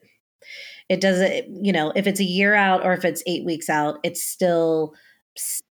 It 0.89 1.01
doesn't, 1.01 1.65
you 1.65 1.73
know, 1.73 1.93
if 1.95 2.07
it's 2.07 2.21
a 2.21 2.25
year 2.25 2.55
out 2.55 2.85
or 2.85 2.93
if 2.93 3.05
it's 3.05 3.23
eight 3.27 3.45
weeks 3.45 3.69
out, 3.69 3.99
it's 4.03 4.23
still, 4.23 4.95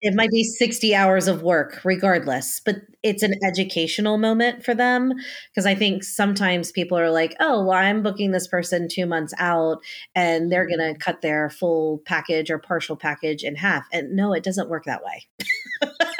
it 0.00 0.14
might 0.14 0.30
be 0.30 0.42
60 0.42 0.94
hours 0.94 1.28
of 1.28 1.42
work 1.42 1.80
regardless, 1.84 2.60
but 2.64 2.76
it's 3.02 3.22
an 3.22 3.34
educational 3.44 4.18
moment 4.18 4.64
for 4.64 4.74
them. 4.74 5.12
Because 5.50 5.66
I 5.66 5.74
think 5.74 6.02
sometimes 6.02 6.72
people 6.72 6.98
are 6.98 7.10
like, 7.10 7.36
oh, 7.38 7.64
well, 7.64 7.78
I'm 7.78 8.02
booking 8.02 8.32
this 8.32 8.48
person 8.48 8.88
two 8.88 9.06
months 9.06 9.32
out 9.38 9.78
and 10.14 10.50
they're 10.50 10.66
going 10.66 10.80
to 10.80 10.86
mm-hmm. 10.86 11.00
cut 11.00 11.22
their 11.22 11.48
full 11.50 12.02
package 12.04 12.50
or 12.50 12.58
partial 12.58 12.96
package 12.96 13.44
in 13.44 13.54
half. 13.54 13.86
And 13.92 14.16
no, 14.16 14.32
it 14.32 14.42
doesn't 14.42 14.68
work 14.68 14.84
that 14.86 15.04
way. 15.04 15.26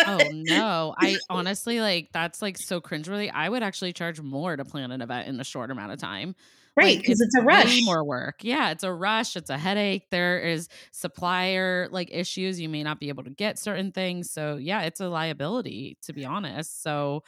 Oh 0.07 0.20
no. 0.32 0.95
I 0.99 1.16
honestly 1.30 1.80
like 1.80 2.09
that's 2.12 2.43
like 2.43 2.59
so 2.59 2.80
cringeworthy. 2.80 3.30
I 3.32 3.49
would 3.49 3.62
actually 3.62 3.93
charge 3.93 4.20
more 4.20 4.57
to 4.57 4.64
plan 4.64 4.90
an 4.90 5.01
event 5.01 5.28
in 5.28 5.40
a 5.40 5.45
short 5.45 5.70
amount 5.70 5.93
of 5.93 5.99
time. 5.99 6.34
Right. 6.77 6.97
Like 6.97 7.05
Because 7.05 7.20
it's 7.20 7.35
it's 7.35 7.37
a 7.37 7.43
rush. 7.43 7.81
more 7.81 8.05
work. 8.05 8.37
Yeah, 8.43 8.70
it's 8.70 8.83
a 8.85 8.93
rush, 8.93 9.37
it's 9.37 9.51
a 9.51 9.59
headache. 9.59 10.05
There 10.11 10.39
is 10.41 10.68
supplier 10.93 11.89
like 11.91 12.09
issues. 12.12 12.61
You 12.61 12.68
may 12.68 12.83
not 12.83 12.99
be 13.01 13.09
able 13.09 13.25
to 13.25 13.31
get 13.31 13.59
certain 13.59 13.93
things. 13.93 14.31
So 14.31 14.57
yeah, 14.57 14.83
it's 14.83 15.01
a 15.01 15.09
liability 15.09 15.99
to 16.03 16.12
be 16.12 16.25
honest. 16.25 16.83
So 16.83 17.23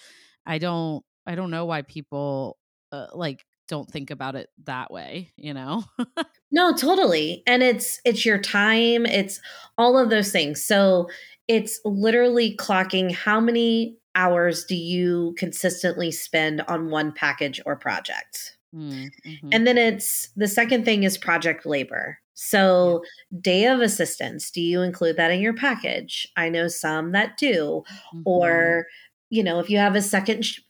I 0.47 0.59
don't 0.59 1.05
I 1.27 1.35
don't 1.35 1.51
know 1.51 1.67
why 1.67 1.83
people 1.83 2.59
uh, 2.93 3.07
like 3.15 3.45
don't 3.69 3.91
think 3.91 4.11
about 4.11 4.35
it 4.37 4.49
that 4.65 4.91
way, 4.91 5.33
you 5.37 5.55
know? 5.55 5.85
No, 6.51 6.73
totally. 6.75 7.43
And 7.47 7.63
it's 7.63 8.01
it's 8.05 8.25
your 8.25 8.39
time, 8.39 9.07
it's 9.07 9.41
all 9.77 9.99
of 9.99 10.11
those 10.11 10.31
things. 10.31 10.65
So 10.65 11.09
it's 11.49 11.81
literally 11.85 12.57
clocking 12.57 13.13
how 13.13 13.41
many 13.41 13.99
hours 14.15 14.65
do 14.65 14.77
you 14.77 15.35
consistently 15.37 16.11
spend 16.13 16.61
on 16.63 16.91
one 16.91 17.13
package 17.13 17.61
or 17.67 17.75
project. 17.77 18.54
Mm, 18.75 19.13
mhm, 19.25 19.53
And 19.53 19.67
then 19.67 19.79
it's 19.79 20.29
the 20.37 20.49
second 20.49 20.85
thing 20.85 21.03
is 21.05 21.19
project 21.19 21.67
labor. 21.67 22.19
So 22.35 23.05
day 23.41 23.67
of 23.67 23.81
assistance, 23.81 24.51
do 24.51 24.61
you 24.61 24.83
include 24.83 25.17
that 25.17 25.31
in 25.31 25.41
your 25.41 25.55
package? 25.55 26.27
I 26.37 26.49
know 26.49 26.69
some 26.69 27.13
that 27.13 27.37
do. 27.37 27.85
mhm. 28.13 28.25
Or, 28.25 28.87
you 29.31 29.43
know, 29.43 29.61
if 29.61 29.71
you 29.71 29.79
have 29.79 29.95
a 29.95 30.03
second 30.03 30.45
sh- 30.45 30.61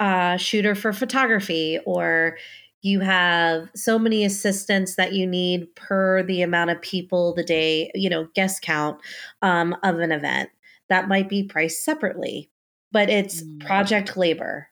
uh, 0.00 0.36
shooter 0.36 0.74
for 0.74 0.92
photography, 0.92 1.78
or 1.86 2.38
you 2.82 3.00
have 3.00 3.70
so 3.74 3.98
many 3.98 4.24
assistants 4.24 4.96
that 4.96 5.12
you 5.14 5.26
need 5.26 5.74
per 5.76 6.22
the 6.22 6.42
amount 6.42 6.70
of 6.70 6.80
people 6.82 7.34
the 7.34 7.44
day, 7.44 7.90
you 7.94 8.10
know, 8.10 8.26
guest 8.34 8.62
count 8.62 9.00
um, 9.42 9.76
of 9.82 9.98
an 10.00 10.12
event, 10.12 10.50
that 10.88 11.08
might 11.08 11.28
be 11.28 11.44
priced 11.44 11.84
separately. 11.84 12.50
But 12.92 13.10
it's 13.10 13.42
Mm, 13.42 13.58
project 13.60 14.16
labor 14.16 14.68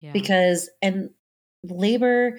yeah. 0.00 0.12
because, 0.12 0.68
and 0.80 1.10
labor, 1.62 2.38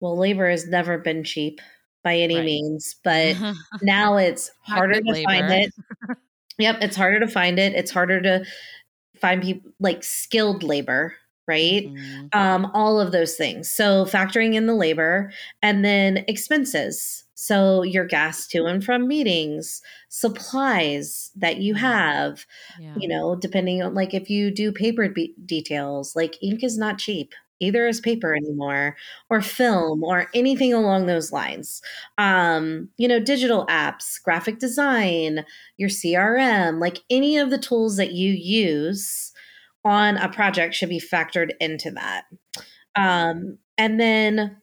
well, 0.00 0.16
labor 0.16 0.48
has 0.50 0.66
never 0.66 0.98
been 0.98 1.24
cheap 1.24 1.60
by 2.02 2.16
any 2.16 2.36
Right. 2.36 2.44
means, 2.44 2.96
but 3.04 3.36
now 3.82 4.16
it's 4.16 4.50
harder 4.62 5.00
to 5.00 5.24
find 5.24 5.50
it 5.52 5.72
Yep, 6.60 6.78
it's 6.82 6.96
harder 6.96 7.20
to 7.20 7.26
find 7.26 7.58
it. 7.58 7.72
It's 7.74 7.90
harder 7.90 8.20
to 8.20 8.44
find 9.16 9.42
people 9.42 9.70
like 9.80 10.04
skilled 10.04 10.62
labor, 10.62 11.14
right? 11.48 11.86
Mm-hmm. 11.86 12.26
Um, 12.38 12.70
all 12.74 13.00
of 13.00 13.12
those 13.12 13.34
things. 13.36 13.72
So 13.72 14.04
factoring 14.04 14.54
in 14.54 14.66
the 14.66 14.74
labor 14.74 15.32
and 15.62 15.84
then 15.84 16.24
expenses. 16.28 17.24
So 17.34 17.82
your 17.82 18.04
gas 18.04 18.46
to 18.48 18.66
and 18.66 18.84
from 18.84 19.08
meetings, 19.08 19.80
supplies 20.10 21.30
that 21.36 21.56
you 21.56 21.74
have, 21.74 22.44
yeah. 22.78 22.94
you 22.98 23.08
know, 23.08 23.34
depending 23.34 23.82
on 23.82 23.94
like 23.94 24.12
if 24.12 24.28
you 24.28 24.50
do 24.50 24.70
paper 24.70 25.08
be- 25.08 25.34
details, 25.46 26.14
like 26.14 26.36
ink 26.42 26.62
is 26.62 26.76
not 26.76 26.98
cheap 26.98 27.32
either 27.60 27.86
as 27.86 28.00
paper 28.00 28.34
anymore 28.34 28.96
or 29.28 29.40
film 29.40 30.02
or 30.02 30.28
anything 30.34 30.72
along 30.72 31.06
those 31.06 31.32
lines. 31.32 31.82
Um, 32.18 32.88
you 32.96 33.06
know, 33.06 33.20
digital 33.20 33.66
apps, 33.66 34.20
graphic 34.22 34.58
design, 34.58 35.44
your 35.76 35.90
CRM, 35.90 36.80
like 36.80 36.98
any 37.10 37.36
of 37.38 37.50
the 37.50 37.58
tools 37.58 37.96
that 37.96 38.12
you 38.12 38.32
use 38.32 39.32
on 39.84 40.16
a 40.16 40.28
project 40.28 40.74
should 40.74 40.88
be 40.88 41.00
factored 41.00 41.52
into 41.60 41.90
that. 41.92 42.24
Um, 42.96 43.58
and 43.78 43.98
then 43.98 44.56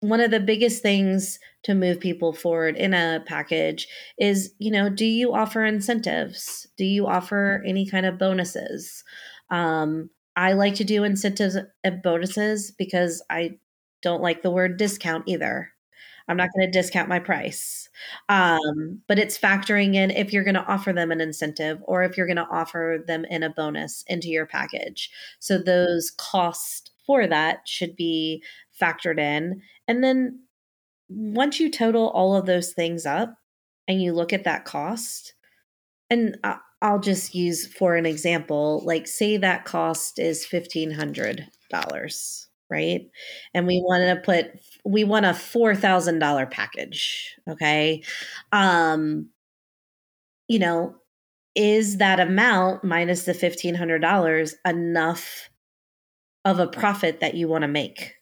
one 0.00 0.20
of 0.20 0.32
the 0.32 0.40
biggest 0.40 0.82
things 0.82 1.38
to 1.62 1.74
move 1.74 2.00
people 2.00 2.32
forward 2.32 2.76
in 2.76 2.92
a 2.92 3.22
package 3.24 3.86
is, 4.18 4.52
you 4.58 4.70
know, 4.70 4.90
do 4.90 5.04
you 5.04 5.32
offer 5.32 5.64
incentives? 5.64 6.66
Do 6.76 6.84
you 6.84 7.06
offer 7.06 7.62
any 7.64 7.88
kind 7.88 8.04
of 8.04 8.18
bonuses? 8.18 9.04
Um, 9.50 10.10
I 10.36 10.52
like 10.52 10.74
to 10.76 10.84
do 10.84 11.04
incentives 11.04 11.56
and 11.84 12.02
bonuses 12.02 12.70
because 12.70 13.22
I 13.30 13.58
don't 14.00 14.22
like 14.22 14.42
the 14.42 14.50
word 14.50 14.76
discount 14.76 15.24
either. 15.26 15.70
I'm 16.28 16.36
not 16.36 16.50
going 16.56 16.70
to 16.70 16.78
discount 16.78 17.08
my 17.08 17.18
price. 17.18 17.88
Um, 18.28 19.00
but 19.08 19.18
it's 19.18 19.38
factoring 19.38 19.94
in 19.94 20.10
if 20.10 20.32
you're 20.32 20.44
going 20.44 20.54
to 20.54 20.66
offer 20.66 20.92
them 20.92 21.10
an 21.10 21.20
incentive 21.20 21.78
or 21.84 22.02
if 22.02 22.16
you're 22.16 22.26
going 22.26 22.36
to 22.36 22.48
offer 22.50 23.02
them 23.06 23.24
in 23.26 23.42
a 23.42 23.50
bonus 23.50 24.04
into 24.06 24.28
your 24.28 24.46
package. 24.46 25.10
So 25.40 25.58
those 25.58 26.12
costs 26.16 26.90
for 27.06 27.26
that 27.26 27.66
should 27.66 27.96
be 27.96 28.42
factored 28.80 29.18
in. 29.18 29.60
And 29.88 30.02
then 30.02 30.40
once 31.08 31.60
you 31.60 31.70
total 31.70 32.08
all 32.10 32.36
of 32.36 32.46
those 32.46 32.72
things 32.72 33.04
up 33.04 33.34
and 33.88 34.00
you 34.00 34.12
look 34.12 34.32
at 34.32 34.44
that 34.44 34.64
cost, 34.64 35.34
and 36.08 36.36
I'll 36.82 36.98
just 37.00 37.34
use 37.34 37.66
for 37.66 37.96
an 37.96 38.06
example, 38.06 38.82
like 38.84 39.06
say 39.06 39.36
that 39.38 39.64
cost 39.64 40.18
is 40.18 40.44
$1,500, 40.44 42.48
right? 42.70 43.02
And 43.54 43.66
we 43.66 43.80
want 43.84 44.02
to 44.18 44.22
put, 44.24 44.60
we 44.84 45.04
want 45.04 45.26
a 45.26 45.32
$4,000 45.34 46.46
package. 46.46 47.36
Okay. 47.48 48.02
Um, 48.52 49.28
you 50.48 50.58
know, 50.58 50.96
is 51.54 51.98
that 51.98 52.20
amount 52.20 52.84
minus 52.84 53.24
the 53.24 53.34
$1,500 53.34 54.54
enough 54.66 55.50
of 56.44 56.58
a 56.60 56.66
profit 56.68 57.20
that 57.20 57.34
you 57.34 57.48
want 57.48 57.62
to 57.62 57.68
make? 57.68 58.14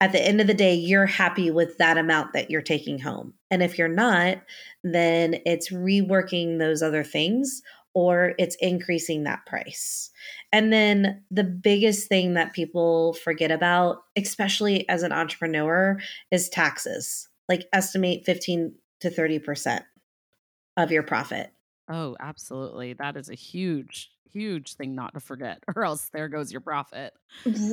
At 0.00 0.12
the 0.12 0.22
end 0.22 0.40
of 0.40 0.46
the 0.46 0.54
day, 0.54 0.74
you're 0.74 1.06
happy 1.06 1.50
with 1.50 1.78
that 1.78 1.96
amount 1.96 2.32
that 2.32 2.50
you're 2.50 2.62
taking 2.62 2.98
home. 2.98 3.34
And 3.50 3.62
if 3.62 3.78
you're 3.78 3.88
not, 3.88 4.38
then 4.82 5.36
it's 5.46 5.70
reworking 5.70 6.58
those 6.58 6.82
other 6.82 7.04
things 7.04 7.62
or 7.94 8.34
it's 8.38 8.56
increasing 8.56 9.22
that 9.22 9.46
price. 9.46 10.10
And 10.52 10.72
then 10.72 11.22
the 11.30 11.44
biggest 11.44 12.08
thing 12.08 12.34
that 12.34 12.52
people 12.52 13.14
forget 13.14 13.52
about, 13.52 14.02
especially 14.16 14.88
as 14.88 15.04
an 15.04 15.12
entrepreneur, 15.12 15.98
is 16.30 16.48
taxes. 16.48 17.28
Like 17.48 17.66
estimate 17.72 18.24
15 18.26 18.74
to 19.00 19.10
30% 19.10 19.82
of 20.76 20.90
your 20.90 21.04
profit. 21.04 21.53
Oh, 21.88 22.16
absolutely. 22.20 22.94
That 22.94 23.16
is 23.16 23.28
a 23.28 23.34
huge 23.34 24.10
huge 24.34 24.74
thing 24.74 24.94
not 24.96 25.14
to 25.14 25.20
forget 25.20 25.62
or 25.76 25.84
else 25.84 26.10
there 26.12 26.28
goes 26.28 26.52
your 26.52 26.60
profit. 26.60 27.14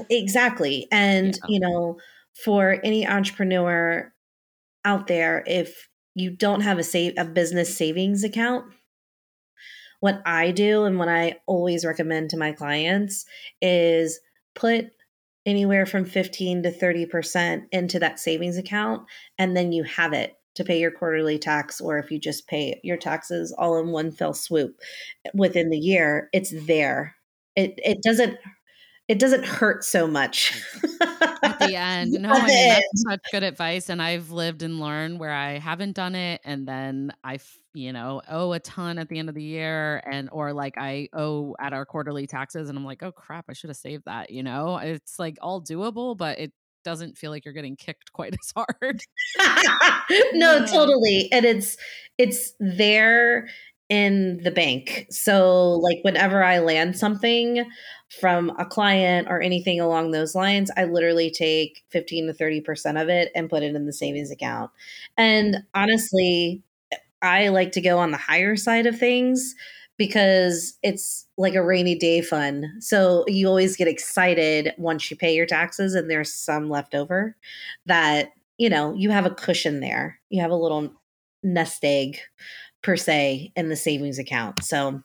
Exactly. 0.09 0.87
And, 0.91 1.35
yeah. 1.35 1.41
you 1.49 1.59
know, 1.59 1.97
for 2.45 2.77
any 2.83 3.07
entrepreneur 3.07 4.13
out 4.85 5.07
there, 5.07 5.43
if 5.47 5.89
you 6.15 6.29
don't 6.29 6.61
have 6.61 6.77
a 6.77 6.83
save 6.83 7.13
a 7.17 7.25
business 7.25 7.75
savings 7.75 8.23
account, 8.23 8.65
what 9.99 10.21
I 10.25 10.51
do 10.51 10.83
and 10.85 10.97
what 10.97 11.09
I 11.09 11.39
always 11.45 11.85
recommend 11.85 12.31
to 12.31 12.37
my 12.37 12.51
clients 12.51 13.25
is 13.61 14.19
put 14.55 14.87
anywhere 15.45 15.85
from 15.85 16.05
15 16.05 16.63
to 16.63 16.71
30% 16.71 17.63
into 17.71 17.99
that 17.99 18.19
savings 18.19 18.57
account 18.57 19.03
and 19.39 19.55
then 19.57 19.71
you 19.71 19.83
have 19.83 20.13
it 20.13 20.35
to 20.55 20.63
pay 20.63 20.79
your 20.79 20.91
quarterly 20.91 21.39
tax 21.39 21.79
or 21.79 21.97
if 21.97 22.11
you 22.11 22.19
just 22.19 22.47
pay 22.47 22.79
your 22.83 22.97
taxes 22.97 23.53
all 23.57 23.77
in 23.77 23.89
one 23.89 24.11
fell 24.11 24.33
swoop 24.33 24.79
within 25.33 25.69
the 25.69 25.77
year 25.77 26.29
it's 26.33 26.53
there. 26.65 27.15
It 27.55 27.79
it 27.83 28.01
doesn't 28.01 28.37
it 29.07 29.19
doesn't 29.19 29.43
hurt 29.43 29.83
so 29.83 30.07
much. 30.07 30.53
At 31.43 31.59
the 31.59 31.75
end. 31.75 32.11
No 32.13 32.29
I 32.29 32.47
mean, 32.47 32.69
that's 32.69 33.03
such 33.09 33.19
good 33.31 33.43
advice 33.43 33.89
and 33.89 34.01
i've 34.01 34.31
lived 34.31 34.61
and 34.61 34.79
learned 34.79 35.19
where 35.19 35.33
i 35.33 35.57
haven't 35.57 35.93
done 35.93 36.15
it 36.15 36.39
and 36.43 36.67
then 36.67 37.11
i 37.23 37.39
you 37.73 37.91
know 37.91 38.21
owe 38.29 38.53
a 38.53 38.59
ton 38.59 38.97
at 38.97 39.09
the 39.09 39.17
end 39.17 39.29
of 39.29 39.35
the 39.35 39.43
year 39.43 40.03
and 40.09 40.29
or 40.31 40.53
like 40.53 40.77
i 40.77 41.07
owe 41.13 41.55
at 41.59 41.73
our 41.73 41.85
quarterly 41.85 42.27
taxes 42.27 42.69
and 42.69 42.77
i'm 42.77 42.85
like 42.85 43.01
oh 43.03 43.11
crap 43.11 43.45
i 43.49 43.53
should 43.53 43.69
have 43.69 43.77
saved 43.77 44.03
that 44.05 44.29
you 44.29 44.43
know? 44.43 44.77
It's 44.77 45.17
like 45.17 45.37
all 45.41 45.61
doable 45.61 46.15
but 46.15 46.39
it 46.39 46.51
doesn't 46.83 47.17
feel 47.17 47.31
like 47.31 47.45
you're 47.45 47.53
getting 47.53 47.75
kicked 47.75 48.11
quite 48.13 48.33
as 48.41 48.53
hard. 48.55 49.01
no, 50.33 50.65
totally. 50.65 51.29
And 51.31 51.45
it's 51.45 51.77
it's 52.17 52.53
there 52.59 53.47
in 53.89 54.39
the 54.43 54.51
bank. 54.51 55.05
So 55.09 55.73
like 55.73 55.99
whenever 56.03 56.43
I 56.43 56.59
land 56.59 56.97
something 56.97 57.65
from 58.21 58.51
a 58.57 58.65
client 58.65 59.27
or 59.29 59.41
anything 59.41 59.81
along 59.81 60.11
those 60.11 60.33
lines, 60.33 60.71
I 60.77 60.85
literally 60.85 61.29
take 61.29 61.83
15 61.89 62.27
to 62.27 62.33
30% 62.33 63.01
of 63.01 63.09
it 63.09 63.31
and 63.35 63.49
put 63.49 63.63
it 63.63 63.75
in 63.75 63.85
the 63.85 63.91
savings 63.91 64.31
account. 64.31 64.71
And 65.17 65.57
honestly, 65.73 66.63
I 67.21 67.49
like 67.49 67.73
to 67.73 67.81
go 67.81 67.99
on 67.99 68.11
the 68.11 68.17
higher 68.17 68.55
side 68.55 68.85
of 68.85 68.97
things 68.97 69.55
because 69.97 70.77
it's 70.81 71.27
like 71.37 71.55
a 71.55 71.63
rainy 71.63 71.95
day 71.95 72.21
fund. 72.21 72.65
So 72.79 73.23
you 73.27 73.47
always 73.47 73.75
get 73.75 73.87
excited 73.87 74.73
once 74.77 75.11
you 75.11 75.17
pay 75.17 75.35
your 75.35 75.45
taxes 75.45 75.93
and 75.93 76.09
there's 76.09 76.33
some 76.33 76.69
left 76.69 76.95
over 76.95 77.35
that, 77.85 78.31
you 78.57 78.69
know, 78.69 78.93
you 78.93 79.11
have 79.11 79.25
a 79.25 79.35
cushion 79.35 79.79
there. 79.79 80.19
You 80.29 80.41
have 80.41 80.51
a 80.51 80.55
little 80.55 80.91
nest 81.43 81.83
egg 81.83 82.19
per 82.81 82.95
se 82.97 83.51
in 83.55 83.69
the 83.69 83.75
savings 83.75 84.17
account. 84.17 84.63
So 84.63 85.01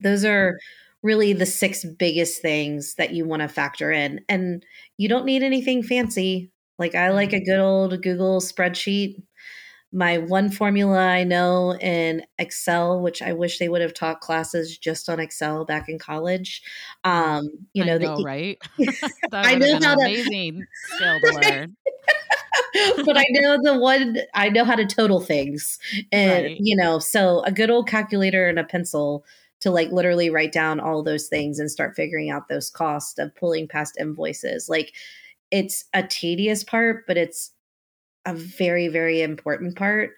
those 0.00 0.24
are 0.24 0.58
really 1.02 1.32
the 1.32 1.46
six 1.46 1.84
biggest 1.84 2.40
things 2.40 2.94
that 2.94 3.12
you 3.12 3.26
want 3.26 3.42
to 3.42 3.48
factor 3.48 3.90
in. 3.90 4.20
And 4.28 4.64
you 4.96 5.08
don't 5.08 5.26
need 5.26 5.42
anything 5.42 5.82
fancy. 5.82 6.50
Like 6.78 6.94
I 6.94 7.10
like 7.10 7.30
mm-hmm. 7.30 7.42
a 7.42 7.44
good 7.44 7.60
old 7.60 8.02
Google 8.02 8.40
spreadsheet 8.40 9.22
my 9.92 10.18
one 10.18 10.50
formula 10.50 10.98
I 10.98 11.22
know 11.22 11.74
in 11.74 12.24
Excel, 12.38 13.00
which 13.00 13.20
I 13.20 13.34
wish 13.34 13.58
they 13.58 13.68
would 13.68 13.82
have 13.82 13.92
taught 13.92 14.20
classes 14.20 14.78
just 14.78 15.08
on 15.08 15.20
Excel 15.20 15.66
back 15.66 15.88
in 15.88 15.98
college. 15.98 16.62
Um, 17.04 17.50
you 17.74 17.84
know, 17.84 17.96
I 17.96 17.98
know 17.98 18.16
the, 18.16 18.22
right? 18.24 18.58
I 19.32 19.54
know 19.56 19.74
how 19.74 19.94
to 19.94 20.00
amazing 20.00 20.64
skill 20.84 21.20
to 21.20 21.32
learn. 21.42 21.76
but 23.04 23.18
I 23.18 23.24
know 23.30 23.58
the 23.62 23.78
one 23.78 24.18
I 24.34 24.48
know 24.48 24.64
how 24.64 24.76
to 24.76 24.86
total 24.86 25.20
things, 25.20 25.78
and 26.10 26.44
right. 26.44 26.56
you 26.58 26.74
know, 26.74 26.98
so 26.98 27.42
a 27.42 27.52
good 27.52 27.70
old 27.70 27.86
calculator 27.86 28.48
and 28.48 28.58
a 28.58 28.64
pencil 28.64 29.24
to 29.60 29.70
like 29.70 29.92
literally 29.92 30.30
write 30.30 30.52
down 30.52 30.80
all 30.80 31.02
those 31.02 31.28
things 31.28 31.58
and 31.58 31.70
start 31.70 31.94
figuring 31.94 32.30
out 32.30 32.48
those 32.48 32.70
costs 32.70 33.18
of 33.18 33.34
pulling 33.36 33.68
past 33.68 33.96
invoices. 34.00 34.68
Like 34.68 34.92
it's 35.50 35.84
a 35.92 36.02
tedious 36.02 36.64
part, 36.64 37.06
but 37.06 37.18
it's 37.18 37.52
a 38.24 38.34
very, 38.34 38.88
very 38.88 39.22
important 39.22 39.76
part 39.76 40.12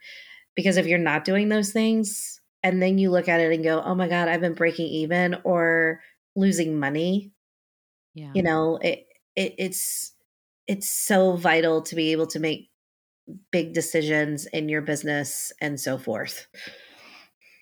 because 0.54 0.76
if 0.76 0.86
you're 0.86 0.98
not 0.98 1.24
doing 1.24 1.48
those 1.48 1.72
things 1.72 2.40
and 2.62 2.80
then 2.80 2.98
you 2.98 3.10
look 3.10 3.28
at 3.28 3.40
it 3.40 3.52
and 3.52 3.64
go, 3.64 3.82
oh 3.82 3.94
my 3.94 4.08
God, 4.08 4.28
I've 4.28 4.40
been 4.40 4.54
breaking 4.54 4.86
even 4.86 5.36
or 5.44 6.00
losing 6.36 6.78
money, 6.78 7.32
yeah. 8.14 8.30
you 8.34 8.42
know, 8.42 8.76
it, 8.76 9.06
it 9.36 9.54
it's 9.58 10.12
it's 10.66 10.88
so 10.88 11.36
vital 11.36 11.82
to 11.82 11.94
be 11.94 12.12
able 12.12 12.26
to 12.28 12.40
make 12.40 12.70
big 13.50 13.72
decisions 13.72 14.46
in 14.46 14.68
your 14.68 14.82
business 14.82 15.52
and 15.60 15.78
so 15.78 15.98
forth. 15.98 16.46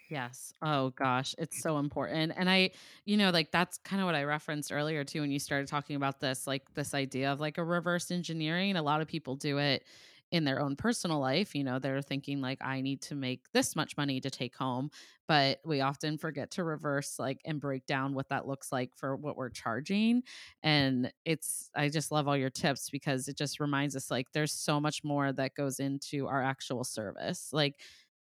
Yes. 0.08 0.52
Oh 0.60 0.90
gosh, 0.90 1.34
it's 1.38 1.62
so 1.62 1.78
important. 1.78 2.34
And 2.36 2.50
I, 2.50 2.72
you 3.06 3.16
know, 3.16 3.30
like 3.30 3.50
that's 3.50 3.78
kind 3.78 4.02
of 4.02 4.06
what 4.06 4.14
I 4.14 4.24
referenced 4.24 4.70
earlier 4.70 5.04
too 5.04 5.22
when 5.22 5.30
you 5.30 5.38
started 5.38 5.68
talking 5.68 5.96
about 5.96 6.20
this, 6.20 6.46
like 6.46 6.62
this 6.74 6.92
idea 6.92 7.32
of 7.32 7.40
like 7.40 7.56
a 7.56 7.64
reverse 7.64 8.10
engineering. 8.10 8.76
A 8.76 8.82
lot 8.82 9.00
of 9.00 9.08
people 9.08 9.36
do 9.36 9.56
it 9.56 9.84
in 10.32 10.44
their 10.44 10.60
own 10.60 10.74
personal 10.76 11.20
life 11.20 11.54
you 11.54 11.62
know 11.62 11.78
they're 11.78 12.02
thinking 12.02 12.40
like 12.40 12.58
i 12.64 12.80
need 12.80 13.00
to 13.02 13.14
make 13.14 13.42
this 13.52 13.76
much 13.76 13.96
money 13.96 14.20
to 14.20 14.30
take 14.30 14.56
home 14.56 14.90
but 15.28 15.60
we 15.64 15.80
often 15.80 16.18
forget 16.18 16.50
to 16.50 16.64
reverse 16.64 17.18
like 17.18 17.40
and 17.44 17.60
break 17.60 17.86
down 17.86 18.14
what 18.14 18.28
that 18.30 18.46
looks 18.48 18.72
like 18.72 18.90
for 18.96 19.14
what 19.16 19.36
we're 19.36 19.50
charging 19.50 20.22
and 20.62 21.12
it's 21.24 21.70
i 21.76 21.88
just 21.88 22.10
love 22.10 22.26
all 22.28 22.36
your 22.36 22.50
tips 22.50 22.90
because 22.90 23.28
it 23.28 23.36
just 23.36 23.60
reminds 23.60 23.94
us 23.94 24.10
like 24.10 24.26
there's 24.32 24.52
so 24.52 24.80
much 24.80 25.04
more 25.04 25.32
that 25.32 25.54
goes 25.54 25.78
into 25.78 26.26
our 26.26 26.42
actual 26.42 26.82
service 26.84 27.50
like 27.52 27.76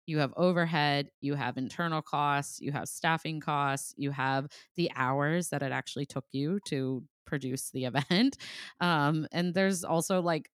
you 0.06 0.18
have 0.18 0.32
overhead, 0.36 1.10
you 1.20 1.34
have 1.34 1.56
internal 1.56 2.02
costs, 2.02 2.60
you 2.60 2.72
have 2.72 2.88
staffing 2.88 3.38
costs, 3.40 3.94
you 3.96 4.10
have 4.10 4.48
the 4.76 4.90
hours 4.96 5.50
that 5.50 5.62
it 5.62 5.72
actually 5.72 6.06
took 6.06 6.24
you 6.32 6.58
to 6.66 7.04
produce 7.26 7.70
the 7.70 7.84
event. 7.86 8.36
Um, 8.80 9.26
and 9.32 9.54
there's 9.54 9.84
also 9.84 10.20
like 10.20 10.50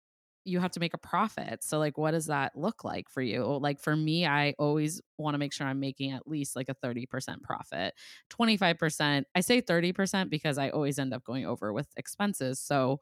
you 0.45 0.59
have 0.61 0.71
to 0.73 0.81
make 0.81 0.95
a 0.95 0.99
profit. 0.99 1.63
So 1.63 1.79
like 1.79 1.99
what 1.99 2.13
does 2.13 2.27
that 2.27 2.57
look 2.57 2.85
like 2.85 3.09
for 3.11 3.21
you? 3.23 3.45
Like 3.45 3.81
for 3.81 3.95
me, 3.95 4.27
I 4.27 4.55
always 4.59 5.01
want 5.19 5.35
to 5.35 5.39
make 5.39 5.53
sure 5.53 5.67
I'm 5.67 5.81
making 5.81 6.13
at 6.13 6.27
least 6.27 6.57
like 6.57 6.69
a 6.69 6.75
30% 6.75 7.43
profit. 7.43 7.95
25%, 8.31 9.27
I 9.35 9.41
say 9.41 9.61
30% 9.61 10.31
because 10.31 10.59
I 10.59 10.71
always 10.71 10.99
end 10.99 11.13
up 11.15 11.25
going 11.25 11.47
over 11.47 11.73
with 11.73 11.89
expenses. 11.97 12.61
So 12.61 13.01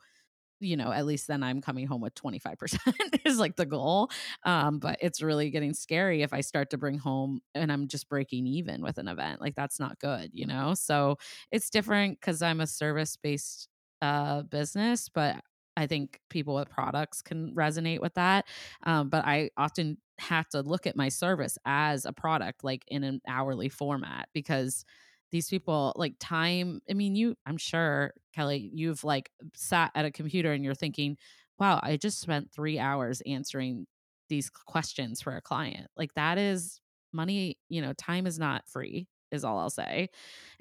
you 0.61 0.76
know, 0.76 0.91
at 0.93 1.07
least 1.07 1.28
then 1.28 1.43
I'm 1.43 1.61
coming 1.61 1.86
home 1.86 2.01
with 2.01 2.14
25% 2.14 2.80
is 3.24 3.39
like 3.39 3.57
the 3.57 3.66
goal. 3.66 4.11
Um, 4.45 4.78
but 4.80 4.99
it's 5.01 5.22
really 5.22 5.51
getting 5.51 5.72
scary 5.72 6.22
if 6.22 6.32
I 6.32 6.41
start 6.41 6.70
to 6.70 6.78
bring 6.78 6.99
home 6.99 7.41
and 7.55 7.70
I'm 7.70 7.86
just 7.86 8.09
breaking 8.09 8.47
even 8.47 8.82
with 8.82 8.99
an 8.99 9.07
event. 9.07 9.41
Like 9.41 9.55
that's 9.55 9.78
not 9.78 10.01
good, 10.01 10.30
you 10.32 10.47
know? 10.47 10.74
So 10.74 11.16
it's 11.53 11.70
different 11.70 12.20
because 12.20 12.43
I'm 12.43 12.61
a 12.61 12.66
service 12.66 13.16
based 13.16 13.68
uh, 14.03 14.43
business, 14.43 15.09
but 15.09 15.36
I 15.79 15.87
think 15.87 16.20
people 16.29 16.55
with 16.55 16.70
products 16.70 17.22
can 17.22 17.55
resonate 17.55 18.01
with 18.01 18.14
that. 18.14 18.47
Um, 18.85 19.09
but 19.09 19.24
I 19.24 19.51
often 19.57 19.99
have 20.18 20.49
to 20.51 20.62
look 20.62 20.87
at 20.87 20.97
my 20.97 21.09
service 21.09 21.59
as 21.64 22.05
a 22.05 22.12
product, 22.12 22.64
like 22.64 22.85
in 22.89 23.05
an 23.05 23.20
hourly 23.29 23.68
format, 23.68 24.29
because 24.35 24.85
these 25.31 25.49
people 25.49 25.93
like 25.97 26.14
time 26.18 26.81
i 26.91 26.95
mean 26.95 27.14
you 27.14 27.37
i'm 27.47 27.57
sure 27.59 28.12
kelly 28.35 28.70
you've 28.72 29.05
like 29.05 29.31
sat 29.55 29.91
at 29.95 30.05
a 30.05 30.11
computer 30.11 30.53
and 30.53 30.64
you're 30.64 30.74
thinking 30.74 31.16
wow 31.59 31.79
i 31.83 31.97
just 31.97 32.20
spent 32.20 32.51
three 32.53 32.79
hours 32.79 33.20
answering 33.26 33.87
these 34.29 34.51
questions 34.51 35.20
for 35.20 35.37
a 35.37 35.43
client 35.43 35.87
like 35.97 36.14
that 36.14 36.39
is 36.39 36.81
money 37.12 37.59
you 37.68 37.81
know 37.83 37.93
time 37.95 38.26
is 38.26 38.39
not 38.39 38.66
free 38.68 39.07
is 39.31 39.45
all 39.45 39.59
i'll 39.59 39.70
say 39.70 40.09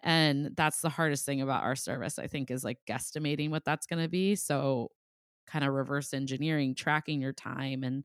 and 0.04 0.52
that's 0.56 0.82
the 0.82 0.90
hardest 0.90 1.26
thing 1.26 1.42
about 1.42 1.64
our 1.64 1.76
service 1.76 2.20
i 2.20 2.28
think 2.28 2.52
is 2.52 2.64
like 2.64 2.80
guesstimating 2.88 3.50
what 3.50 3.66
that's 3.66 3.86
going 3.88 4.02
to 4.02 4.10
be 4.10 4.36
so 4.36 4.90
kind 5.48 5.66
of 5.66 5.74
reverse 5.74 6.14
engineering 6.14 6.76
tracking 6.76 7.22
your 7.22 7.34
time 7.34 7.84
and 7.84 8.04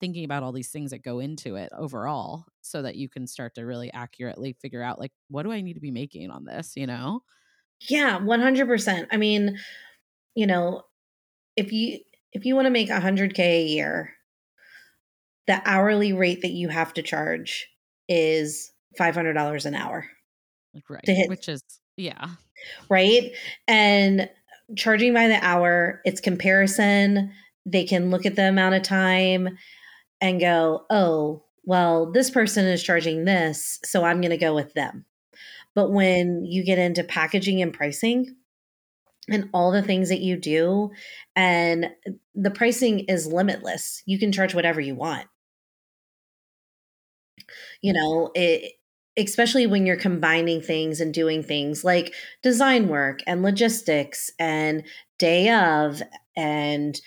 thinking 0.00 0.24
about 0.24 0.42
all 0.42 0.52
these 0.52 0.70
things 0.70 0.90
that 0.90 1.02
go 1.02 1.18
into 1.18 1.56
it 1.56 1.70
overall 1.76 2.44
so 2.60 2.82
that 2.82 2.96
you 2.96 3.08
can 3.08 3.26
start 3.26 3.54
to 3.54 3.62
really 3.62 3.92
accurately 3.92 4.54
figure 4.60 4.82
out 4.82 4.98
like 4.98 5.12
what 5.28 5.44
do 5.44 5.52
I 5.52 5.60
need 5.60 5.74
to 5.74 5.80
be 5.80 5.90
making 5.90 6.30
on 6.30 6.44
this, 6.44 6.74
you 6.76 6.86
know? 6.86 7.22
Yeah, 7.88 8.18
100%. 8.18 9.06
I 9.10 9.16
mean, 9.16 9.58
you 10.34 10.46
know, 10.46 10.82
if 11.56 11.72
you 11.72 12.00
if 12.32 12.44
you 12.44 12.54
want 12.54 12.66
to 12.66 12.70
make 12.70 12.88
100k 12.88 13.38
a 13.38 13.64
year, 13.64 14.14
the 15.46 15.60
hourly 15.64 16.12
rate 16.12 16.42
that 16.42 16.52
you 16.52 16.68
have 16.68 16.92
to 16.94 17.02
charge 17.02 17.68
is 18.08 18.72
$500 18.98 19.66
an 19.66 19.74
hour. 19.74 20.06
Like 20.74 20.90
right. 20.90 21.28
Which 21.28 21.48
is 21.48 21.62
yeah. 21.96 22.28
Right? 22.88 23.32
And 23.68 24.28
charging 24.76 25.14
by 25.14 25.28
the 25.28 25.44
hour, 25.44 26.00
it's 26.04 26.20
comparison. 26.20 27.32
They 27.66 27.84
can 27.84 28.10
look 28.10 28.26
at 28.26 28.36
the 28.36 28.48
amount 28.48 28.74
of 28.74 28.82
time 28.82 29.56
and 30.20 30.40
go, 30.40 30.84
oh, 30.90 31.44
well, 31.64 32.12
this 32.12 32.30
person 32.30 32.66
is 32.66 32.82
charging 32.82 33.24
this, 33.24 33.78
so 33.84 34.04
I'm 34.04 34.20
going 34.20 34.30
to 34.30 34.36
go 34.36 34.54
with 34.54 34.74
them. 34.74 35.06
But 35.74 35.90
when 35.90 36.44
you 36.44 36.64
get 36.64 36.78
into 36.78 37.02
packaging 37.04 37.62
and 37.62 37.72
pricing 37.72 38.36
and 39.28 39.48
all 39.52 39.72
the 39.72 39.82
things 39.82 40.10
that 40.10 40.20
you 40.20 40.36
do, 40.36 40.90
and 41.34 41.90
the 42.34 42.50
pricing 42.50 43.00
is 43.00 43.26
limitless, 43.26 44.02
you 44.06 44.18
can 44.18 44.30
charge 44.32 44.54
whatever 44.54 44.80
you 44.80 44.94
want. 44.94 45.26
You 47.80 47.94
know, 47.94 48.30
it, 48.34 48.74
especially 49.16 49.66
when 49.66 49.86
you're 49.86 49.96
combining 49.96 50.60
things 50.60 51.00
and 51.00 51.14
doing 51.14 51.42
things 51.42 51.84
like 51.84 52.12
design 52.42 52.88
work 52.88 53.20
and 53.26 53.42
logistics 53.42 54.30
and 54.38 54.82
day 55.18 55.50
of 55.50 56.02
and 56.36 57.00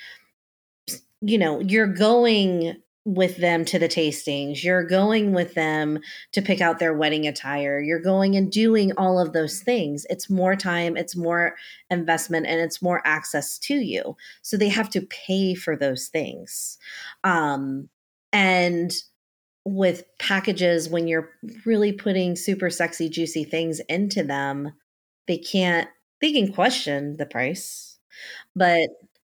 you 1.21 1.37
know 1.37 1.59
you're 1.59 1.87
going 1.87 2.77
with 3.07 3.37
them 3.37 3.63
to 3.63 3.79
the 3.79 3.87
tastings. 3.87 4.65
You're 4.65 4.83
going 4.83 5.31
with 5.31 5.53
them 5.53 5.99
to 6.33 6.41
pick 6.41 6.59
out 6.59 6.77
their 6.77 6.93
wedding 6.93 7.25
attire. 7.25 7.79
You're 7.79 8.01
going 8.01 8.35
and 8.35 8.51
doing 8.51 8.91
all 8.97 9.17
of 9.17 9.31
those 9.31 9.61
things. 9.61 10.05
It's 10.09 10.29
more 10.29 10.57
time, 10.57 10.97
it's 10.97 11.15
more 11.15 11.55
investment, 11.89 12.47
and 12.47 12.59
it's 12.59 12.81
more 12.81 13.01
access 13.05 13.57
to 13.59 13.75
you. 13.75 14.17
So 14.41 14.57
they 14.57 14.67
have 14.67 14.89
to 14.89 15.01
pay 15.01 15.55
for 15.55 15.77
those 15.77 16.09
things. 16.09 16.77
Um, 17.23 17.87
and 18.33 18.91
with 19.73 20.03
packages, 20.19 20.89
when 20.89 21.07
you're 21.07 21.31
really 21.65 21.91
putting 21.91 22.35
super 22.35 22.69
sexy, 22.69 23.09
juicy 23.09 23.43
things 23.43 23.79
into 23.89 24.23
them, 24.23 24.73
they 25.27 25.37
can't, 25.37 25.89
they 26.21 26.31
can 26.33 26.53
question 26.53 27.17
the 27.17 27.25
price, 27.25 27.97
but 28.55 28.89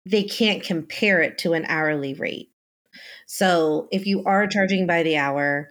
they 0.06 0.24
can't 0.24 0.62
compare 0.64 1.22
it 1.22 1.38
to 1.38 1.54
an 1.54 1.64
hourly 1.68 2.14
rate 2.14 2.50
so 3.26 3.88
if 3.90 4.06
you 4.06 4.24
are 4.24 4.46
charging 4.46 4.86
by 4.86 5.02
the 5.02 5.16
hour, 5.16 5.68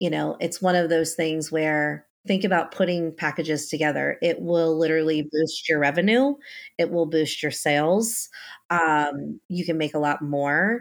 you 0.00 0.10
know, 0.10 0.36
it's 0.40 0.62
one 0.62 0.76
of 0.76 0.88
those 0.90 1.14
things 1.14 1.52
where 1.52 2.06
think 2.26 2.44
about 2.44 2.72
putting 2.72 3.14
packages 3.14 3.68
together. 3.68 4.18
It 4.22 4.40
will 4.40 4.78
literally 4.78 5.28
boost 5.32 5.68
your 5.68 5.78
revenue, 5.78 6.34
it 6.78 6.90
will 6.90 7.06
boost 7.06 7.42
your 7.42 7.52
sales. 7.52 8.28
Um, 8.70 9.40
you 9.48 9.64
can 9.64 9.78
make 9.78 9.94
a 9.94 9.98
lot 10.00 10.22
more. 10.22 10.80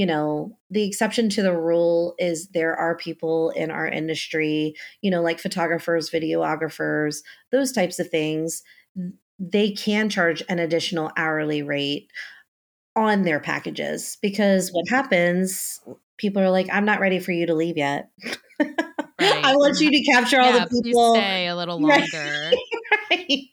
You 0.00 0.06
know, 0.06 0.56
the 0.70 0.84
exception 0.88 1.28
to 1.28 1.42
the 1.42 1.54
rule 1.54 2.14
is 2.18 2.48
there 2.48 2.74
are 2.74 2.96
people 2.96 3.50
in 3.50 3.70
our 3.70 3.86
industry, 3.86 4.72
you 5.02 5.10
know, 5.10 5.20
like 5.20 5.38
photographers, 5.38 6.08
videographers, 6.08 7.18
those 7.52 7.70
types 7.70 7.98
of 7.98 8.08
things. 8.08 8.62
They 9.38 9.72
can 9.72 10.08
charge 10.08 10.42
an 10.48 10.58
additional 10.58 11.10
hourly 11.18 11.62
rate 11.62 12.10
on 12.96 13.24
their 13.24 13.40
packages 13.40 14.16
because 14.22 14.70
what 14.70 14.88
happens 14.88 15.80
people 16.16 16.42
are 16.42 16.50
like 16.50 16.68
i'm 16.72 16.84
not 16.84 17.00
ready 17.00 17.18
for 17.18 17.32
you 17.32 17.46
to 17.46 17.54
leave 17.54 17.76
yet. 17.76 18.10
Right. 19.20 19.44
i 19.44 19.54
want 19.54 19.78
you 19.80 19.90
to 19.90 20.02
capture 20.04 20.40
all 20.40 20.52
the 20.52 20.82
people 20.82 21.14
stay 21.14 21.46
a 21.46 21.54
little 21.54 21.78
longer. 21.78 22.50
Right. 23.10 23.50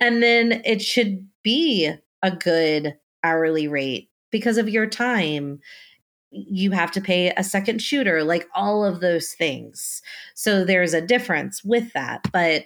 And 0.00 0.22
then 0.22 0.62
it 0.64 0.80
should 0.80 1.28
be 1.42 1.92
a 2.22 2.30
good 2.30 2.96
hourly 3.22 3.68
rate 3.68 4.08
because 4.34 4.58
of 4.58 4.68
your 4.68 4.86
time 4.86 5.60
you 6.36 6.72
have 6.72 6.90
to 6.90 7.00
pay 7.00 7.32
a 7.36 7.44
second 7.44 7.80
shooter 7.80 8.24
like 8.24 8.48
all 8.56 8.84
of 8.84 9.00
those 9.00 9.32
things 9.34 10.02
so 10.34 10.64
there's 10.64 10.92
a 10.92 11.00
difference 11.00 11.62
with 11.62 11.92
that 11.92 12.20
but 12.32 12.64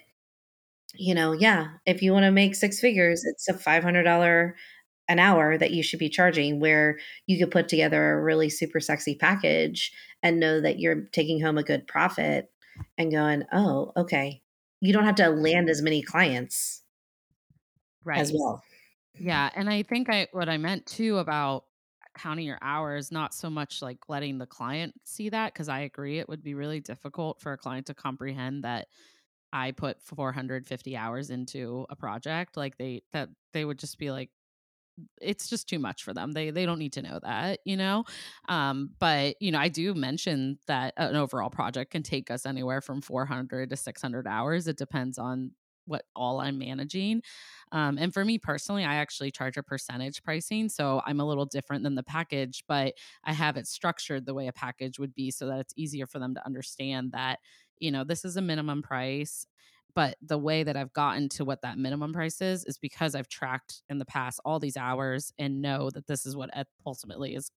you 0.94 1.14
know 1.14 1.32
yeah 1.32 1.66
if 1.84 2.00
you 2.00 2.12
want 2.12 2.24
to 2.24 2.30
make 2.30 2.54
six 2.54 2.80
figures 2.80 3.22
it's 3.26 3.46
a 3.48 3.52
$500 3.52 4.54
an 5.08 5.18
hour 5.18 5.58
that 5.58 5.72
you 5.72 5.82
should 5.82 5.98
be 5.98 6.08
charging 6.08 6.60
where 6.60 6.98
you 7.26 7.38
could 7.38 7.50
put 7.50 7.68
together 7.68 8.12
a 8.12 8.22
really 8.22 8.48
super 8.48 8.80
sexy 8.80 9.14
package 9.14 9.92
and 10.22 10.40
know 10.40 10.60
that 10.60 10.78
you're 10.78 11.02
taking 11.12 11.40
home 11.40 11.58
a 11.58 11.62
good 11.62 11.86
profit 11.86 12.50
and 12.96 13.10
going, 13.10 13.44
oh, 13.52 13.92
okay. 13.96 14.42
You 14.80 14.92
don't 14.92 15.04
have 15.04 15.16
to 15.16 15.28
land 15.28 15.68
as 15.68 15.82
many 15.82 16.02
clients 16.02 16.82
right. 18.04 18.18
as 18.18 18.32
well. 18.32 18.62
Yeah. 19.18 19.50
And 19.54 19.68
I 19.68 19.82
think 19.82 20.08
I 20.08 20.28
what 20.32 20.48
I 20.48 20.56
meant 20.58 20.86
too 20.86 21.18
about 21.18 21.64
counting 22.16 22.46
your 22.46 22.58
hours, 22.62 23.10
not 23.12 23.34
so 23.34 23.50
much 23.50 23.82
like 23.82 24.08
letting 24.08 24.38
the 24.38 24.46
client 24.46 24.94
see 25.04 25.28
that, 25.30 25.52
because 25.52 25.68
I 25.68 25.80
agree 25.80 26.18
it 26.18 26.28
would 26.28 26.42
be 26.42 26.54
really 26.54 26.80
difficult 26.80 27.40
for 27.40 27.52
a 27.52 27.58
client 27.58 27.86
to 27.88 27.94
comprehend 27.94 28.64
that 28.64 28.88
I 29.52 29.72
put 29.72 30.02
450 30.02 30.96
hours 30.96 31.30
into 31.30 31.86
a 31.90 31.96
project. 31.96 32.56
Like 32.56 32.78
they 32.78 33.02
that 33.12 33.30
they 33.52 33.64
would 33.64 33.78
just 33.78 33.98
be 33.98 34.10
like, 34.10 34.30
it's 35.20 35.48
just 35.48 35.68
too 35.68 35.78
much 35.78 36.02
for 36.04 36.14
them. 36.14 36.32
They 36.32 36.50
they 36.50 36.66
don't 36.66 36.78
need 36.78 36.94
to 36.94 37.02
know 37.02 37.20
that, 37.22 37.60
you 37.64 37.76
know. 37.76 38.04
Um, 38.48 38.90
but 39.00 39.36
you 39.40 39.52
know, 39.52 39.58
I 39.58 39.68
do 39.68 39.94
mention 39.94 40.58
that 40.66 40.94
an 40.96 41.16
overall 41.16 41.50
project 41.50 41.92
can 41.92 42.02
take 42.02 42.30
us 42.30 42.46
anywhere 42.46 42.80
from 42.80 43.00
400 43.02 43.70
to 43.70 43.76
600 43.76 44.26
hours. 44.26 44.68
It 44.68 44.76
depends 44.78 45.18
on 45.18 45.52
what 45.88 46.04
all 46.14 46.40
I'm 46.40 46.58
managing. 46.58 47.22
Um, 47.72 47.98
and 47.98 48.12
for 48.14 48.24
me 48.24 48.38
personally, 48.38 48.84
I 48.84 48.96
actually 48.96 49.30
charge 49.30 49.56
a 49.56 49.62
percentage 49.62 50.22
pricing. 50.22 50.68
So 50.68 51.02
I'm 51.04 51.20
a 51.20 51.26
little 51.26 51.46
different 51.46 51.82
than 51.82 51.94
the 51.94 52.02
package, 52.02 52.64
but 52.68 52.94
I 53.24 53.32
have 53.32 53.56
it 53.56 53.66
structured 53.66 54.26
the 54.26 54.34
way 54.34 54.46
a 54.46 54.52
package 54.52 54.98
would 54.98 55.14
be 55.14 55.30
so 55.30 55.46
that 55.48 55.58
it's 55.60 55.74
easier 55.76 56.06
for 56.06 56.18
them 56.18 56.34
to 56.34 56.46
understand 56.46 57.12
that, 57.12 57.40
you 57.78 57.90
know, 57.90 58.04
this 58.04 58.24
is 58.24 58.36
a 58.36 58.42
minimum 58.42 58.82
price 58.82 59.46
but 59.94 60.16
the 60.22 60.38
way 60.38 60.62
that 60.62 60.76
I've 60.76 60.92
gotten 60.92 61.28
to 61.30 61.44
what 61.44 61.62
that 61.62 61.78
minimum 61.78 62.12
price 62.12 62.40
is 62.40 62.64
is 62.66 62.78
because 62.78 63.16
I've 63.16 63.28
tracked 63.28 63.82
in 63.88 63.98
the 63.98 64.04
past 64.04 64.38
all 64.44 64.60
these 64.60 64.76
hours 64.76 65.32
and 65.38 65.60
know 65.60 65.90
that 65.90 66.06
this 66.06 66.24
is 66.24 66.36
what 66.36 66.50
ultimately 66.86 67.34
is 67.34 67.50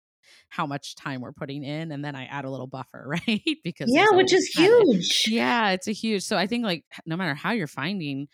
how 0.49 0.65
much 0.65 0.95
time 0.95 1.22
we're 1.22 1.32
putting 1.32 1.63
in 1.63 1.91
and 1.91 2.03
then 2.03 2.15
I 2.15 2.26
add 2.26 2.45
a 2.45 2.49
little 2.49 2.67
buffer, 2.67 3.03
right? 3.28 3.57
because 3.63 3.89
Yeah, 3.91 4.11
which 4.11 4.34
is 4.34 4.47
huge. 4.47 5.26
Yeah, 5.28 5.72
it's 5.72 5.88
a 5.88 5.93
huge. 5.93 6.24
So 6.24 6.38
I 6.38 6.47
think 6.47 6.63
like 6.63 6.86
no 7.05 7.15
matter 7.17 7.36
how 7.36 7.51
you're 7.51 7.67
finding 7.67 8.28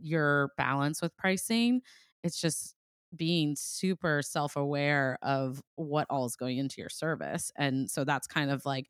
your 0.00 0.50
balance 0.56 1.00
with 1.00 1.16
pricing, 1.16 1.82
it's 2.22 2.40
just 2.40 2.74
being 3.14 3.54
super 3.56 4.22
self-aware 4.22 5.18
of 5.22 5.62
what 5.76 6.06
all 6.10 6.26
is 6.26 6.36
going 6.36 6.58
into 6.58 6.80
your 6.80 6.88
service. 6.88 7.52
And 7.56 7.90
so 7.90 8.04
that's 8.04 8.26
kind 8.26 8.50
of 8.50 8.64
like 8.66 8.88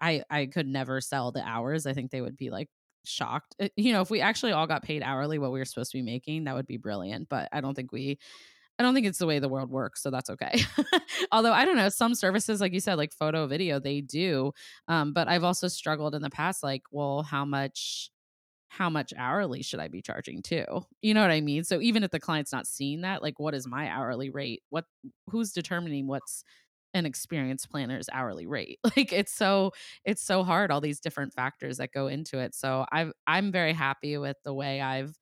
I 0.00 0.22
I 0.30 0.46
could 0.46 0.66
never 0.66 1.00
sell 1.00 1.32
the 1.32 1.42
hours. 1.42 1.86
I 1.86 1.92
think 1.92 2.10
they 2.10 2.20
would 2.20 2.36
be 2.36 2.50
like 2.50 2.68
shocked. 3.04 3.54
Uh, 3.60 3.68
you 3.76 3.92
know, 3.92 4.00
if 4.00 4.10
we 4.10 4.20
actually 4.20 4.52
all 4.52 4.66
got 4.66 4.82
paid 4.82 5.02
hourly 5.02 5.38
what 5.38 5.52
we 5.52 5.58
were 5.58 5.64
supposed 5.64 5.92
to 5.92 5.98
be 5.98 6.02
making, 6.02 6.44
that 6.44 6.54
would 6.54 6.66
be 6.66 6.76
brilliant. 6.76 7.28
But 7.28 7.48
I 7.52 7.60
don't 7.60 7.74
think 7.74 7.92
we 7.92 8.18
I 8.78 8.82
don't 8.82 8.94
think 8.94 9.06
it's 9.06 9.18
the 9.18 9.26
way 9.26 9.38
the 9.38 9.48
world 9.48 9.70
works, 9.70 10.02
so 10.02 10.10
that's 10.10 10.28
okay. 10.30 10.60
Although 11.32 11.52
I 11.52 11.64
don't 11.64 11.76
know, 11.76 11.88
some 11.88 12.14
services, 12.14 12.60
like 12.60 12.74
you 12.74 12.80
said, 12.80 12.96
like 12.96 13.12
photo, 13.12 13.46
video, 13.46 13.80
they 13.80 14.02
do. 14.02 14.52
Um, 14.88 15.12
but 15.14 15.28
I've 15.28 15.44
also 15.44 15.68
struggled 15.68 16.14
in 16.14 16.22
the 16.22 16.30
past, 16.30 16.62
like, 16.62 16.82
well, 16.90 17.22
how 17.22 17.44
much, 17.46 18.10
how 18.68 18.90
much 18.90 19.12
hourly 19.16 19.62
should 19.62 19.80
I 19.80 19.88
be 19.88 20.02
charging 20.02 20.42
too? 20.42 20.66
You 21.02 21.14
know 21.14 21.22
what 21.22 21.30
I 21.30 21.40
mean? 21.40 21.64
So 21.64 21.80
even 21.80 22.04
if 22.04 22.10
the 22.10 22.20
client's 22.20 22.52
not 22.52 22.66
seeing 22.66 23.02
that, 23.02 23.22
like, 23.22 23.38
what 23.40 23.54
is 23.54 23.66
my 23.66 23.88
hourly 23.88 24.30
rate? 24.30 24.62
What, 24.70 24.84
who's 25.30 25.52
determining 25.52 26.06
what's 26.06 26.44
an 26.94 27.06
experienced 27.06 27.70
planner's 27.70 28.08
hourly 28.12 28.46
rate? 28.46 28.78
Like, 28.96 29.12
it's 29.12 29.32
so, 29.34 29.72
it's 30.04 30.22
so 30.22 30.44
hard. 30.44 30.70
All 30.70 30.80
these 30.82 31.00
different 31.00 31.32
factors 31.34 31.78
that 31.78 31.92
go 31.92 32.08
into 32.08 32.38
it. 32.40 32.54
So 32.54 32.86
I've, 32.92 33.12
I'm 33.26 33.52
very 33.52 33.72
happy 33.72 34.18
with 34.18 34.36
the 34.44 34.54
way 34.54 34.80
I've 34.82 35.16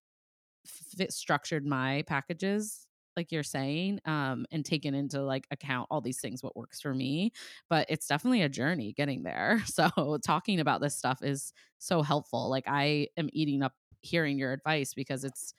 f- 1.00 1.11
structured 1.11 1.66
my 1.66 2.02
packages 2.07 2.84
like 3.16 3.32
you're 3.32 3.42
saying 3.42 4.00
um 4.06 4.46
and 4.50 4.64
taken 4.64 4.94
into 4.94 5.22
like 5.22 5.46
account 5.50 5.86
all 5.90 6.00
these 6.00 6.20
things 6.20 6.42
what 6.42 6.56
works 6.56 6.80
for 6.80 6.94
me 6.94 7.32
but 7.68 7.86
it's 7.88 8.06
definitely 8.06 8.42
a 8.42 8.48
journey 8.48 8.92
getting 8.92 9.22
there. 9.22 9.62
So 9.74 10.18
talking 10.24 10.60
about 10.60 10.80
this 10.80 10.96
stuff 10.96 11.20
is 11.22 11.52
so 11.78 12.02
helpful 12.02 12.48
like 12.48 12.64
i 12.68 13.08
am 13.16 13.28
eating 13.32 13.62
up 13.62 13.74
hearing 14.02 14.38
your 14.38 14.52
advice 14.52 14.94
because 14.94 15.24
it's 15.24 15.54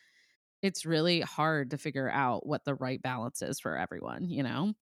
it's 0.62 0.86
really 0.86 1.22
hard 1.22 1.72
to 1.72 1.78
figure 1.78 2.10
out 2.10 2.46
what 2.48 2.66
the 2.66 2.76
right 2.76 3.02
balance 3.02 3.42
is 3.42 3.60
for 3.60 3.78
everyone 3.78 4.30
you 4.30 4.44
know? 4.44 4.74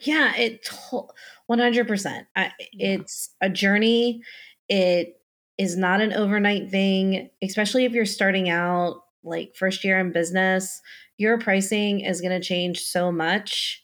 Yeah 0.00 0.34
it 0.36 0.64
to- 0.64 1.08
100% 1.46 2.26
I, 2.36 2.52
it's 2.72 3.30
a 3.40 3.48
journey 3.48 4.22
it 4.68 5.20
is 5.58 5.76
not 5.76 6.00
an 6.02 6.12
overnight 6.12 6.70
thing 6.70 7.30
especially 7.42 7.84
if 7.86 7.92
you're 7.92 8.04
starting 8.04 8.50
out 8.50 9.04
like 9.26 9.54
first 9.56 9.84
year 9.84 9.98
in 9.98 10.12
business 10.12 10.80
your 11.18 11.38
pricing 11.38 12.00
is 12.00 12.20
going 12.20 12.38
to 12.38 12.46
change 12.46 12.82
so 12.82 13.10
much 13.10 13.82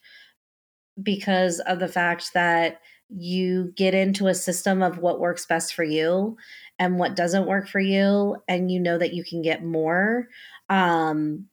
because 1.02 1.60
of 1.60 1.78
the 1.78 1.88
fact 1.88 2.32
that 2.34 2.80
you 3.08 3.72
get 3.76 3.94
into 3.94 4.26
a 4.26 4.34
system 4.34 4.82
of 4.82 4.98
what 4.98 5.20
works 5.20 5.46
best 5.46 5.74
for 5.74 5.84
you 5.84 6.36
and 6.78 6.98
what 6.98 7.16
doesn't 7.16 7.46
work 7.46 7.68
for 7.68 7.80
you 7.80 8.36
and 8.48 8.70
you 8.70 8.80
know 8.80 8.98
that 8.98 9.12
you 9.14 9.24
can 9.24 9.42
get 9.42 9.64
more. 9.64 10.28
Um, 10.68 11.46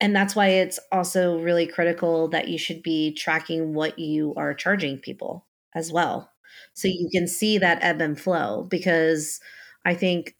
and 0.00 0.14
that's 0.14 0.36
why 0.36 0.48
it's 0.48 0.78
also 0.92 1.38
really 1.40 1.66
critical 1.66 2.28
that 2.28 2.48
you 2.48 2.58
should 2.58 2.82
be 2.82 3.14
tracking 3.14 3.74
what 3.74 3.98
you 3.98 4.34
are 4.36 4.54
charging 4.54 4.98
people 4.98 5.46
as 5.74 5.92
well 5.92 6.30
so 6.74 6.88
you 6.88 7.08
can 7.12 7.26
see 7.28 7.58
that 7.58 7.78
ebb 7.82 8.00
and 8.00 8.20
flow 8.20 8.66
because 8.70 9.40
i 9.84 9.94
think 9.94 10.34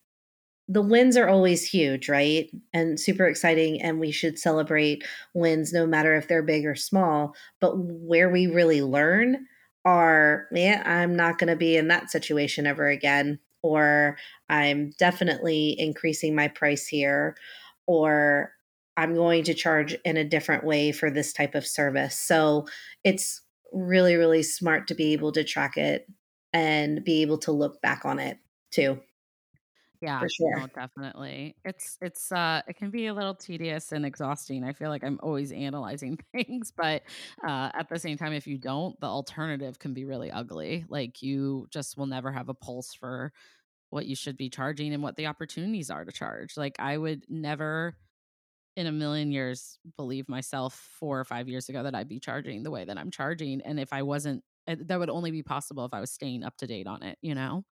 the 0.69 0.83
wins 0.83 1.17
are 1.17 1.29
always 1.29 1.65
huge, 1.65 2.09
right? 2.09 2.51
And 2.73 2.99
super 2.99 3.27
exciting. 3.27 3.81
And 3.81 4.01
we 4.01 4.11
should 4.11 4.39
celebrate 4.39 5.05
wins 5.33 5.73
no 5.73 5.87
matter 5.87 6.15
if 6.17 6.27
they're 6.27 6.43
big 6.43 6.67
or 6.67 6.75
small. 6.75 7.35
But 7.61 7.75
where 7.77 8.29
we 8.29 8.47
really 8.47 8.83
learn 8.83 9.47
are, 9.85 10.47
yeah, 10.53 10.83
I'm 10.85 11.15
not 11.15 11.39
going 11.39 11.49
to 11.49 11.57
be 11.57 11.77
in 11.77 11.89
that 11.89 12.11
situation 12.11 12.67
ever 12.67 12.89
again. 12.89 13.39
Or 13.63 14.17
I'm 14.49 14.91
definitely 14.99 15.77
increasing 15.79 16.35
my 16.35 16.49
price 16.49 16.87
here. 16.87 17.37
Or 17.87 18.53
I'm 18.97 19.15
going 19.15 19.45
to 19.45 19.55
charge 19.55 19.97
in 20.05 20.17
a 20.17 20.25
different 20.25 20.65
way 20.65 20.91
for 20.91 21.11
this 21.11 21.33
type 21.33 21.55
of 21.55 21.67
service. 21.67 22.19
So 22.19 22.67
it's 23.05 23.43
really, 23.73 24.17
really 24.17 24.43
smart 24.43 24.89
to 24.89 24.95
be 24.95 25.13
able 25.13 25.33
to 25.33 25.45
track 25.45 25.77
it 25.77 26.07
and 26.53 27.05
be 27.05 27.23
able 27.23 27.39
to 27.39 27.53
look 27.53 27.81
back 27.83 28.05
on 28.05 28.19
it 28.19 28.39
too. 28.73 29.01
Yeah, 30.03 30.27
For 30.27 30.29
sure. 30.29 30.55
no, 30.55 30.67
definitely. 30.75 31.57
It's 31.65 31.97
it's 32.03 32.31
uh 32.31 32.61
it 32.69 32.77
can 32.77 32.91
be 32.91 33.07
a 33.07 33.15
little 33.15 33.35
tedious 33.35 33.93
and 33.93 34.05
exhausting. 34.05 34.63
I 34.63 34.73
feel 34.73 34.91
like 34.91 35.03
I'm 35.03 35.19
always 35.23 35.53
analyzing 35.53 36.19
things, 36.33 36.71
but 36.77 37.03
uh 37.47 37.71
at 37.73 37.89
the 37.89 37.99
same 37.99 38.19
time 38.19 38.33
if 38.35 38.47
you 38.47 38.59
don't, 38.59 38.99
the 39.01 39.07
alternative 39.07 39.79
can 39.79 39.95
be 39.95 40.05
really 40.05 40.31
ugly. 40.31 40.85
Like 40.89 41.23
you 41.23 41.67
just 41.71 41.97
will 41.97 42.07
never 42.07 42.31
have 42.31 42.49
a 42.51 42.55
pulse 42.55 42.93
for 42.95 43.33
what 43.91 44.07
you 44.07 44.17
should 44.17 44.37
be 44.37 44.51
charging 44.51 44.95
and 44.95 45.03
what 45.03 45.17
the 45.17 45.27
opportunities 45.27 45.91
are 45.91 46.05
to 46.05 46.13
charge. 46.13 46.57
Like 46.57 46.77
I 46.81 46.99
would 46.99 47.25
never 47.29 47.97
in 48.77 48.87
a 48.87 48.93
million 48.93 49.33
years 49.33 49.79
believe 49.97 50.29
myself 50.29 50.75
4 50.75 51.21
or 51.21 51.25
5 51.25 51.49
years 51.49 51.69
ago 51.69 51.83
that 51.83 51.95
I'd 51.95 52.09
be 52.09 52.21
charging 52.21 52.63
the 52.63 52.71
way 52.71 52.85
that 52.85 52.99
I'm 52.99 53.11
charging 53.11 53.61
and 53.63 53.81
if 53.81 53.93
I 53.93 54.03
wasn't 54.03 54.45
eh, 54.67 54.77
that 54.87 54.99
would 54.99 55.11
only 55.11 55.31
be 55.31 55.43
possible 55.43 55.85
if 55.87 55.95
I 55.95 56.01
was 56.01 56.11
staying 56.13 56.45
up 56.45 56.57
to 56.59 56.67
date 56.67 56.87
on 56.87 57.03
it, 57.03 57.19
you 57.23 57.35
know? 57.35 57.65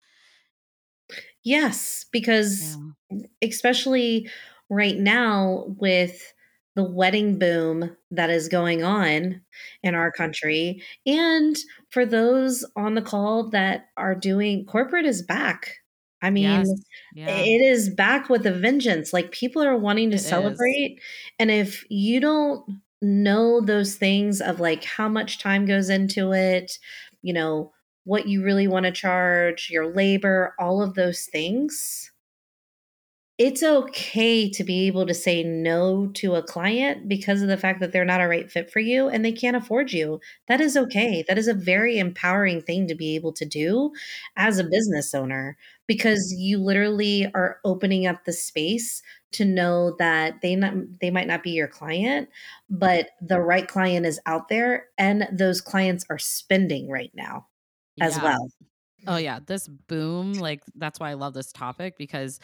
Yes, 1.42 2.06
because 2.10 2.76
yeah. 3.10 3.18
especially 3.42 4.30
right 4.70 4.96
now 4.96 5.66
with 5.78 6.32
the 6.74 6.84
wedding 6.84 7.38
boom 7.38 7.96
that 8.10 8.30
is 8.30 8.48
going 8.48 8.82
on 8.82 9.42
in 9.82 9.94
our 9.94 10.10
country. 10.10 10.82
And 11.06 11.56
for 11.90 12.04
those 12.04 12.64
on 12.76 12.94
the 12.94 13.02
call 13.02 13.50
that 13.50 13.86
are 13.96 14.14
doing 14.14 14.64
corporate 14.66 15.06
is 15.06 15.22
back. 15.22 15.76
I 16.20 16.30
mean, 16.30 16.44
yes. 16.44 16.68
yeah. 17.14 17.28
it 17.28 17.60
is 17.60 17.90
back 17.90 18.28
with 18.28 18.46
a 18.46 18.52
vengeance. 18.52 19.12
Like 19.12 19.30
people 19.30 19.62
are 19.62 19.76
wanting 19.76 20.10
to 20.10 20.16
it 20.16 20.20
celebrate. 20.20 20.98
And 21.38 21.50
if 21.50 21.84
you 21.90 22.18
don't 22.18 22.64
know 23.02 23.60
those 23.60 23.96
things 23.96 24.40
of 24.40 24.58
like 24.58 24.84
how 24.84 25.08
much 25.08 25.38
time 25.38 25.66
goes 25.66 25.90
into 25.90 26.32
it, 26.32 26.78
you 27.22 27.34
know, 27.34 27.72
what 28.04 28.28
you 28.28 28.42
really 28.42 28.68
want 28.68 28.84
to 28.86 28.92
charge, 28.92 29.68
your 29.70 29.86
labor, 29.92 30.54
all 30.58 30.82
of 30.82 30.94
those 30.94 31.24
things. 31.24 32.10
It's 33.36 33.64
okay 33.64 34.48
to 34.50 34.62
be 34.62 34.86
able 34.86 35.06
to 35.06 35.14
say 35.14 35.42
no 35.42 36.06
to 36.14 36.36
a 36.36 36.42
client 36.42 37.08
because 37.08 37.42
of 37.42 37.48
the 37.48 37.56
fact 37.56 37.80
that 37.80 37.90
they're 37.90 38.04
not 38.04 38.20
a 38.20 38.28
right 38.28 38.48
fit 38.48 38.70
for 38.70 38.78
you 38.78 39.08
and 39.08 39.24
they 39.24 39.32
can't 39.32 39.56
afford 39.56 39.92
you. 39.92 40.20
That 40.46 40.60
is 40.60 40.76
okay. 40.76 41.24
That 41.26 41.36
is 41.36 41.48
a 41.48 41.54
very 41.54 41.98
empowering 41.98 42.62
thing 42.62 42.86
to 42.86 42.94
be 42.94 43.16
able 43.16 43.32
to 43.32 43.44
do 43.44 43.90
as 44.36 44.60
a 44.60 44.64
business 44.64 45.14
owner 45.14 45.56
because 45.88 46.32
you 46.38 46.58
literally 46.58 47.28
are 47.34 47.58
opening 47.64 48.06
up 48.06 48.24
the 48.24 48.32
space 48.32 49.02
to 49.32 49.44
know 49.44 49.96
that 49.98 50.40
they 50.40 50.54
not 50.54 50.74
they 51.00 51.10
might 51.10 51.26
not 51.26 51.42
be 51.42 51.50
your 51.50 51.66
client, 51.66 52.28
but 52.70 53.10
the 53.20 53.40
right 53.40 53.66
client 53.66 54.06
is 54.06 54.20
out 54.26 54.48
there 54.48 54.86
and 54.96 55.26
those 55.32 55.60
clients 55.60 56.06
are 56.08 56.18
spending 56.18 56.88
right 56.88 57.10
now 57.14 57.48
as 58.00 58.18
Yeah. 58.18 58.18
well. 58.18 58.50
Oh 59.06 59.16
yeah, 59.18 59.40
this 59.46 59.68
boom, 59.68 60.38
like 60.40 60.62
that's 60.76 61.00
why 61.00 61.10
I 61.10 61.14
love 61.14 61.34
this 61.34 61.52
topic 61.52 61.96
because 61.98 62.40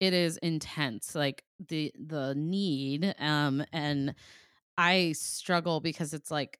it 0.00 0.14
is 0.14 0.38
intense. 0.38 1.14
Like 1.16 1.44
the 1.68 1.92
the 1.98 2.34
need 2.36 3.14
um 3.20 3.64
and 3.72 4.14
I 4.78 5.12
struggle 5.14 5.80
because 5.80 6.14
it's 6.14 6.30
like 6.32 6.59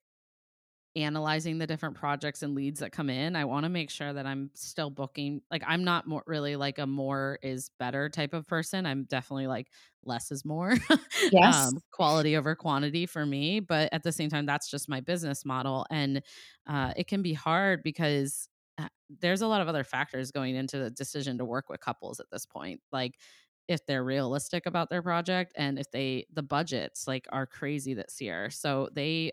analyzing 0.96 1.58
the 1.58 1.66
different 1.66 1.96
projects 1.96 2.42
and 2.42 2.54
leads 2.54 2.80
that 2.80 2.90
come 2.92 3.10
in, 3.10 3.36
I 3.36 3.44
want 3.44 3.64
to 3.64 3.68
make 3.68 3.90
sure 3.90 4.12
that 4.12 4.26
I'm 4.26 4.50
still 4.54 4.90
booking. 4.90 5.42
Like, 5.50 5.62
I'm 5.66 5.84
not 5.84 6.06
more 6.06 6.22
really 6.26 6.56
like 6.56 6.78
a 6.78 6.86
more 6.86 7.38
is 7.42 7.70
better 7.78 8.08
type 8.08 8.34
of 8.34 8.46
person. 8.46 8.86
I'm 8.86 9.04
definitely 9.04 9.46
like 9.46 9.68
less 10.04 10.30
is 10.32 10.44
more, 10.44 10.74
Yes. 11.30 11.72
um, 11.72 11.82
quality 11.92 12.36
over 12.36 12.54
quantity 12.54 13.06
for 13.06 13.24
me. 13.24 13.60
But 13.60 13.92
at 13.92 14.02
the 14.02 14.12
same 14.12 14.30
time, 14.30 14.46
that's 14.46 14.70
just 14.70 14.88
my 14.88 15.00
business 15.00 15.44
model. 15.44 15.86
And 15.90 16.22
uh, 16.66 16.92
it 16.96 17.06
can 17.06 17.22
be 17.22 17.32
hard 17.34 17.82
because 17.82 18.48
uh, 18.78 18.88
there's 19.08 19.42
a 19.42 19.46
lot 19.46 19.60
of 19.60 19.68
other 19.68 19.84
factors 19.84 20.30
going 20.32 20.54
into 20.56 20.78
the 20.78 20.90
decision 20.90 21.38
to 21.38 21.44
work 21.44 21.68
with 21.68 21.80
couples 21.80 22.20
at 22.20 22.30
this 22.30 22.46
point. 22.46 22.80
Like, 22.92 23.18
if 23.68 23.86
they're 23.86 24.02
realistic 24.04 24.66
about 24.66 24.90
their 24.90 25.02
project 25.02 25.52
and 25.56 25.78
if 25.78 25.90
they 25.92 26.26
the 26.32 26.42
budgets 26.42 27.06
like 27.06 27.26
are 27.30 27.46
crazy 27.46 27.94
this 27.94 28.20
year 28.20 28.50
so 28.50 28.88
they 28.92 29.30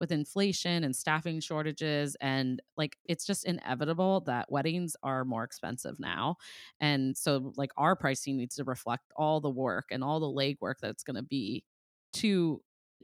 with 0.00 0.10
inflation 0.10 0.82
and 0.84 0.96
staffing 0.96 1.40
shortages 1.40 2.16
and 2.20 2.60
like 2.76 2.96
it's 3.04 3.26
just 3.26 3.44
inevitable 3.44 4.20
that 4.22 4.50
weddings 4.50 4.96
are 5.02 5.24
more 5.24 5.44
expensive 5.44 6.00
now 6.00 6.36
and 6.80 7.16
so 7.16 7.52
like 7.56 7.70
our 7.76 7.94
pricing 7.94 8.36
needs 8.36 8.56
to 8.56 8.64
reflect 8.64 9.12
all 9.16 9.40
the 9.40 9.50
work 9.50 9.86
and 9.90 10.02
all 10.02 10.20
the 10.20 10.26
legwork 10.26 10.76
that's 10.80 11.02
going 11.02 11.16
to 11.16 11.22
be 11.22 11.64
to 12.12 12.60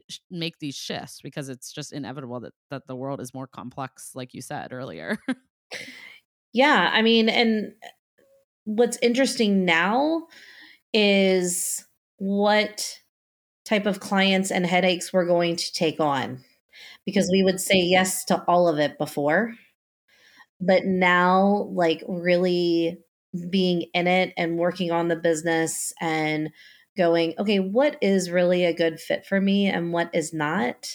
sh- 0.09 0.19
make 0.31 0.59
these 0.59 0.75
shifts 0.75 1.21
because 1.21 1.49
it's 1.49 1.71
just 1.71 1.93
inevitable 1.93 2.39
that 2.39 2.53
that 2.69 2.87
the 2.87 2.95
world 2.95 3.21
is 3.21 3.33
more 3.33 3.47
complex 3.47 4.11
like 4.15 4.33
you 4.33 4.41
said 4.41 4.73
earlier. 4.73 5.17
Yeah, 6.53 6.89
I 6.93 7.01
mean, 7.01 7.29
and 7.29 7.73
eh, 7.83 7.87
what's 8.65 8.97
interesting 9.01 9.65
now 9.65 10.27
is 10.93 11.85
what 12.17 12.99
type 13.65 13.85
of 13.85 13.99
clients 14.01 14.51
and 14.51 14.65
headaches 14.65 15.13
we're 15.13 15.25
going 15.27 15.55
to 15.57 15.73
take 15.73 15.99
on 15.99 16.43
because 17.07 17.31
we 17.31 17.43
would 17.43 17.61
say 17.61 17.79
yes 17.79 18.25
to 18.27 18.43
all 18.47 18.69
of 18.69 18.79
it 18.79 18.99
before. 18.99 19.55
But 20.59 20.85
now, 20.85 21.69
like, 21.71 22.03
really 22.07 22.97
being 23.49 23.83
in 23.93 24.07
it 24.07 24.33
and 24.37 24.57
working 24.57 24.91
on 24.91 25.07
the 25.07 25.15
business 25.15 25.93
and 26.01 26.49
going, 26.97 27.35
okay, 27.37 27.59
what 27.59 27.97
is 28.01 28.31
really 28.31 28.65
a 28.65 28.73
good 28.73 28.99
fit 28.99 29.25
for 29.25 29.39
me 29.39 29.67
and 29.67 29.93
what 29.93 30.09
is 30.13 30.33
not? 30.33 30.87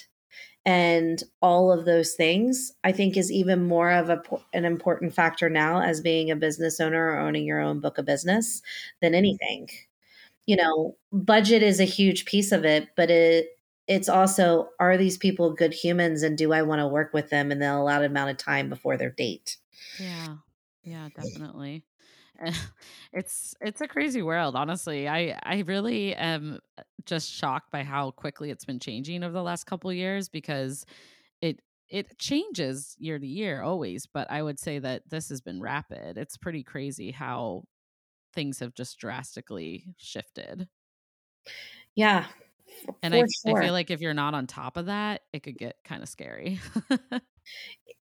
and 0.66 1.24
all 1.42 1.72
of 1.72 1.86
those 1.86 2.14
things 2.14 2.72
i 2.84 2.92
think 2.92 3.16
is 3.16 3.32
even 3.32 3.66
more 3.66 3.90
of 3.92 4.10
a, 4.10 4.22
an 4.52 4.64
important 4.64 5.14
factor 5.14 5.50
now 5.50 5.80
as 5.82 6.00
being 6.00 6.30
a 6.30 6.36
business 6.36 6.80
owner 6.80 7.10
or 7.12 7.18
owning 7.18 7.44
your 7.44 7.60
own 7.60 7.80
book 7.80 7.98
of 7.98 8.04
business 8.06 8.62
than 9.00 9.14
anything 9.14 9.68
you 10.46 10.56
know 10.56 10.96
budget 11.12 11.62
is 11.62 11.80
a 11.80 11.84
huge 11.84 12.24
piece 12.24 12.52
of 12.52 12.64
it 12.64 12.88
but 12.96 13.10
it 13.10 13.48
it's 13.88 14.08
also 14.08 14.70
are 14.80 14.96
these 14.96 15.18
people 15.18 15.52
good 15.54 15.74
humans 15.74 16.22
and 16.22 16.38
do 16.38 16.52
i 16.52 16.62
want 16.62 16.80
to 16.80 16.88
work 16.88 17.12
with 17.12 17.30
them 17.30 17.52
in 17.52 17.58
the 17.58 17.72
allotted 17.74 18.10
amount 18.10 18.30
of 18.30 18.36
time 18.36 18.68
before 18.68 18.96
their 18.96 19.10
date? 19.10 19.58
Yeah. 19.96 20.38
Yeah 20.82 21.08
definitely. 21.14 21.84
It's 23.12 23.54
it's 23.60 23.80
a 23.80 23.88
crazy 23.88 24.22
world 24.22 24.56
honestly. 24.56 25.06
I 25.08 25.38
i 25.42 25.60
really 25.60 26.14
am 26.14 26.58
uh, 26.78 26.82
just 27.04 27.30
shocked 27.30 27.70
by 27.70 27.84
how 27.84 28.10
quickly 28.10 28.50
it's 28.50 28.64
been 28.64 28.80
changing 28.80 29.22
over 29.22 29.32
the 29.32 29.42
last 29.42 29.64
couple 29.64 29.92
years 29.92 30.28
because 30.28 30.84
it 31.42 31.60
it 31.88 32.18
changes 32.18 32.96
year 32.98 33.18
to 33.18 33.26
year 33.26 33.62
always 33.62 34.06
but 34.06 34.30
i 34.30 34.42
would 34.42 34.58
say 34.58 34.78
that 34.80 35.08
this 35.10 35.28
has 35.30 35.40
been 35.42 35.60
rapid. 35.62 36.18
It's 36.18 36.36
pretty 36.38 36.62
crazy 36.64 37.10
how 37.12 37.64
things 38.34 38.60
have 38.60 38.74
just 38.74 38.98
drastically 38.98 39.86
shifted. 39.98 40.68
Yeah 41.94 42.28
and 43.02 43.14
I, 43.14 43.24
sure. 43.44 43.58
I 43.58 43.64
feel 43.64 43.72
like 43.72 43.90
if 43.90 44.00
you're 44.00 44.14
not 44.14 44.34
on 44.34 44.46
top 44.46 44.76
of 44.76 44.86
that 44.86 45.22
it 45.32 45.42
could 45.42 45.58
get 45.58 45.76
kind 45.84 46.02
of 46.02 46.08
scary 46.08 46.60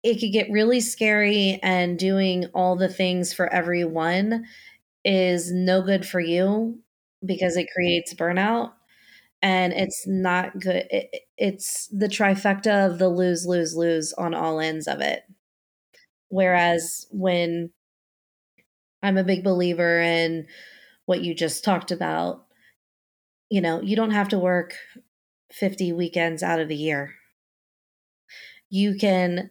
it 0.03 0.19
could 0.19 0.31
get 0.31 0.51
really 0.51 0.79
scary 0.79 1.59
and 1.61 1.97
doing 1.97 2.45
all 2.53 2.75
the 2.75 2.89
things 2.89 3.33
for 3.33 3.51
everyone 3.51 4.45
is 5.03 5.51
no 5.51 5.81
good 5.81 6.05
for 6.05 6.19
you 6.19 6.79
because 7.25 7.57
it 7.57 7.67
creates 7.73 8.13
burnout 8.13 8.71
and 9.41 9.73
it's 9.73 10.05
not 10.07 10.59
good 10.59 10.85
it, 10.89 11.23
it's 11.37 11.87
the 11.87 12.07
trifecta 12.07 12.85
of 12.85 12.99
the 12.99 13.09
lose 13.09 13.45
lose 13.45 13.75
lose 13.75 14.13
on 14.13 14.33
all 14.33 14.59
ends 14.59 14.87
of 14.87 14.99
it 14.99 15.23
whereas 16.29 17.07
when 17.11 17.71
i'm 19.01 19.17
a 19.17 19.23
big 19.23 19.43
believer 19.43 19.99
in 19.99 20.45
what 21.05 21.21
you 21.21 21.33
just 21.33 21.63
talked 21.63 21.91
about 21.91 22.45
you 23.49 23.61
know 23.61 23.81
you 23.81 23.95
don't 23.95 24.11
have 24.11 24.29
to 24.29 24.39
work 24.39 24.73
50 25.51 25.93
weekends 25.93 26.43
out 26.43 26.59
of 26.59 26.67
the 26.67 26.75
year 26.75 27.15
you 28.69 28.95
can 28.95 29.49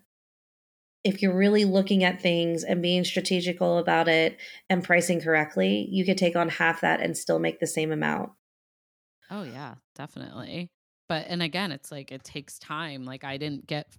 if 1.04 1.22
you're 1.22 1.36
really 1.36 1.64
looking 1.64 2.04
at 2.04 2.20
things 2.20 2.64
and 2.64 2.82
being 2.82 3.04
strategical 3.04 3.78
about 3.78 4.08
it 4.08 4.36
and 4.68 4.84
pricing 4.84 5.20
correctly, 5.20 5.88
you 5.90 6.04
could 6.04 6.18
take 6.18 6.36
on 6.36 6.48
half 6.48 6.80
that 6.80 7.00
and 7.00 7.16
still 7.16 7.38
make 7.38 7.60
the 7.60 7.66
same 7.66 7.92
amount. 7.92 8.30
Oh 9.30 9.42
yeah, 9.42 9.76
definitely. 9.94 10.70
But 11.08 11.26
and 11.28 11.42
again, 11.42 11.72
it's 11.72 11.90
like 11.90 12.12
it 12.12 12.24
takes 12.24 12.58
time. 12.58 13.04
Like 13.04 13.24
I 13.24 13.38
didn't 13.38 13.66
get 13.66 13.96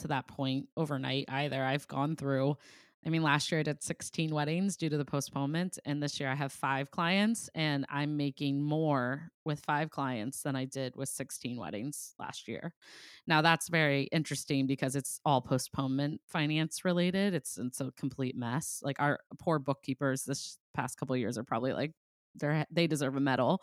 to 0.00 0.08
that 0.08 0.28
point 0.28 0.68
overnight 0.76 1.24
either. 1.28 1.62
I've 1.62 1.88
gone 1.88 2.16
through 2.16 2.56
I 3.04 3.08
mean, 3.08 3.22
last 3.22 3.52
year 3.52 3.60
I 3.60 3.62
did 3.62 3.82
16 3.82 4.34
weddings 4.34 4.76
due 4.76 4.88
to 4.88 4.98
the 4.98 5.04
postponement, 5.04 5.78
and 5.84 6.02
this 6.02 6.18
year 6.18 6.28
I 6.28 6.34
have 6.34 6.52
five 6.52 6.90
clients, 6.90 7.48
and 7.54 7.86
I'm 7.88 8.16
making 8.16 8.62
more 8.62 9.28
with 9.44 9.60
five 9.60 9.90
clients 9.90 10.42
than 10.42 10.56
I 10.56 10.64
did 10.64 10.96
with 10.96 11.08
16 11.08 11.56
weddings 11.56 12.14
last 12.18 12.48
year. 12.48 12.72
Now 13.26 13.42
that's 13.42 13.68
very 13.68 14.04
interesting 14.12 14.66
because 14.66 14.96
it's 14.96 15.20
all 15.24 15.40
postponement 15.40 16.20
finance 16.26 16.84
related. 16.84 17.34
It's 17.34 17.58
it's 17.58 17.80
a 17.80 17.92
complete 17.96 18.36
mess. 18.36 18.80
Like 18.82 18.96
our 19.00 19.20
poor 19.38 19.58
bookkeepers 19.58 20.24
this 20.24 20.58
past 20.74 20.98
couple 20.98 21.16
years 21.16 21.38
are 21.38 21.44
probably 21.44 21.72
like 21.72 21.92
they're 22.34 22.66
they 22.70 22.86
deserve 22.86 23.16
a 23.16 23.20
medal, 23.20 23.62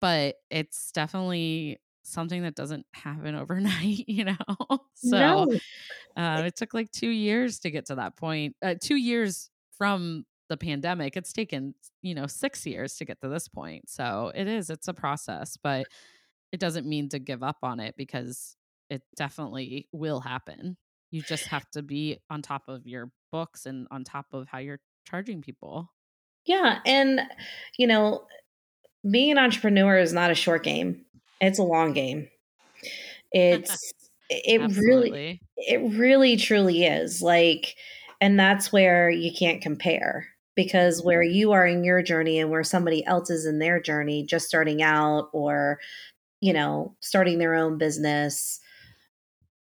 but 0.00 0.36
it's 0.50 0.92
definitely 0.92 1.78
something 2.02 2.42
that 2.42 2.54
doesn't 2.54 2.86
happen 2.92 3.34
overnight, 3.34 4.04
you 4.08 4.24
know? 4.24 4.36
so 4.94 5.46
no. 5.46 5.58
uh, 6.16 6.42
it 6.42 6.56
took 6.56 6.74
like 6.74 6.90
two 6.90 7.10
years 7.10 7.60
to 7.60 7.70
get 7.70 7.86
to 7.86 7.94
that 7.96 8.16
point. 8.16 8.56
Uh, 8.62 8.74
two 8.80 8.96
years 8.96 9.50
from 9.76 10.24
the 10.48 10.56
pandemic. 10.56 11.16
It's 11.16 11.32
taken, 11.32 11.74
you 12.02 12.14
know, 12.14 12.26
six 12.26 12.66
years 12.66 12.96
to 12.96 13.04
get 13.04 13.20
to 13.22 13.28
this 13.28 13.48
point. 13.48 13.88
So 13.88 14.32
it 14.34 14.46
is, 14.46 14.68
it's 14.68 14.88
a 14.88 14.94
process, 14.94 15.56
but 15.62 15.86
it 16.52 16.60
doesn't 16.60 16.86
mean 16.86 17.08
to 17.08 17.18
give 17.18 17.42
up 17.42 17.56
on 17.62 17.80
it 17.80 17.94
because 17.96 18.56
it 18.90 19.02
definitely 19.16 19.88
will 19.92 20.20
happen. 20.20 20.76
You 21.10 21.22
just 21.22 21.46
have 21.46 21.68
to 21.70 21.82
be 21.82 22.18
on 22.28 22.42
top 22.42 22.64
of 22.68 22.86
your 22.86 23.10
books 23.30 23.66
and 23.66 23.86
on 23.90 24.04
top 24.04 24.26
of 24.32 24.46
how 24.48 24.58
you're 24.58 24.80
charging 25.06 25.40
people. 25.40 25.90
Yeah. 26.44 26.80
And, 26.84 27.22
you 27.78 27.86
know, 27.86 28.26
being 29.10 29.32
an 29.32 29.38
entrepreneur 29.38 29.96
is 29.98 30.12
not 30.12 30.30
a 30.30 30.34
short 30.34 30.64
game. 30.64 31.04
It's 31.42 31.58
a 31.58 31.64
long 31.64 31.92
game. 31.92 32.28
It's 33.32 33.92
it 34.30 34.60
really 34.78 35.42
it 35.56 35.98
really 35.98 36.36
truly 36.36 36.84
is. 36.84 37.20
Like 37.20 37.76
and 38.20 38.38
that's 38.38 38.72
where 38.72 39.10
you 39.10 39.32
can't 39.36 39.60
compare 39.60 40.28
because 40.54 41.02
where 41.02 41.22
mm-hmm. 41.22 41.34
you 41.34 41.52
are 41.52 41.66
in 41.66 41.84
your 41.84 42.02
journey 42.02 42.38
and 42.38 42.50
where 42.50 42.64
somebody 42.64 43.04
else 43.04 43.28
is 43.28 43.44
in 43.44 43.58
their 43.58 43.80
journey 43.80 44.24
just 44.24 44.46
starting 44.46 44.82
out 44.82 45.28
or 45.32 45.78
you 46.40 46.52
know, 46.52 46.94
starting 47.00 47.38
their 47.38 47.54
own 47.54 47.78
business, 47.78 48.58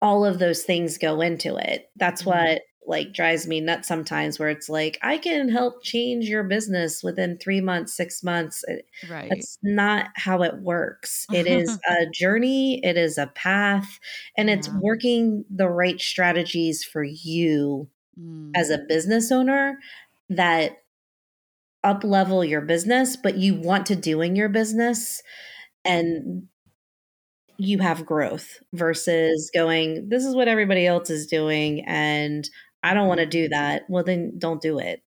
all 0.00 0.24
of 0.24 0.38
those 0.38 0.62
things 0.62 0.96
go 0.96 1.20
into 1.20 1.56
it. 1.56 1.90
That's 1.96 2.22
mm-hmm. 2.22 2.30
what 2.30 2.62
like 2.86 3.12
drives 3.12 3.46
me 3.46 3.60
nuts 3.60 3.86
sometimes 3.86 4.38
where 4.38 4.48
it's 4.48 4.68
like 4.68 4.98
i 5.02 5.18
can 5.18 5.48
help 5.48 5.82
change 5.82 6.26
your 6.26 6.42
business 6.42 7.02
within 7.02 7.38
three 7.38 7.60
months 7.60 7.94
six 7.94 8.22
months 8.22 8.64
right 9.08 9.28
that's 9.28 9.58
not 9.62 10.06
how 10.16 10.42
it 10.42 10.56
works 10.56 11.26
it 11.32 11.46
is 11.46 11.78
a 11.88 12.06
journey 12.12 12.80
it 12.84 12.96
is 12.96 13.18
a 13.18 13.26
path 13.28 13.98
and 14.36 14.48
yeah. 14.48 14.54
it's 14.56 14.68
working 14.80 15.44
the 15.50 15.68
right 15.68 16.00
strategies 16.00 16.82
for 16.82 17.04
you 17.04 17.88
mm. 18.18 18.50
as 18.54 18.70
a 18.70 18.84
business 18.88 19.30
owner 19.30 19.78
that 20.28 20.78
up 21.84 22.02
level 22.02 22.44
your 22.44 22.60
business 22.60 23.16
but 23.16 23.36
you 23.36 23.54
want 23.54 23.86
to 23.86 23.96
do 23.96 24.20
in 24.20 24.36
your 24.36 24.48
business 24.48 25.22
and 25.84 26.46
you 27.56 27.78
have 27.78 28.06
growth 28.06 28.58
versus 28.72 29.50
going 29.52 30.08
this 30.08 30.24
is 30.24 30.34
what 30.34 30.48
everybody 30.48 30.86
else 30.86 31.10
is 31.10 31.26
doing 31.26 31.84
and 31.86 32.48
I 32.82 32.94
don't 32.94 33.08
want 33.08 33.20
to 33.20 33.26
do 33.26 33.48
that. 33.48 33.82
Well, 33.88 34.04
then 34.04 34.38
don't 34.38 34.60
do 34.60 34.78
it. 34.78 35.02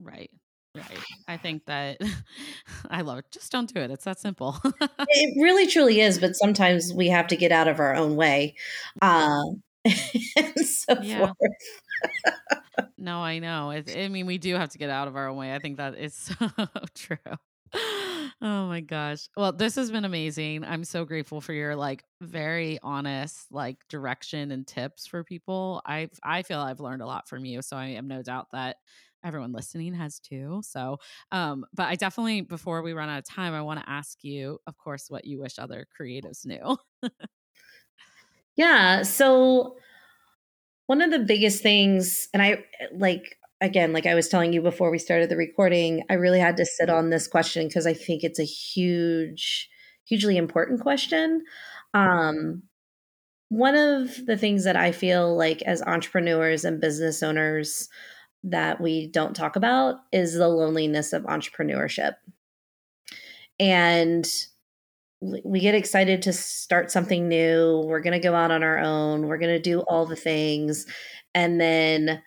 Right. 0.00 0.30
Right. 0.74 0.98
I 1.26 1.36
think 1.36 1.64
that 1.66 1.98
I 2.90 3.02
love 3.02 3.18
it. 3.18 3.26
Just 3.30 3.50
don't 3.50 3.72
do 3.72 3.80
it. 3.80 3.90
It's 3.90 4.04
that 4.04 4.20
simple. 4.20 4.56
it 4.64 5.42
really 5.42 5.66
truly 5.66 6.00
is, 6.00 6.18
but 6.18 6.36
sometimes 6.36 6.92
we 6.92 7.08
have 7.08 7.26
to 7.28 7.36
get 7.36 7.52
out 7.52 7.68
of 7.68 7.80
our 7.80 7.94
own 7.94 8.16
way. 8.16 8.54
Uh, 9.02 9.42
and 9.84 10.66
so 10.66 11.00
yeah. 11.02 11.32
no, 12.98 13.18
I 13.20 13.38
know. 13.38 13.70
It, 13.70 13.90
I 13.96 14.08
mean, 14.08 14.26
we 14.26 14.38
do 14.38 14.54
have 14.54 14.70
to 14.70 14.78
get 14.78 14.90
out 14.90 15.08
of 15.08 15.16
our 15.16 15.28
own 15.28 15.36
way. 15.36 15.54
I 15.54 15.58
think 15.58 15.78
that 15.78 15.96
is 15.98 16.14
so 16.14 16.34
true 16.94 17.16
oh 18.40 18.66
my 18.68 18.80
gosh. 18.80 19.28
Well, 19.36 19.52
this 19.52 19.74
has 19.76 19.90
been 19.90 20.04
amazing. 20.04 20.64
I'm 20.64 20.84
so 20.84 21.04
grateful 21.04 21.40
for 21.40 21.52
your 21.52 21.74
like 21.76 22.04
very 22.20 22.78
honest 22.82 23.50
like 23.50 23.86
direction 23.88 24.50
and 24.52 24.66
tips 24.66 25.06
for 25.06 25.24
people. 25.24 25.82
I 25.86 26.08
I 26.22 26.42
feel 26.42 26.60
I've 26.60 26.80
learned 26.80 27.02
a 27.02 27.06
lot 27.06 27.28
from 27.28 27.44
you, 27.44 27.62
so 27.62 27.76
I 27.76 27.86
am 27.88 28.08
no 28.08 28.22
doubt 28.22 28.48
that 28.52 28.76
everyone 29.24 29.52
listening 29.52 29.94
has 29.94 30.20
too. 30.20 30.60
So, 30.64 30.98
um 31.32 31.64
but 31.74 31.88
I 31.88 31.96
definitely 31.96 32.42
before 32.42 32.82
we 32.82 32.92
run 32.92 33.08
out 33.08 33.18
of 33.18 33.24
time, 33.24 33.54
I 33.54 33.62
want 33.62 33.80
to 33.80 33.88
ask 33.90 34.22
you, 34.24 34.60
of 34.66 34.76
course, 34.78 35.10
what 35.10 35.24
you 35.24 35.40
wish 35.40 35.58
other 35.58 35.86
creatives 35.98 36.46
knew. 36.46 36.78
yeah, 38.56 39.02
so 39.02 39.76
one 40.86 41.02
of 41.02 41.10
the 41.10 41.18
biggest 41.18 41.62
things 41.62 42.28
and 42.32 42.42
I 42.42 42.64
like 42.92 43.37
again, 43.60 43.92
like 43.92 44.06
I 44.06 44.14
was 44.14 44.28
telling 44.28 44.52
you 44.52 44.62
before 44.62 44.90
we 44.90 44.98
started 44.98 45.28
the 45.28 45.36
recording, 45.36 46.04
I 46.08 46.14
really 46.14 46.40
had 46.40 46.56
to 46.58 46.66
sit 46.66 46.90
on 46.90 47.10
this 47.10 47.26
question 47.26 47.66
because 47.66 47.86
I 47.86 47.94
think 47.94 48.22
it's 48.22 48.38
a 48.38 48.44
huge, 48.44 49.68
hugely 50.04 50.36
important 50.36 50.80
question. 50.80 51.44
Um, 51.94 52.62
one 53.48 53.74
of 53.74 54.26
the 54.26 54.36
things 54.36 54.64
that 54.64 54.76
I 54.76 54.92
feel 54.92 55.36
like 55.36 55.62
as 55.62 55.82
entrepreneurs 55.82 56.64
and 56.64 56.80
business 56.80 57.22
owners 57.22 57.88
that 58.44 58.80
we 58.80 59.08
don't 59.08 59.34
talk 59.34 59.56
about 59.56 59.96
is 60.12 60.34
the 60.34 60.48
loneliness 60.48 61.12
of 61.12 61.24
entrepreneurship. 61.24 62.14
And 63.58 64.28
we 65.20 65.58
get 65.58 65.74
excited 65.74 66.22
to 66.22 66.32
start 66.32 66.92
something 66.92 67.26
new. 67.26 67.82
We're 67.84 68.00
going 68.00 68.12
to 68.12 68.20
go 68.20 68.34
out 68.34 68.52
on 68.52 68.62
our 68.62 68.78
own. 68.78 69.26
We're 69.26 69.38
going 69.38 69.54
to 69.54 69.58
do 69.58 69.80
all 69.80 70.06
the 70.06 70.14
things. 70.14 70.86
And 71.34 71.60
then 71.60 72.22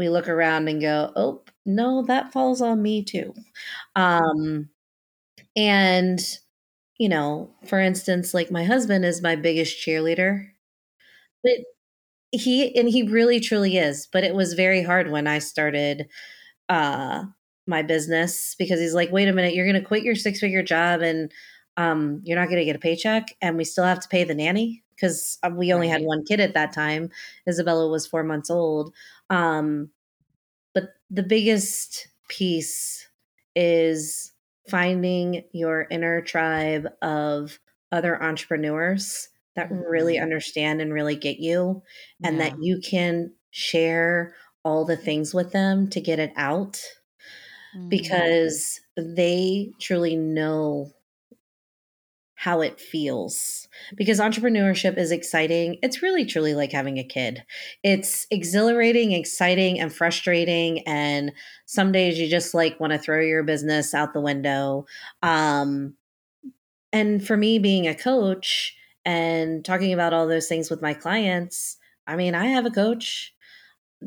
we 0.00 0.10
look 0.10 0.28
around 0.28 0.68
and 0.68 0.82
go, 0.82 1.12
oh, 1.16 1.42
no, 1.66 2.02
that 2.04 2.32
falls 2.32 2.62
on 2.62 2.82
me 2.82 3.04
too. 3.04 3.34
Um, 3.96 4.70
and, 5.56 6.20
you 6.98 7.08
know, 7.08 7.50
for 7.66 7.80
instance, 7.80 8.34
like 8.34 8.50
my 8.50 8.64
husband 8.64 9.04
is 9.04 9.22
my 9.22 9.36
biggest 9.36 9.78
cheerleader. 9.86 10.48
But 11.42 11.58
he, 12.32 12.76
and 12.76 12.88
he 12.88 13.04
really 13.04 13.40
truly 13.40 13.76
is. 13.78 14.08
But 14.12 14.24
it 14.24 14.34
was 14.34 14.54
very 14.54 14.82
hard 14.82 15.10
when 15.10 15.26
I 15.26 15.38
started 15.40 16.08
uh, 16.68 17.24
my 17.66 17.82
business 17.82 18.56
because 18.58 18.80
he's 18.80 18.94
like, 18.94 19.12
wait 19.12 19.28
a 19.28 19.32
minute, 19.32 19.54
you're 19.54 19.66
going 19.70 19.80
to 19.80 19.86
quit 19.88 20.04
your 20.04 20.16
six 20.16 20.40
figure 20.40 20.62
job 20.62 21.02
and 21.02 21.32
um, 21.76 22.20
you're 22.24 22.38
not 22.38 22.48
going 22.48 22.60
to 22.60 22.64
get 22.66 22.76
a 22.76 22.80
paycheck 22.80 23.36
and 23.42 23.56
we 23.56 23.64
still 23.64 23.84
have 23.84 24.00
to 24.00 24.08
pay 24.08 24.24
the 24.24 24.34
nanny 24.34 24.82
because 25.00 25.38
uh, 25.42 25.50
we 25.54 25.72
only 25.72 25.88
right. 25.88 25.94
had 25.98 26.02
one 26.02 26.24
kid 26.24 26.40
at 26.40 26.54
that 26.54 26.72
time. 26.72 27.10
Isabella 27.48 27.88
was 27.88 28.06
four 28.06 28.22
months 28.22 28.50
old. 28.50 28.92
Um, 29.30 29.90
but 30.74 30.94
the 31.10 31.22
biggest 31.22 32.08
piece 32.28 33.08
is 33.56 34.32
finding 34.68 35.44
your 35.52 35.86
inner 35.90 36.20
tribe 36.20 36.86
of 37.02 37.58
other 37.90 38.22
entrepreneurs 38.22 39.28
that 39.56 39.70
really 39.70 40.14
mm-hmm. 40.14 40.22
understand 40.22 40.80
and 40.80 40.92
really 40.92 41.16
get 41.16 41.38
you 41.38 41.82
and 42.22 42.36
yeah. 42.36 42.50
that 42.50 42.62
you 42.62 42.80
can 42.80 43.32
share 43.50 44.34
all 44.64 44.84
the 44.84 44.96
things 44.96 45.34
with 45.34 45.50
them 45.52 45.88
to 45.88 46.00
get 46.00 46.18
it 46.18 46.32
out 46.36 46.80
mm-hmm. 47.76 47.88
because 47.88 48.80
they 48.96 49.72
truly 49.80 50.14
know 50.14 50.92
how 52.40 52.62
it 52.62 52.80
feels 52.80 53.68
because 53.96 54.18
entrepreneurship 54.18 54.96
is 54.96 55.10
exciting. 55.10 55.76
It's 55.82 56.00
really 56.00 56.24
truly 56.24 56.54
like 56.54 56.72
having 56.72 56.96
a 56.96 57.04
kid. 57.04 57.44
It's 57.84 58.26
exhilarating, 58.30 59.12
exciting, 59.12 59.78
and 59.78 59.92
frustrating. 59.92 60.80
And 60.86 61.32
some 61.66 61.92
days 61.92 62.18
you 62.18 62.30
just 62.30 62.54
like 62.54 62.80
want 62.80 62.94
to 62.94 62.98
throw 62.98 63.20
your 63.20 63.42
business 63.42 63.92
out 63.92 64.14
the 64.14 64.22
window. 64.22 64.86
Um, 65.22 65.96
and 66.94 67.22
for 67.22 67.36
me, 67.36 67.58
being 67.58 67.86
a 67.86 67.94
coach 67.94 68.74
and 69.04 69.62
talking 69.62 69.92
about 69.92 70.14
all 70.14 70.26
those 70.26 70.48
things 70.48 70.70
with 70.70 70.80
my 70.80 70.94
clients, 70.94 71.76
I 72.06 72.16
mean, 72.16 72.34
I 72.34 72.46
have 72.46 72.64
a 72.64 72.70
coach. 72.70 73.34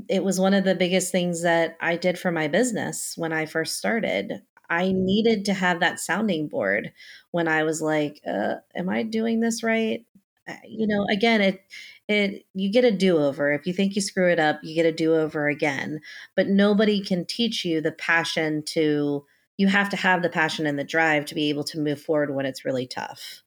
It 0.09 0.23
was 0.23 0.39
one 0.39 0.55
of 0.55 0.63
the 0.63 0.73
biggest 0.73 1.11
things 1.11 1.43
that 1.43 1.77
I 1.79 1.97
did 1.97 2.17
for 2.17 2.31
my 2.31 2.47
business 2.47 3.13
when 3.15 3.31
I 3.31 3.45
first 3.45 3.77
started. 3.77 4.41
I 4.69 4.91
needed 4.93 5.45
to 5.45 5.53
have 5.53 5.79
that 5.79 5.99
sounding 5.99 6.47
board 6.47 6.91
when 7.31 7.47
I 7.47 7.63
was 7.63 7.81
like, 7.81 8.21
uh, 8.27 8.55
"Am 8.75 8.89
I 8.89 9.03
doing 9.03 9.39
this 9.39 9.63
right?" 9.63 10.05
Uh, 10.47 10.53
you 10.67 10.87
know, 10.87 11.05
again, 11.11 11.41
it 11.41 11.61
it 12.07 12.45
you 12.53 12.71
get 12.71 12.85
a 12.85 12.91
do 12.91 13.17
over. 13.17 13.51
If 13.53 13.65
you 13.67 13.73
think 13.73 13.95
you 13.95 14.01
screw 14.01 14.29
it 14.31 14.39
up, 14.39 14.59
you 14.63 14.75
get 14.75 14.85
a 14.85 14.91
do 14.91 15.15
over 15.15 15.47
again. 15.47 16.01
But 16.35 16.47
nobody 16.49 17.01
can 17.03 17.25
teach 17.25 17.65
you 17.65 17.81
the 17.81 17.91
passion 17.91 18.63
to. 18.67 19.25
You 19.57 19.67
have 19.67 19.89
to 19.89 19.97
have 19.97 20.23
the 20.23 20.29
passion 20.29 20.65
and 20.65 20.79
the 20.79 20.83
drive 20.83 21.25
to 21.25 21.35
be 21.35 21.49
able 21.49 21.63
to 21.65 21.79
move 21.79 22.01
forward 22.01 22.33
when 22.33 22.45
it's 22.47 22.65
really 22.65 22.87
tough. 22.87 23.43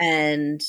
And 0.00 0.62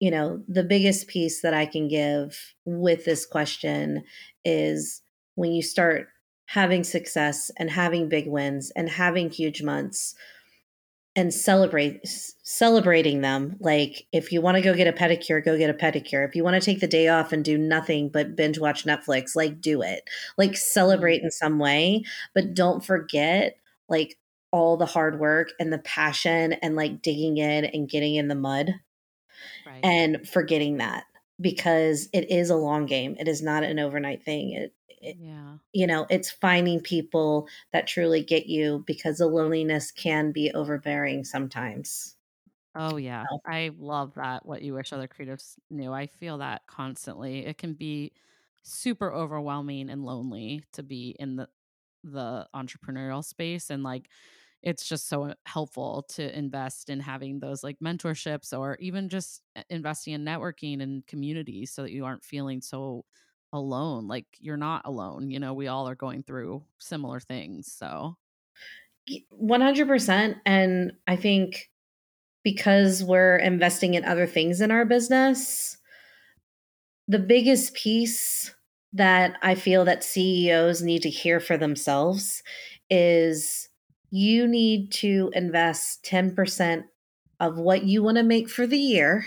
you 0.00 0.10
know, 0.10 0.42
the 0.46 0.62
biggest 0.62 1.08
piece 1.08 1.42
that 1.42 1.54
I 1.54 1.66
can 1.66 1.88
give 1.88 2.54
with 2.64 3.04
this 3.04 3.26
question 3.26 4.04
is 4.44 5.02
when 5.34 5.52
you 5.52 5.62
start 5.62 6.08
having 6.48 6.82
success 6.82 7.50
and 7.58 7.70
having 7.70 8.08
big 8.08 8.26
wins 8.26 8.72
and 8.74 8.88
having 8.88 9.28
huge 9.28 9.62
months 9.62 10.14
and 11.14 11.34
celebrate 11.34 12.00
celebrating 12.42 13.20
them 13.20 13.54
like 13.60 14.06
if 14.12 14.32
you 14.32 14.40
want 14.40 14.56
to 14.56 14.62
go 14.62 14.72
get 14.72 14.86
a 14.86 14.92
pedicure 14.92 15.44
go 15.44 15.58
get 15.58 15.68
a 15.68 15.74
pedicure 15.74 16.26
if 16.26 16.34
you 16.34 16.42
want 16.42 16.54
to 16.54 16.64
take 16.64 16.80
the 16.80 16.86
day 16.86 17.08
off 17.08 17.32
and 17.32 17.44
do 17.44 17.58
nothing 17.58 18.08
but 18.08 18.34
binge 18.34 18.58
watch 18.58 18.84
netflix 18.84 19.36
like 19.36 19.60
do 19.60 19.82
it 19.82 20.08
like 20.38 20.56
celebrate 20.56 21.18
mm-hmm. 21.18 21.26
in 21.26 21.30
some 21.30 21.58
way 21.58 22.02
but 22.34 22.54
don't 22.54 22.82
forget 22.82 23.58
like 23.90 24.16
all 24.50 24.78
the 24.78 24.86
hard 24.86 25.20
work 25.20 25.50
and 25.60 25.70
the 25.70 25.78
passion 25.78 26.54
and 26.54 26.76
like 26.76 27.02
digging 27.02 27.36
in 27.36 27.66
and 27.66 27.90
getting 27.90 28.14
in 28.14 28.28
the 28.28 28.34
mud 28.34 28.74
right. 29.66 29.80
and 29.82 30.26
forgetting 30.26 30.78
that 30.78 31.04
because 31.40 32.08
it 32.12 32.30
is 32.30 32.50
a 32.50 32.56
long 32.56 32.86
game. 32.86 33.16
It 33.18 33.28
is 33.28 33.42
not 33.42 33.64
an 33.64 33.78
overnight 33.78 34.22
thing. 34.22 34.52
It 34.52 34.74
yeah. 35.00 35.58
you 35.72 35.86
know 35.86 36.06
it's 36.10 36.30
finding 36.30 36.80
people 36.80 37.46
that 37.72 37.86
truly 37.86 38.22
get 38.22 38.46
you 38.46 38.82
because 38.86 39.18
the 39.18 39.26
loneliness 39.26 39.90
can 39.90 40.32
be 40.32 40.50
overbearing 40.52 41.24
sometimes. 41.24 42.16
Oh 42.74 42.96
yeah. 42.96 43.24
So. 43.30 43.40
i 43.46 43.70
love 43.78 44.14
that 44.14 44.44
what 44.44 44.62
you 44.62 44.74
wish 44.74 44.92
other 44.92 45.08
creatives 45.08 45.54
knew. 45.70 45.92
I 45.92 46.06
feel 46.06 46.38
that 46.38 46.62
constantly. 46.66 47.46
It 47.46 47.58
can 47.58 47.74
be 47.74 48.12
super 48.62 49.12
overwhelming 49.12 49.88
and 49.88 50.04
lonely 50.04 50.64
to 50.72 50.82
be 50.82 51.16
in 51.18 51.36
the 51.36 51.48
the 52.04 52.46
entrepreneurial 52.54 53.24
space 53.24 53.70
and 53.70 53.82
like 53.82 54.08
it's 54.62 54.88
just 54.88 55.08
so 55.08 55.34
helpful 55.46 56.04
to 56.10 56.36
invest 56.36 56.90
in 56.90 57.00
having 57.00 57.38
those 57.38 57.62
like 57.62 57.78
mentorships 57.82 58.56
or 58.56 58.76
even 58.80 59.08
just 59.08 59.42
eh, 59.56 59.62
investing 59.70 60.14
in 60.14 60.24
networking 60.24 60.82
and 60.82 61.06
communities 61.06 61.72
so 61.72 61.82
that 61.82 61.92
you 61.92 62.04
aren't 62.04 62.24
feeling 62.24 62.60
so 62.60 63.04
alone. 63.52 64.08
Like 64.08 64.26
you're 64.38 64.56
not 64.56 64.82
alone. 64.84 65.30
You 65.30 65.38
know, 65.38 65.54
we 65.54 65.68
all 65.68 65.88
are 65.88 65.94
going 65.94 66.22
through 66.22 66.64
similar 66.78 67.20
things. 67.20 67.72
So 67.72 68.16
100%. 69.30 70.36
And 70.44 70.92
I 71.06 71.16
think 71.16 71.70
because 72.42 73.02
we're 73.04 73.36
investing 73.36 73.94
in 73.94 74.04
other 74.04 74.26
things 74.26 74.60
in 74.60 74.70
our 74.70 74.84
business, 74.84 75.78
the 77.06 77.18
biggest 77.18 77.74
piece 77.74 78.54
that 78.92 79.36
I 79.42 79.54
feel 79.54 79.84
that 79.84 80.04
CEOs 80.04 80.82
need 80.82 81.02
to 81.02 81.10
hear 81.10 81.40
for 81.40 81.56
themselves 81.56 82.42
is 82.90 83.68
you 84.10 84.46
need 84.46 84.92
to 84.92 85.30
invest 85.34 86.04
10% 86.04 86.84
of 87.40 87.56
what 87.56 87.84
you 87.84 88.02
want 88.02 88.16
to 88.16 88.22
make 88.22 88.48
for 88.48 88.66
the 88.66 88.78
year 88.78 89.24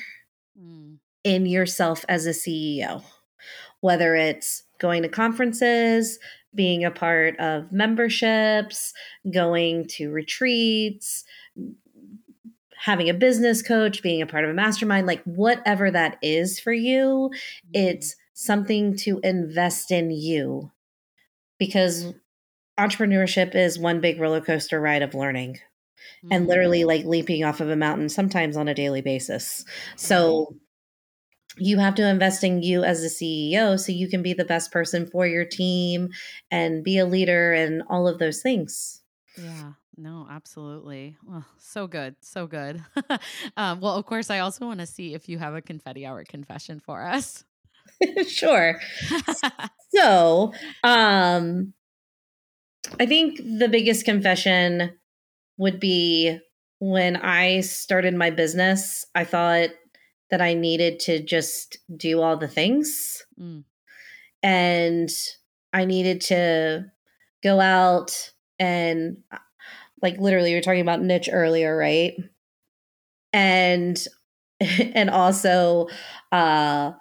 mm. 0.59 0.97
in 1.23 1.45
yourself 1.45 2.03
as 2.09 2.25
a 2.25 2.31
CEO 2.31 3.03
whether 3.81 4.15
it's 4.15 4.63
going 4.79 5.01
to 5.01 5.09
conferences, 5.09 6.17
being 6.55 6.85
a 6.85 6.91
part 6.91 7.37
of 7.39 7.71
memberships, 7.71 8.93
going 9.31 9.87
to 9.87 10.11
retreats, 10.11 11.23
having 12.77 13.09
a 13.09 13.13
business 13.13 13.61
coach, 13.61 14.01
being 14.01 14.21
a 14.21 14.27
part 14.27 14.43
of 14.43 14.49
a 14.49 14.53
mastermind, 14.53 15.05
like 15.05 15.23
whatever 15.23 15.91
that 15.91 16.17
is 16.21 16.59
for 16.59 16.73
you, 16.73 17.29
it's 17.73 18.15
something 18.33 18.95
to 18.95 19.19
invest 19.23 19.91
in 19.91 20.09
you. 20.09 20.71
Because 21.59 22.13
entrepreneurship 22.79 23.55
is 23.55 23.77
one 23.77 24.01
big 24.01 24.19
roller 24.19 24.41
coaster 24.41 24.79
ride 24.79 25.01
of 25.01 25.13
learning 25.13 25.59
and 26.29 26.47
literally 26.47 26.79
mm-hmm. 26.79 26.87
like 26.87 27.05
leaping 27.05 27.43
off 27.43 27.61
of 27.61 27.69
a 27.69 27.75
mountain 27.75 28.09
sometimes 28.09 28.57
on 28.57 28.67
a 28.67 28.73
daily 28.73 29.01
basis. 29.01 29.65
So 29.95 30.55
you 31.57 31.79
have 31.79 31.95
to 31.95 32.07
invest 32.07 32.43
in 32.43 32.63
you 32.63 32.83
as 32.83 33.03
a 33.03 33.07
CEO 33.07 33.79
so 33.79 33.91
you 33.91 34.07
can 34.07 34.21
be 34.21 34.33
the 34.33 34.45
best 34.45 34.71
person 34.71 35.05
for 35.05 35.27
your 35.27 35.45
team 35.45 36.09
and 36.49 36.83
be 36.83 36.97
a 36.97 37.05
leader 37.05 37.53
and 37.53 37.83
all 37.89 38.07
of 38.07 38.19
those 38.19 38.41
things. 38.41 39.01
Yeah. 39.37 39.73
No, 39.97 40.27
absolutely. 40.29 41.17
Well, 41.23 41.45
so 41.59 41.85
good. 41.85 42.15
So 42.21 42.47
good. 42.47 42.83
um, 43.57 43.81
well, 43.81 43.95
of 43.95 44.05
course, 44.05 44.29
I 44.29 44.39
also 44.39 44.65
want 44.65 44.79
to 44.79 44.85
see 44.85 45.13
if 45.13 45.27
you 45.27 45.37
have 45.37 45.53
a 45.53 45.61
confetti 45.61 46.05
hour 46.05 46.23
confession 46.23 46.79
for 46.79 47.05
us. 47.05 47.43
sure. 48.27 48.79
so, 49.95 50.53
um, 50.83 51.73
I 52.99 53.05
think 53.05 53.37
the 53.37 53.69
biggest 53.69 54.05
confession 54.05 54.91
would 55.57 55.79
be 55.79 56.39
when 56.79 57.15
I 57.15 57.61
started 57.61 58.15
my 58.15 58.31
business, 58.31 59.05
I 59.13 59.23
thought 59.23 59.69
that 60.31 60.41
I 60.41 60.55
needed 60.55 60.99
to 61.01 61.21
just 61.21 61.77
do 61.95 62.21
all 62.21 62.37
the 62.37 62.47
things. 62.47 63.23
Mm. 63.39 63.63
And 64.41 65.09
I 65.73 65.85
needed 65.85 66.21
to 66.21 66.85
go 67.43 67.59
out 67.59 68.31
and 68.59 69.17
uh, 69.31 69.37
like 70.01 70.17
literally 70.17 70.51
we 70.51 70.55
were 70.55 70.61
talking 70.61 70.81
about 70.81 71.01
niche 71.01 71.29
earlier, 71.31 71.77
right? 71.77 72.13
And 73.31 74.03
and 74.59 75.09
also 75.09 75.87
uh 76.31 76.93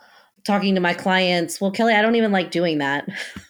talking 0.44 0.74
to 0.74 0.80
my 0.80 0.94
clients, 0.94 1.60
well 1.60 1.70
Kelly, 1.70 1.94
I 1.94 2.02
don't 2.02 2.16
even 2.16 2.32
like 2.32 2.50
doing 2.50 2.78
that. 2.78 3.08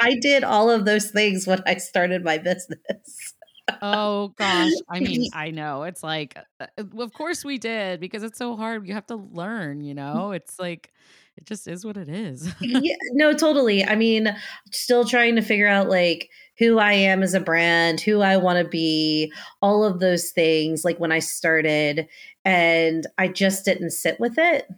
I 0.00 0.16
did 0.20 0.44
all 0.44 0.70
of 0.70 0.84
those 0.84 1.10
things 1.10 1.46
when 1.46 1.62
I 1.66 1.76
started 1.76 2.24
my 2.24 2.38
business. 2.38 3.34
Oh 3.80 4.34
gosh. 4.36 4.72
I 4.90 5.00
mean, 5.00 5.30
I 5.34 5.50
know. 5.50 5.84
It's 5.84 6.02
like 6.02 6.36
uh, 6.60 6.66
uh, 6.78 6.84
of 6.98 7.12
course 7.12 7.44
we 7.44 7.58
did 7.58 8.00
because 8.00 8.22
it's 8.22 8.38
so 8.38 8.56
hard. 8.56 8.86
You 8.86 8.94
have 8.94 9.06
to 9.06 9.16
learn, 9.16 9.80
you 9.80 9.94
mm. 9.94 9.96
know? 9.96 10.32
It's 10.32 10.58
like 10.58 10.92
it 11.36 11.46
just 11.46 11.66
is 11.66 11.84
what 11.84 11.96
it 11.96 12.08
is. 12.08 12.52
yeah, 12.60 12.96
no, 13.12 13.32
totally. 13.32 13.84
I 13.84 13.96
mean, 13.96 14.34
still 14.70 15.04
trying 15.04 15.36
to 15.36 15.42
figure 15.42 15.68
out 15.68 15.88
like 15.88 16.30
who 16.58 16.78
I 16.78 16.92
am 16.92 17.22
as 17.22 17.34
a 17.34 17.40
brand, 17.40 18.00
who 18.00 18.20
I 18.20 18.36
want 18.36 18.62
to 18.62 18.68
be, 18.68 19.32
all 19.60 19.84
of 19.84 19.98
those 19.98 20.30
things 20.30 20.84
like 20.84 21.00
when 21.00 21.10
I 21.10 21.18
started 21.18 22.06
and 22.44 23.06
I 23.18 23.28
just 23.28 23.64
didn't 23.64 23.90
sit 23.90 24.20
with 24.20 24.34
it. 24.38 24.68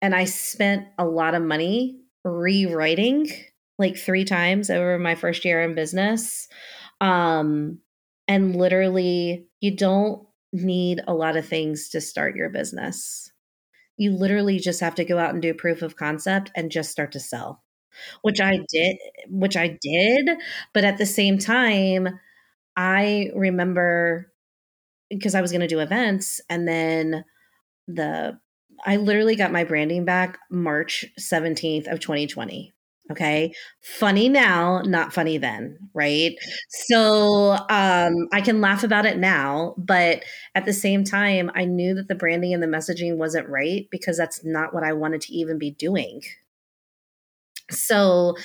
And 0.00 0.14
I 0.16 0.24
spent 0.24 0.88
a 0.98 1.04
lot 1.04 1.34
of 1.34 1.42
money 1.42 2.00
rewriting 2.24 3.28
like 3.82 3.98
3 3.98 4.24
times 4.26 4.70
over 4.70 4.98
my 4.98 5.16
first 5.16 5.44
year 5.46 5.62
in 5.62 5.76
business. 5.76 6.48
Um 7.02 7.80
and 8.28 8.56
literally, 8.56 9.46
you 9.60 9.76
don't 9.76 10.26
need 10.54 11.02
a 11.08 11.14
lot 11.14 11.36
of 11.36 11.46
things 11.46 11.90
to 11.90 12.00
start 12.00 12.36
your 12.36 12.50
business. 12.50 13.32
You 13.96 14.12
literally 14.12 14.58
just 14.58 14.80
have 14.80 14.94
to 14.96 15.04
go 15.04 15.18
out 15.18 15.32
and 15.32 15.42
do 15.42 15.54
proof 15.54 15.82
of 15.82 15.96
concept 15.96 16.50
and 16.56 16.70
just 16.72 16.90
start 16.90 17.12
to 17.12 17.20
sell, 17.20 17.62
which 18.22 18.40
I 18.40 18.60
did, 18.70 18.96
which 19.28 19.56
I 19.56 19.78
did. 19.82 20.30
But 20.74 20.84
at 20.84 20.98
the 20.98 21.06
same 21.06 21.38
time, 21.38 22.08
I 22.76 23.30
remember 23.34 24.32
because 25.10 25.34
I 25.34 25.40
was 25.40 25.52
going 25.52 25.60
to 25.60 25.66
do 25.66 25.80
events 25.80 26.40
and 26.48 26.66
then 26.66 27.24
the 27.88 28.38
I 28.86 28.96
literally 28.96 29.36
got 29.36 29.52
my 29.52 29.64
branding 29.64 30.04
back 30.04 30.38
March 30.50 31.06
17th 31.18 31.86
of 31.88 32.00
2020. 32.00 32.72
Okay. 33.10 33.52
Funny 33.80 34.28
now, 34.28 34.80
not 34.82 35.12
funny 35.12 35.36
then, 35.36 35.76
right? 35.92 36.34
So 36.70 37.52
um, 37.68 38.28
I 38.32 38.40
can 38.42 38.60
laugh 38.60 38.84
about 38.84 39.04
it 39.04 39.18
now, 39.18 39.74
but 39.76 40.22
at 40.54 40.64
the 40.64 40.72
same 40.72 41.04
time, 41.04 41.50
I 41.54 41.64
knew 41.64 41.94
that 41.94 42.08
the 42.08 42.14
branding 42.14 42.54
and 42.54 42.62
the 42.62 42.66
messaging 42.68 43.16
wasn't 43.16 43.48
right 43.48 43.86
because 43.90 44.16
that's 44.16 44.44
not 44.44 44.72
what 44.72 44.84
I 44.84 44.92
wanted 44.92 45.20
to 45.22 45.32
even 45.34 45.58
be 45.58 45.72
doing. 45.72 46.22
So 47.70 48.36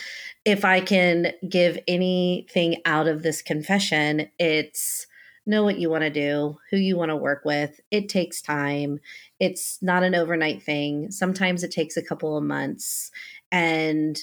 if 0.45 0.65
I 0.65 0.79
can 0.81 1.33
give 1.49 1.79
anything 1.87 2.81
out 2.85 3.07
of 3.07 3.23
this 3.23 3.41
confession, 3.41 4.29
it's 4.39 5.07
know 5.45 5.63
what 5.63 5.79
you 5.79 5.89
want 5.89 6.03
to 6.03 6.09
do, 6.11 6.57
who 6.71 6.77
you 6.77 6.97
want 6.97 7.09
to 7.09 7.15
work 7.15 7.43
with. 7.45 7.79
It 7.91 8.09
takes 8.09 8.41
time. 8.41 8.99
It's 9.39 9.79
not 9.81 10.03
an 10.03 10.15
overnight 10.15 10.61
thing. 10.63 11.11
Sometimes 11.11 11.63
it 11.63 11.71
takes 11.71 11.97
a 11.97 12.03
couple 12.03 12.37
of 12.37 12.43
months. 12.43 13.11
And 13.51 14.19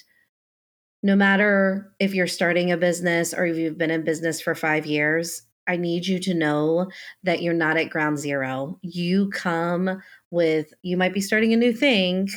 no 1.04 1.14
matter 1.14 1.92
if 2.00 2.14
you're 2.14 2.26
starting 2.26 2.72
a 2.72 2.78
business 2.78 3.34
or 3.34 3.44
if 3.44 3.58
you've 3.58 3.76
been 3.76 3.90
in 3.90 4.04
business 4.04 4.40
for 4.40 4.54
five 4.54 4.86
years, 4.86 5.42
I 5.68 5.76
need 5.76 6.06
you 6.06 6.18
to 6.20 6.32
know 6.32 6.90
that 7.24 7.42
you're 7.42 7.52
not 7.52 7.76
at 7.76 7.90
ground 7.90 8.18
zero. 8.18 8.78
You 8.80 9.28
come 9.28 10.00
with, 10.30 10.72
you 10.80 10.96
might 10.96 11.12
be 11.12 11.20
starting 11.20 11.52
a 11.52 11.58
new 11.58 11.74
thing 11.74 12.30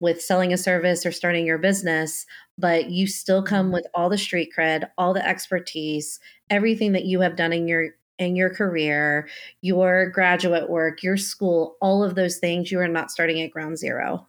with 0.00 0.22
selling 0.22 0.54
a 0.54 0.58
service 0.58 1.04
or 1.04 1.12
starting 1.12 1.44
your 1.44 1.58
business, 1.58 2.24
but 2.56 2.88
you 2.88 3.06
still 3.06 3.42
come 3.42 3.66
mm-hmm. 3.66 3.74
with 3.74 3.86
all 3.94 4.08
the 4.08 4.16
street 4.16 4.52
cred, 4.56 4.88
all 4.96 5.12
the 5.12 5.26
expertise, 5.28 6.18
everything 6.48 6.92
that 6.92 7.04
you 7.04 7.20
have 7.20 7.36
done 7.36 7.52
in 7.52 7.68
your 7.68 7.90
in 8.18 8.36
your 8.36 8.54
career, 8.54 9.28
your 9.60 10.08
graduate 10.08 10.70
work, 10.70 11.02
your 11.02 11.18
school, 11.18 11.76
all 11.82 12.02
of 12.02 12.14
those 12.14 12.38
things, 12.38 12.70
you 12.70 12.78
are 12.78 12.88
not 12.88 13.10
starting 13.10 13.42
at 13.42 13.50
ground 13.50 13.76
zero. 13.76 14.28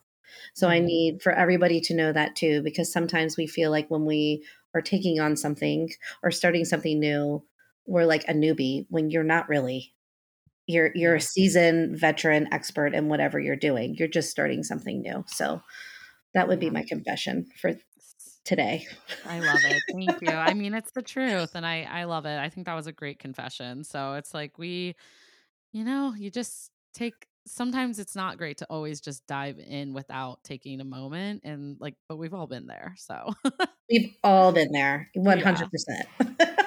So 0.54 0.68
I 0.68 0.78
mm-hmm. 0.78 0.86
need 0.86 1.22
for 1.22 1.32
everybody 1.32 1.82
to 1.82 1.96
know 1.96 2.12
that 2.12 2.36
too, 2.36 2.62
because 2.62 2.92
sometimes 2.92 3.38
we 3.38 3.48
feel 3.48 3.72
like 3.72 3.90
when 3.90 4.06
we 4.06 4.44
are 4.74 4.82
taking 4.82 5.20
on 5.20 5.36
something 5.36 5.90
or 6.24 6.32
starting 6.32 6.66
something 6.66 7.00
new, 7.00 7.44
we're 7.86 8.06
like 8.06 8.24
a 8.28 8.34
newbie 8.34 8.86
when 8.90 9.10
you're 9.10 9.24
not 9.24 9.50
really. 9.50 9.94
You're 10.66 10.92
you're 10.96 11.16
a 11.16 11.22
seasoned 11.22 12.00
veteran 12.00 12.48
expert 12.54 12.94
in 12.94 13.10
whatever 13.10 13.38
you're 13.38 13.58
doing. 13.58 13.96
You're 13.98 14.08
just 14.08 14.32
starting 14.32 14.64
something 14.64 15.02
new. 15.02 15.26
So 15.28 15.62
that 16.34 16.48
would 16.48 16.60
be 16.60 16.70
my 16.70 16.84
confession 16.84 17.48
for 17.60 17.74
today. 18.46 18.88
I 19.28 19.40
love 19.40 19.60
it. 19.66 19.82
Thank 19.92 20.22
you. 20.22 20.30
I 20.30 20.54
mean, 20.54 20.74
it's 20.74 20.92
the 20.92 21.02
truth 21.02 21.52
and 21.56 21.66
I 21.66 21.88
I 21.90 22.06
love 22.06 22.26
it. 22.26 22.40
I 22.40 22.50
think 22.50 22.68
that 22.68 22.76
was 22.76 22.88
a 22.88 22.94
great 22.94 23.20
confession. 23.20 23.84
So 23.84 24.14
it's 24.14 24.34
like 24.34 24.58
we 24.58 24.96
you 25.74 25.84
know, 25.84 26.14
you 26.18 26.30
just 26.30 26.72
take 26.94 27.28
sometimes 27.46 28.00
it's 28.00 28.16
not 28.16 28.38
great 28.38 28.58
to 28.58 28.66
always 28.70 29.02
just 29.02 29.26
dive 29.28 29.60
in 29.60 29.94
without 29.94 30.44
taking 30.44 30.80
a 30.80 30.86
moment 30.86 31.42
and 31.44 31.78
like 31.80 31.96
but 32.08 32.18
we've 32.18 32.34
all 32.34 32.48
been 32.48 32.68
there 32.68 32.94
so 32.98 33.34
we've 33.90 34.16
all 34.24 34.52
been 34.52 34.72
there 34.72 35.10
100% 35.18 35.70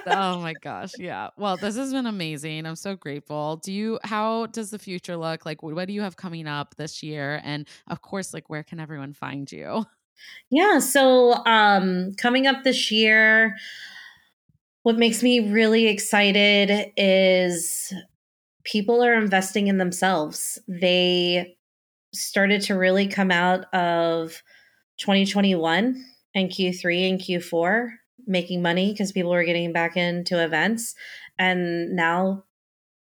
oh 0.07 0.41
my 0.41 0.53
gosh 0.62 0.93
yeah. 0.99 1.29
Well 1.37 1.57
this 1.57 1.77
has 1.77 1.93
been 1.93 2.07
amazing 2.07 2.66
i'm 2.66 2.77
so 2.77 2.95
grateful. 2.97 3.57
Do 3.57 3.72
you 3.72 3.99
how 4.05 4.47
does 4.47 4.70
the 4.70 4.79
future 4.79 5.16
look? 5.16 5.47
Like 5.47 5.62
what 5.62 5.87
do 5.87 5.93
you 5.93 6.03
have 6.03 6.16
coming 6.16 6.47
up 6.47 6.77
this 6.77 7.03
year? 7.03 7.41
And 7.45 7.66
of 7.89 8.03
course 8.03 8.35
like 8.35 8.49
where 8.51 8.62
can 8.62 8.81
everyone 8.81 9.12
find 9.12 9.51
you? 9.51 9.85
Yeah 10.51 10.79
so 10.79 11.45
um 11.47 12.12
coming 12.16 12.47
up 12.47 12.64
this 12.64 12.91
year 12.91 13.57
what 14.83 14.97
makes 14.97 15.22
me 15.22 15.51
really 15.51 15.89
excited 15.89 16.93
is 16.97 17.93
people 18.66 19.02
are 19.02 19.14
investing 19.14 19.68
in 19.68 19.78
themselves. 19.78 20.58
They 20.68 21.56
started 22.12 22.62
to 22.62 22.74
really 22.74 23.06
come 23.06 23.30
out 23.30 23.72
of 23.72 24.42
2021 24.98 26.04
and 26.34 26.50
Q3 26.50 27.10
and 27.10 27.20
Q4 27.20 27.90
making 28.26 28.60
money 28.60 28.92
because 28.92 29.12
people 29.12 29.30
were 29.30 29.44
getting 29.44 29.72
back 29.72 29.96
into 29.96 30.42
events. 30.42 30.94
And 31.38 31.94
now 31.94 32.44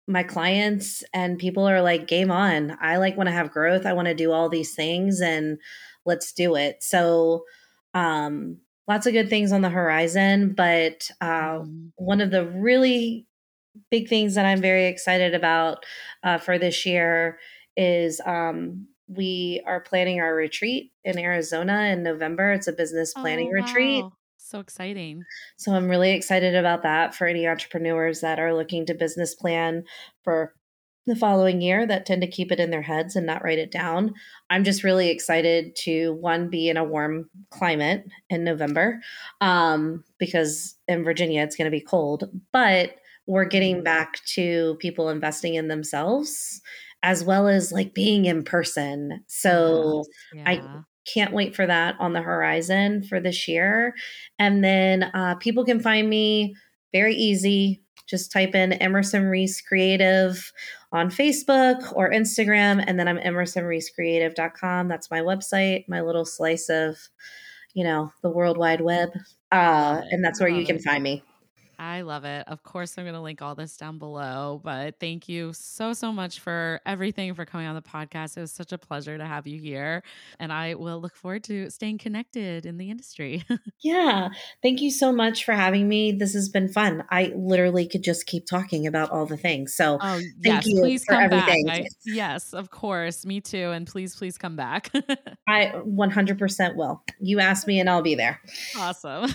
my 0.06 0.22
clients 0.22 1.02
and 1.14 1.38
people 1.38 1.66
are 1.66 1.80
like, 1.80 2.06
game 2.06 2.30
on. 2.30 2.76
I 2.80 2.98
like 2.98 3.16
want 3.16 3.28
to 3.28 3.34
have 3.34 3.50
growth. 3.50 3.86
I 3.86 3.94
want 3.94 4.06
to 4.08 4.14
do 4.14 4.32
all 4.32 4.50
these 4.50 4.74
things 4.74 5.22
and 5.22 5.58
let's 6.04 6.32
do 6.32 6.56
it. 6.56 6.82
So, 6.82 7.44
um, 7.94 8.58
lots 8.86 9.06
of 9.06 9.14
good 9.14 9.30
things 9.30 9.50
on 9.50 9.62
the 9.62 9.70
horizon. 9.70 10.52
But 10.54 11.10
uh, 11.22 11.60
mm. 11.60 11.90
one 11.96 12.20
of 12.20 12.30
the 12.30 12.44
really 12.44 13.26
big 13.90 14.08
things 14.08 14.34
that 14.34 14.46
I'm 14.46 14.60
very 14.60 14.86
excited 14.86 15.34
about 15.34 15.84
uh, 16.22 16.38
for 16.38 16.58
this 16.58 16.86
year 16.86 17.38
is 17.76 18.20
um, 18.24 18.86
we 19.08 19.62
are 19.66 19.80
planning 19.80 20.20
our 20.20 20.34
retreat 20.34 20.92
in 21.04 21.18
Arizona 21.18 21.90
in 21.92 22.02
November. 22.02 22.52
It's 22.52 22.68
a 22.68 22.72
business 22.72 23.12
planning 23.14 23.48
oh, 23.48 23.58
wow. 23.58 23.66
retreat. 23.66 24.04
So 24.38 24.60
exciting. 24.60 25.24
So 25.56 25.72
I'm 25.72 25.88
really 25.88 26.12
excited 26.12 26.54
about 26.54 26.82
that 26.82 27.14
for 27.14 27.26
any 27.26 27.48
entrepreneurs 27.48 28.20
that 28.20 28.38
are 28.38 28.54
looking 28.54 28.86
to 28.86 28.94
business 28.94 29.34
plan 29.34 29.84
for 30.22 30.54
the 31.06 31.16
following 31.16 31.60
year 31.60 31.86
that 31.86 32.06
tend 32.06 32.22
to 32.22 32.28
keep 32.28 32.50
it 32.50 32.60
in 32.60 32.70
their 32.70 32.82
heads 32.82 33.14
and 33.14 33.26
not 33.26 33.44
write 33.44 33.58
it 33.58 33.70
down. 33.70 34.14
I'm 34.48 34.64
just 34.64 34.84
really 34.84 35.10
excited 35.10 35.76
to 35.80 36.14
one 36.14 36.48
be 36.48 36.68
in 36.68 36.76
a 36.76 36.84
warm 36.84 37.28
climate 37.50 38.06
in 38.30 38.44
November 38.44 39.00
um, 39.40 40.04
because 40.18 40.76
in 40.88 41.04
Virginia 41.04 41.42
it's 41.42 41.56
going 41.56 41.66
to 41.66 41.76
be 41.76 41.80
cold, 41.80 42.30
but 42.52 42.96
we're 43.26 43.44
getting 43.44 43.82
back 43.82 44.22
to 44.26 44.76
people 44.80 45.08
investing 45.08 45.54
in 45.54 45.68
themselves 45.68 46.60
as 47.02 47.22
well 47.22 47.48
as 47.48 47.70
like 47.70 47.94
being 47.94 48.24
in 48.24 48.42
person. 48.42 49.22
So 49.26 50.04
yeah. 50.34 50.44
I 50.46 50.62
can't 51.06 51.34
wait 51.34 51.54
for 51.54 51.66
that 51.66 51.96
on 52.00 52.14
the 52.14 52.22
horizon 52.22 53.02
for 53.02 53.20
this 53.20 53.46
year. 53.46 53.94
And 54.38 54.64
then 54.64 55.04
uh, 55.14 55.34
people 55.36 55.64
can 55.64 55.80
find 55.80 56.08
me 56.08 56.54
very 56.92 57.14
easy. 57.14 57.82
Just 58.06 58.32
type 58.32 58.54
in 58.54 58.72
Emerson 58.74 59.24
Reese 59.26 59.60
Creative 59.60 60.52
on 60.92 61.10
Facebook 61.10 61.92
or 61.94 62.10
Instagram, 62.10 62.84
and 62.86 62.98
then 62.98 63.08
I'm 63.08 63.18
emersonreesecreative.com. 63.18 64.88
That's 64.88 65.10
my 65.10 65.20
website, 65.20 65.88
my 65.88 66.02
little 66.02 66.24
slice 66.24 66.68
of, 66.68 66.96
you 67.72 67.82
know, 67.82 68.12
the 68.22 68.30
World 68.30 68.58
Wide 68.58 68.82
Web. 68.82 69.08
Uh, 69.50 70.02
and 70.10 70.24
that's 70.24 70.38
where 70.38 70.50
you 70.50 70.66
can 70.66 70.78
find 70.78 71.02
me. 71.02 71.22
I 71.78 72.02
love 72.02 72.24
it. 72.24 72.46
Of 72.48 72.62
course, 72.62 72.96
I'm 72.96 73.04
going 73.04 73.14
to 73.14 73.20
link 73.20 73.42
all 73.42 73.54
this 73.54 73.76
down 73.76 73.98
below. 73.98 74.60
But 74.62 74.98
thank 75.00 75.28
you 75.28 75.52
so, 75.52 75.92
so 75.92 76.12
much 76.12 76.40
for 76.40 76.80
everything 76.86 77.34
for 77.34 77.44
coming 77.44 77.66
on 77.66 77.74
the 77.74 77.82
podcast. 77.82 78.36
It 78.36 78.40
was 78.40 78.52
such 78.52 78.72
a 78.72 78.78
pleasure 78.78 79.18
to 79.18 79.24
have 79.24 79.46
you 79.46 79.60
here. 79.60 80.02
And 80.38 80.52
I 80.52 80.74
will 80.74 81.00
look 81.00 81.16
forward 81.16 81.44
to 81.44 81.70
staying 81.70 81.98
connected 81.98 82.66
in 82.66 82.78
the 82.78 82.90
industry. 82.90 83.44
yeah. 83.82 84.28
Thank 84.62 84.80
you 84.80 84.90
so 84.90 85.12
much 85.12 85.44
for 85.44 85.52
having 85.52 85.88
me. 85.88 86.12
This 86.12 86.34
has 86.34 86.48
been 86.48 86.68
fun. 86.68 87.04
I 87.10 87.32
literally 87.36 87.86
could 87.86 88.02
just 88.02 88.26
keep 88.26 88.46
talking 88.46 88.86
about 88.86 89.10
all 89.10 89.26
the 89.26 89.36
things. 89.36 89.74
So 89.74 89.98
oh, 90.00 90.20
thank 90.42 90.44
yes, 90.44 90.66
you 90.66 90.80
please 90.80 91.04
for 91.04 91.14
come 91.14 91.22
everything. 91.24 91.66
Back. 91.66 91.80
I, 91.80 91.86
yes, 92.04 92.52
of 92.54 92.70
course. 92.70 93.24
Me 93.26 93.40
too. 93.40 93.70
And 93.70 93.86
please, 93.86 94.16
please 94.16 94.38
come 94.38 94.56
back. 94.56 94.90
I 95.48 95.72
100% 95.86 96.76
will. 96.76 97.02
You 97.20 97.40
ask 97.40 97.66
me 97.66 97.80
and 97.80 97.90
I'll 97.90 98.02
be 98.02 98.14
there. 98.14 98.40
Awesome. 98.76 99.30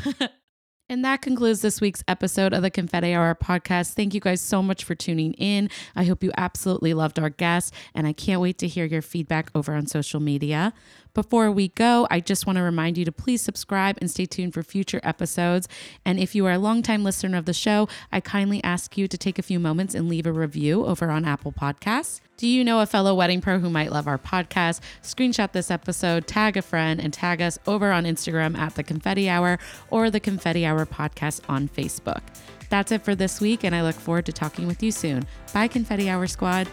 And 0.91 1.05
that 1.05 1.21
concludes 1.21 1.61
this 1.61 1.79
week's 1.79 2.03
episode 2.07 2.51
of 2.51 2.63
the 2.63 2.71
Confetti 2.71 3.13
Hour 3.13 3.35
podcast. 3.35 3.93
Thank 3.93 4.15
you 4.15 4.19
guys 4.19 4.41
so 4.41 4.63
much 4.63 4.83
for 4.83 4.95
tuning 4.95 5.33
in. 5.33 5.69
I 5.95 6.03
hope 6.03 6.23
you 6.23 6.31
absolutely 6.35 6.95
loved 6.95 7.19
our 7.19 7.29
guest, 7.29 7.75
and 7.93 8.07
I 8.07 8.13
can't 8.13 8.41
wait 8.41 8.57
to 8.57 8.67
hear 8.67 8.85
your 8.85 9.03
feedback 9.03 9.51
over 9.53 9.75
on 9.75 9.85
social 9.85 10.19
media. 10.19 10.73
Before 11.13 11.51
we 11.51 11.67
go, 11.67 12.07
I 12.09 12.19
just 12.21 12.47
want 12.47 12.57
to 12.57 12.63
remind 12.63 12.97
you 12.97 13.05
to 13.05 13.11
please 13.11 13.43
subscribe 13.43 13.99
and 14.01 14.09
stay 14.09 14.25
tuned 14.25 14.55
for 14.55 14.63
future 14.63 14.99
episodes. 15.03 15.67
And 16.05 16.19
if 16.19 16.33
you 16.33 16.47
are 16.47 16.53
a 16.53 16.57
longtime 16.57 17.03
listener 17.03 17.37
of 17.37 17.45
the 17.45 17.53
show, 17.53 17.87
I 18.11 18.19
kindly 18.19 18.63
ask 18.63 18.97
you 18.97 19.07
to 19.09 19.17
take 19.17 19.37
a 19.37 19.43
few 19.43 19.59
moments 19.59 19.93
and 19.93 20.09
leave 20.09 20.25
a 20.25 20.33
review 20.33 20.87
over 20.87 21.11
on 21.11 21.23
Apple 21.23 21.51
Podcasts. 21.51 22.19
Do 22.39 22.47
you 22.47 22.63
know 22.63 22.79
a 22.79 22.85
fellow 22.85 23.13
wedding 23.15 23.41
pro 23.41 23.59
who 23.59 23.69
might 23.69 23.91
love 23.91 24.07
our 24.07 24.17
podcast? 24.17 24.79
Screenshot 25.03 25.51
this 25.51 25.69
episode, 25.69 26.25
tag 26.25 26.55
a 26.55 26.61
friend, 26.61 27.01
and 27.01 27.11
tag 27.11 27.41
us 27.41 27.59
over 27.67 27.91
on 27.91 28.05
Instagram 28.05 28.57
at 28.57 28.75
The 28.75 28.83
Confetti 28.83 29.27
Hour 29.27 29.59
or 29.89 30.09
The 30.09 30.21
Confetti 30.21 30.65
Hour 30.65 30.85
Podcast 30.85 31.41
on 31.49 31.67
Facebook. 31.67 32.21
That's 32.69 32.93
it 32.93 33.01
for 33.01 33.13
this 33.13 33.41
week, 33.41 33.65
and 33.65 33.75
I 33.75 33.81
look 33.81 33.95
forward 33.95 34.25
to 34.25 34.31
talking 34.31 34.67
with 34.67 34.81
you 34.81 34.93
soon. 34.93 35.27
Bye, 35.53 35.67
Confetti 35.67 36.09
Hour 36.09 36.27
Squad. 36.27 36.69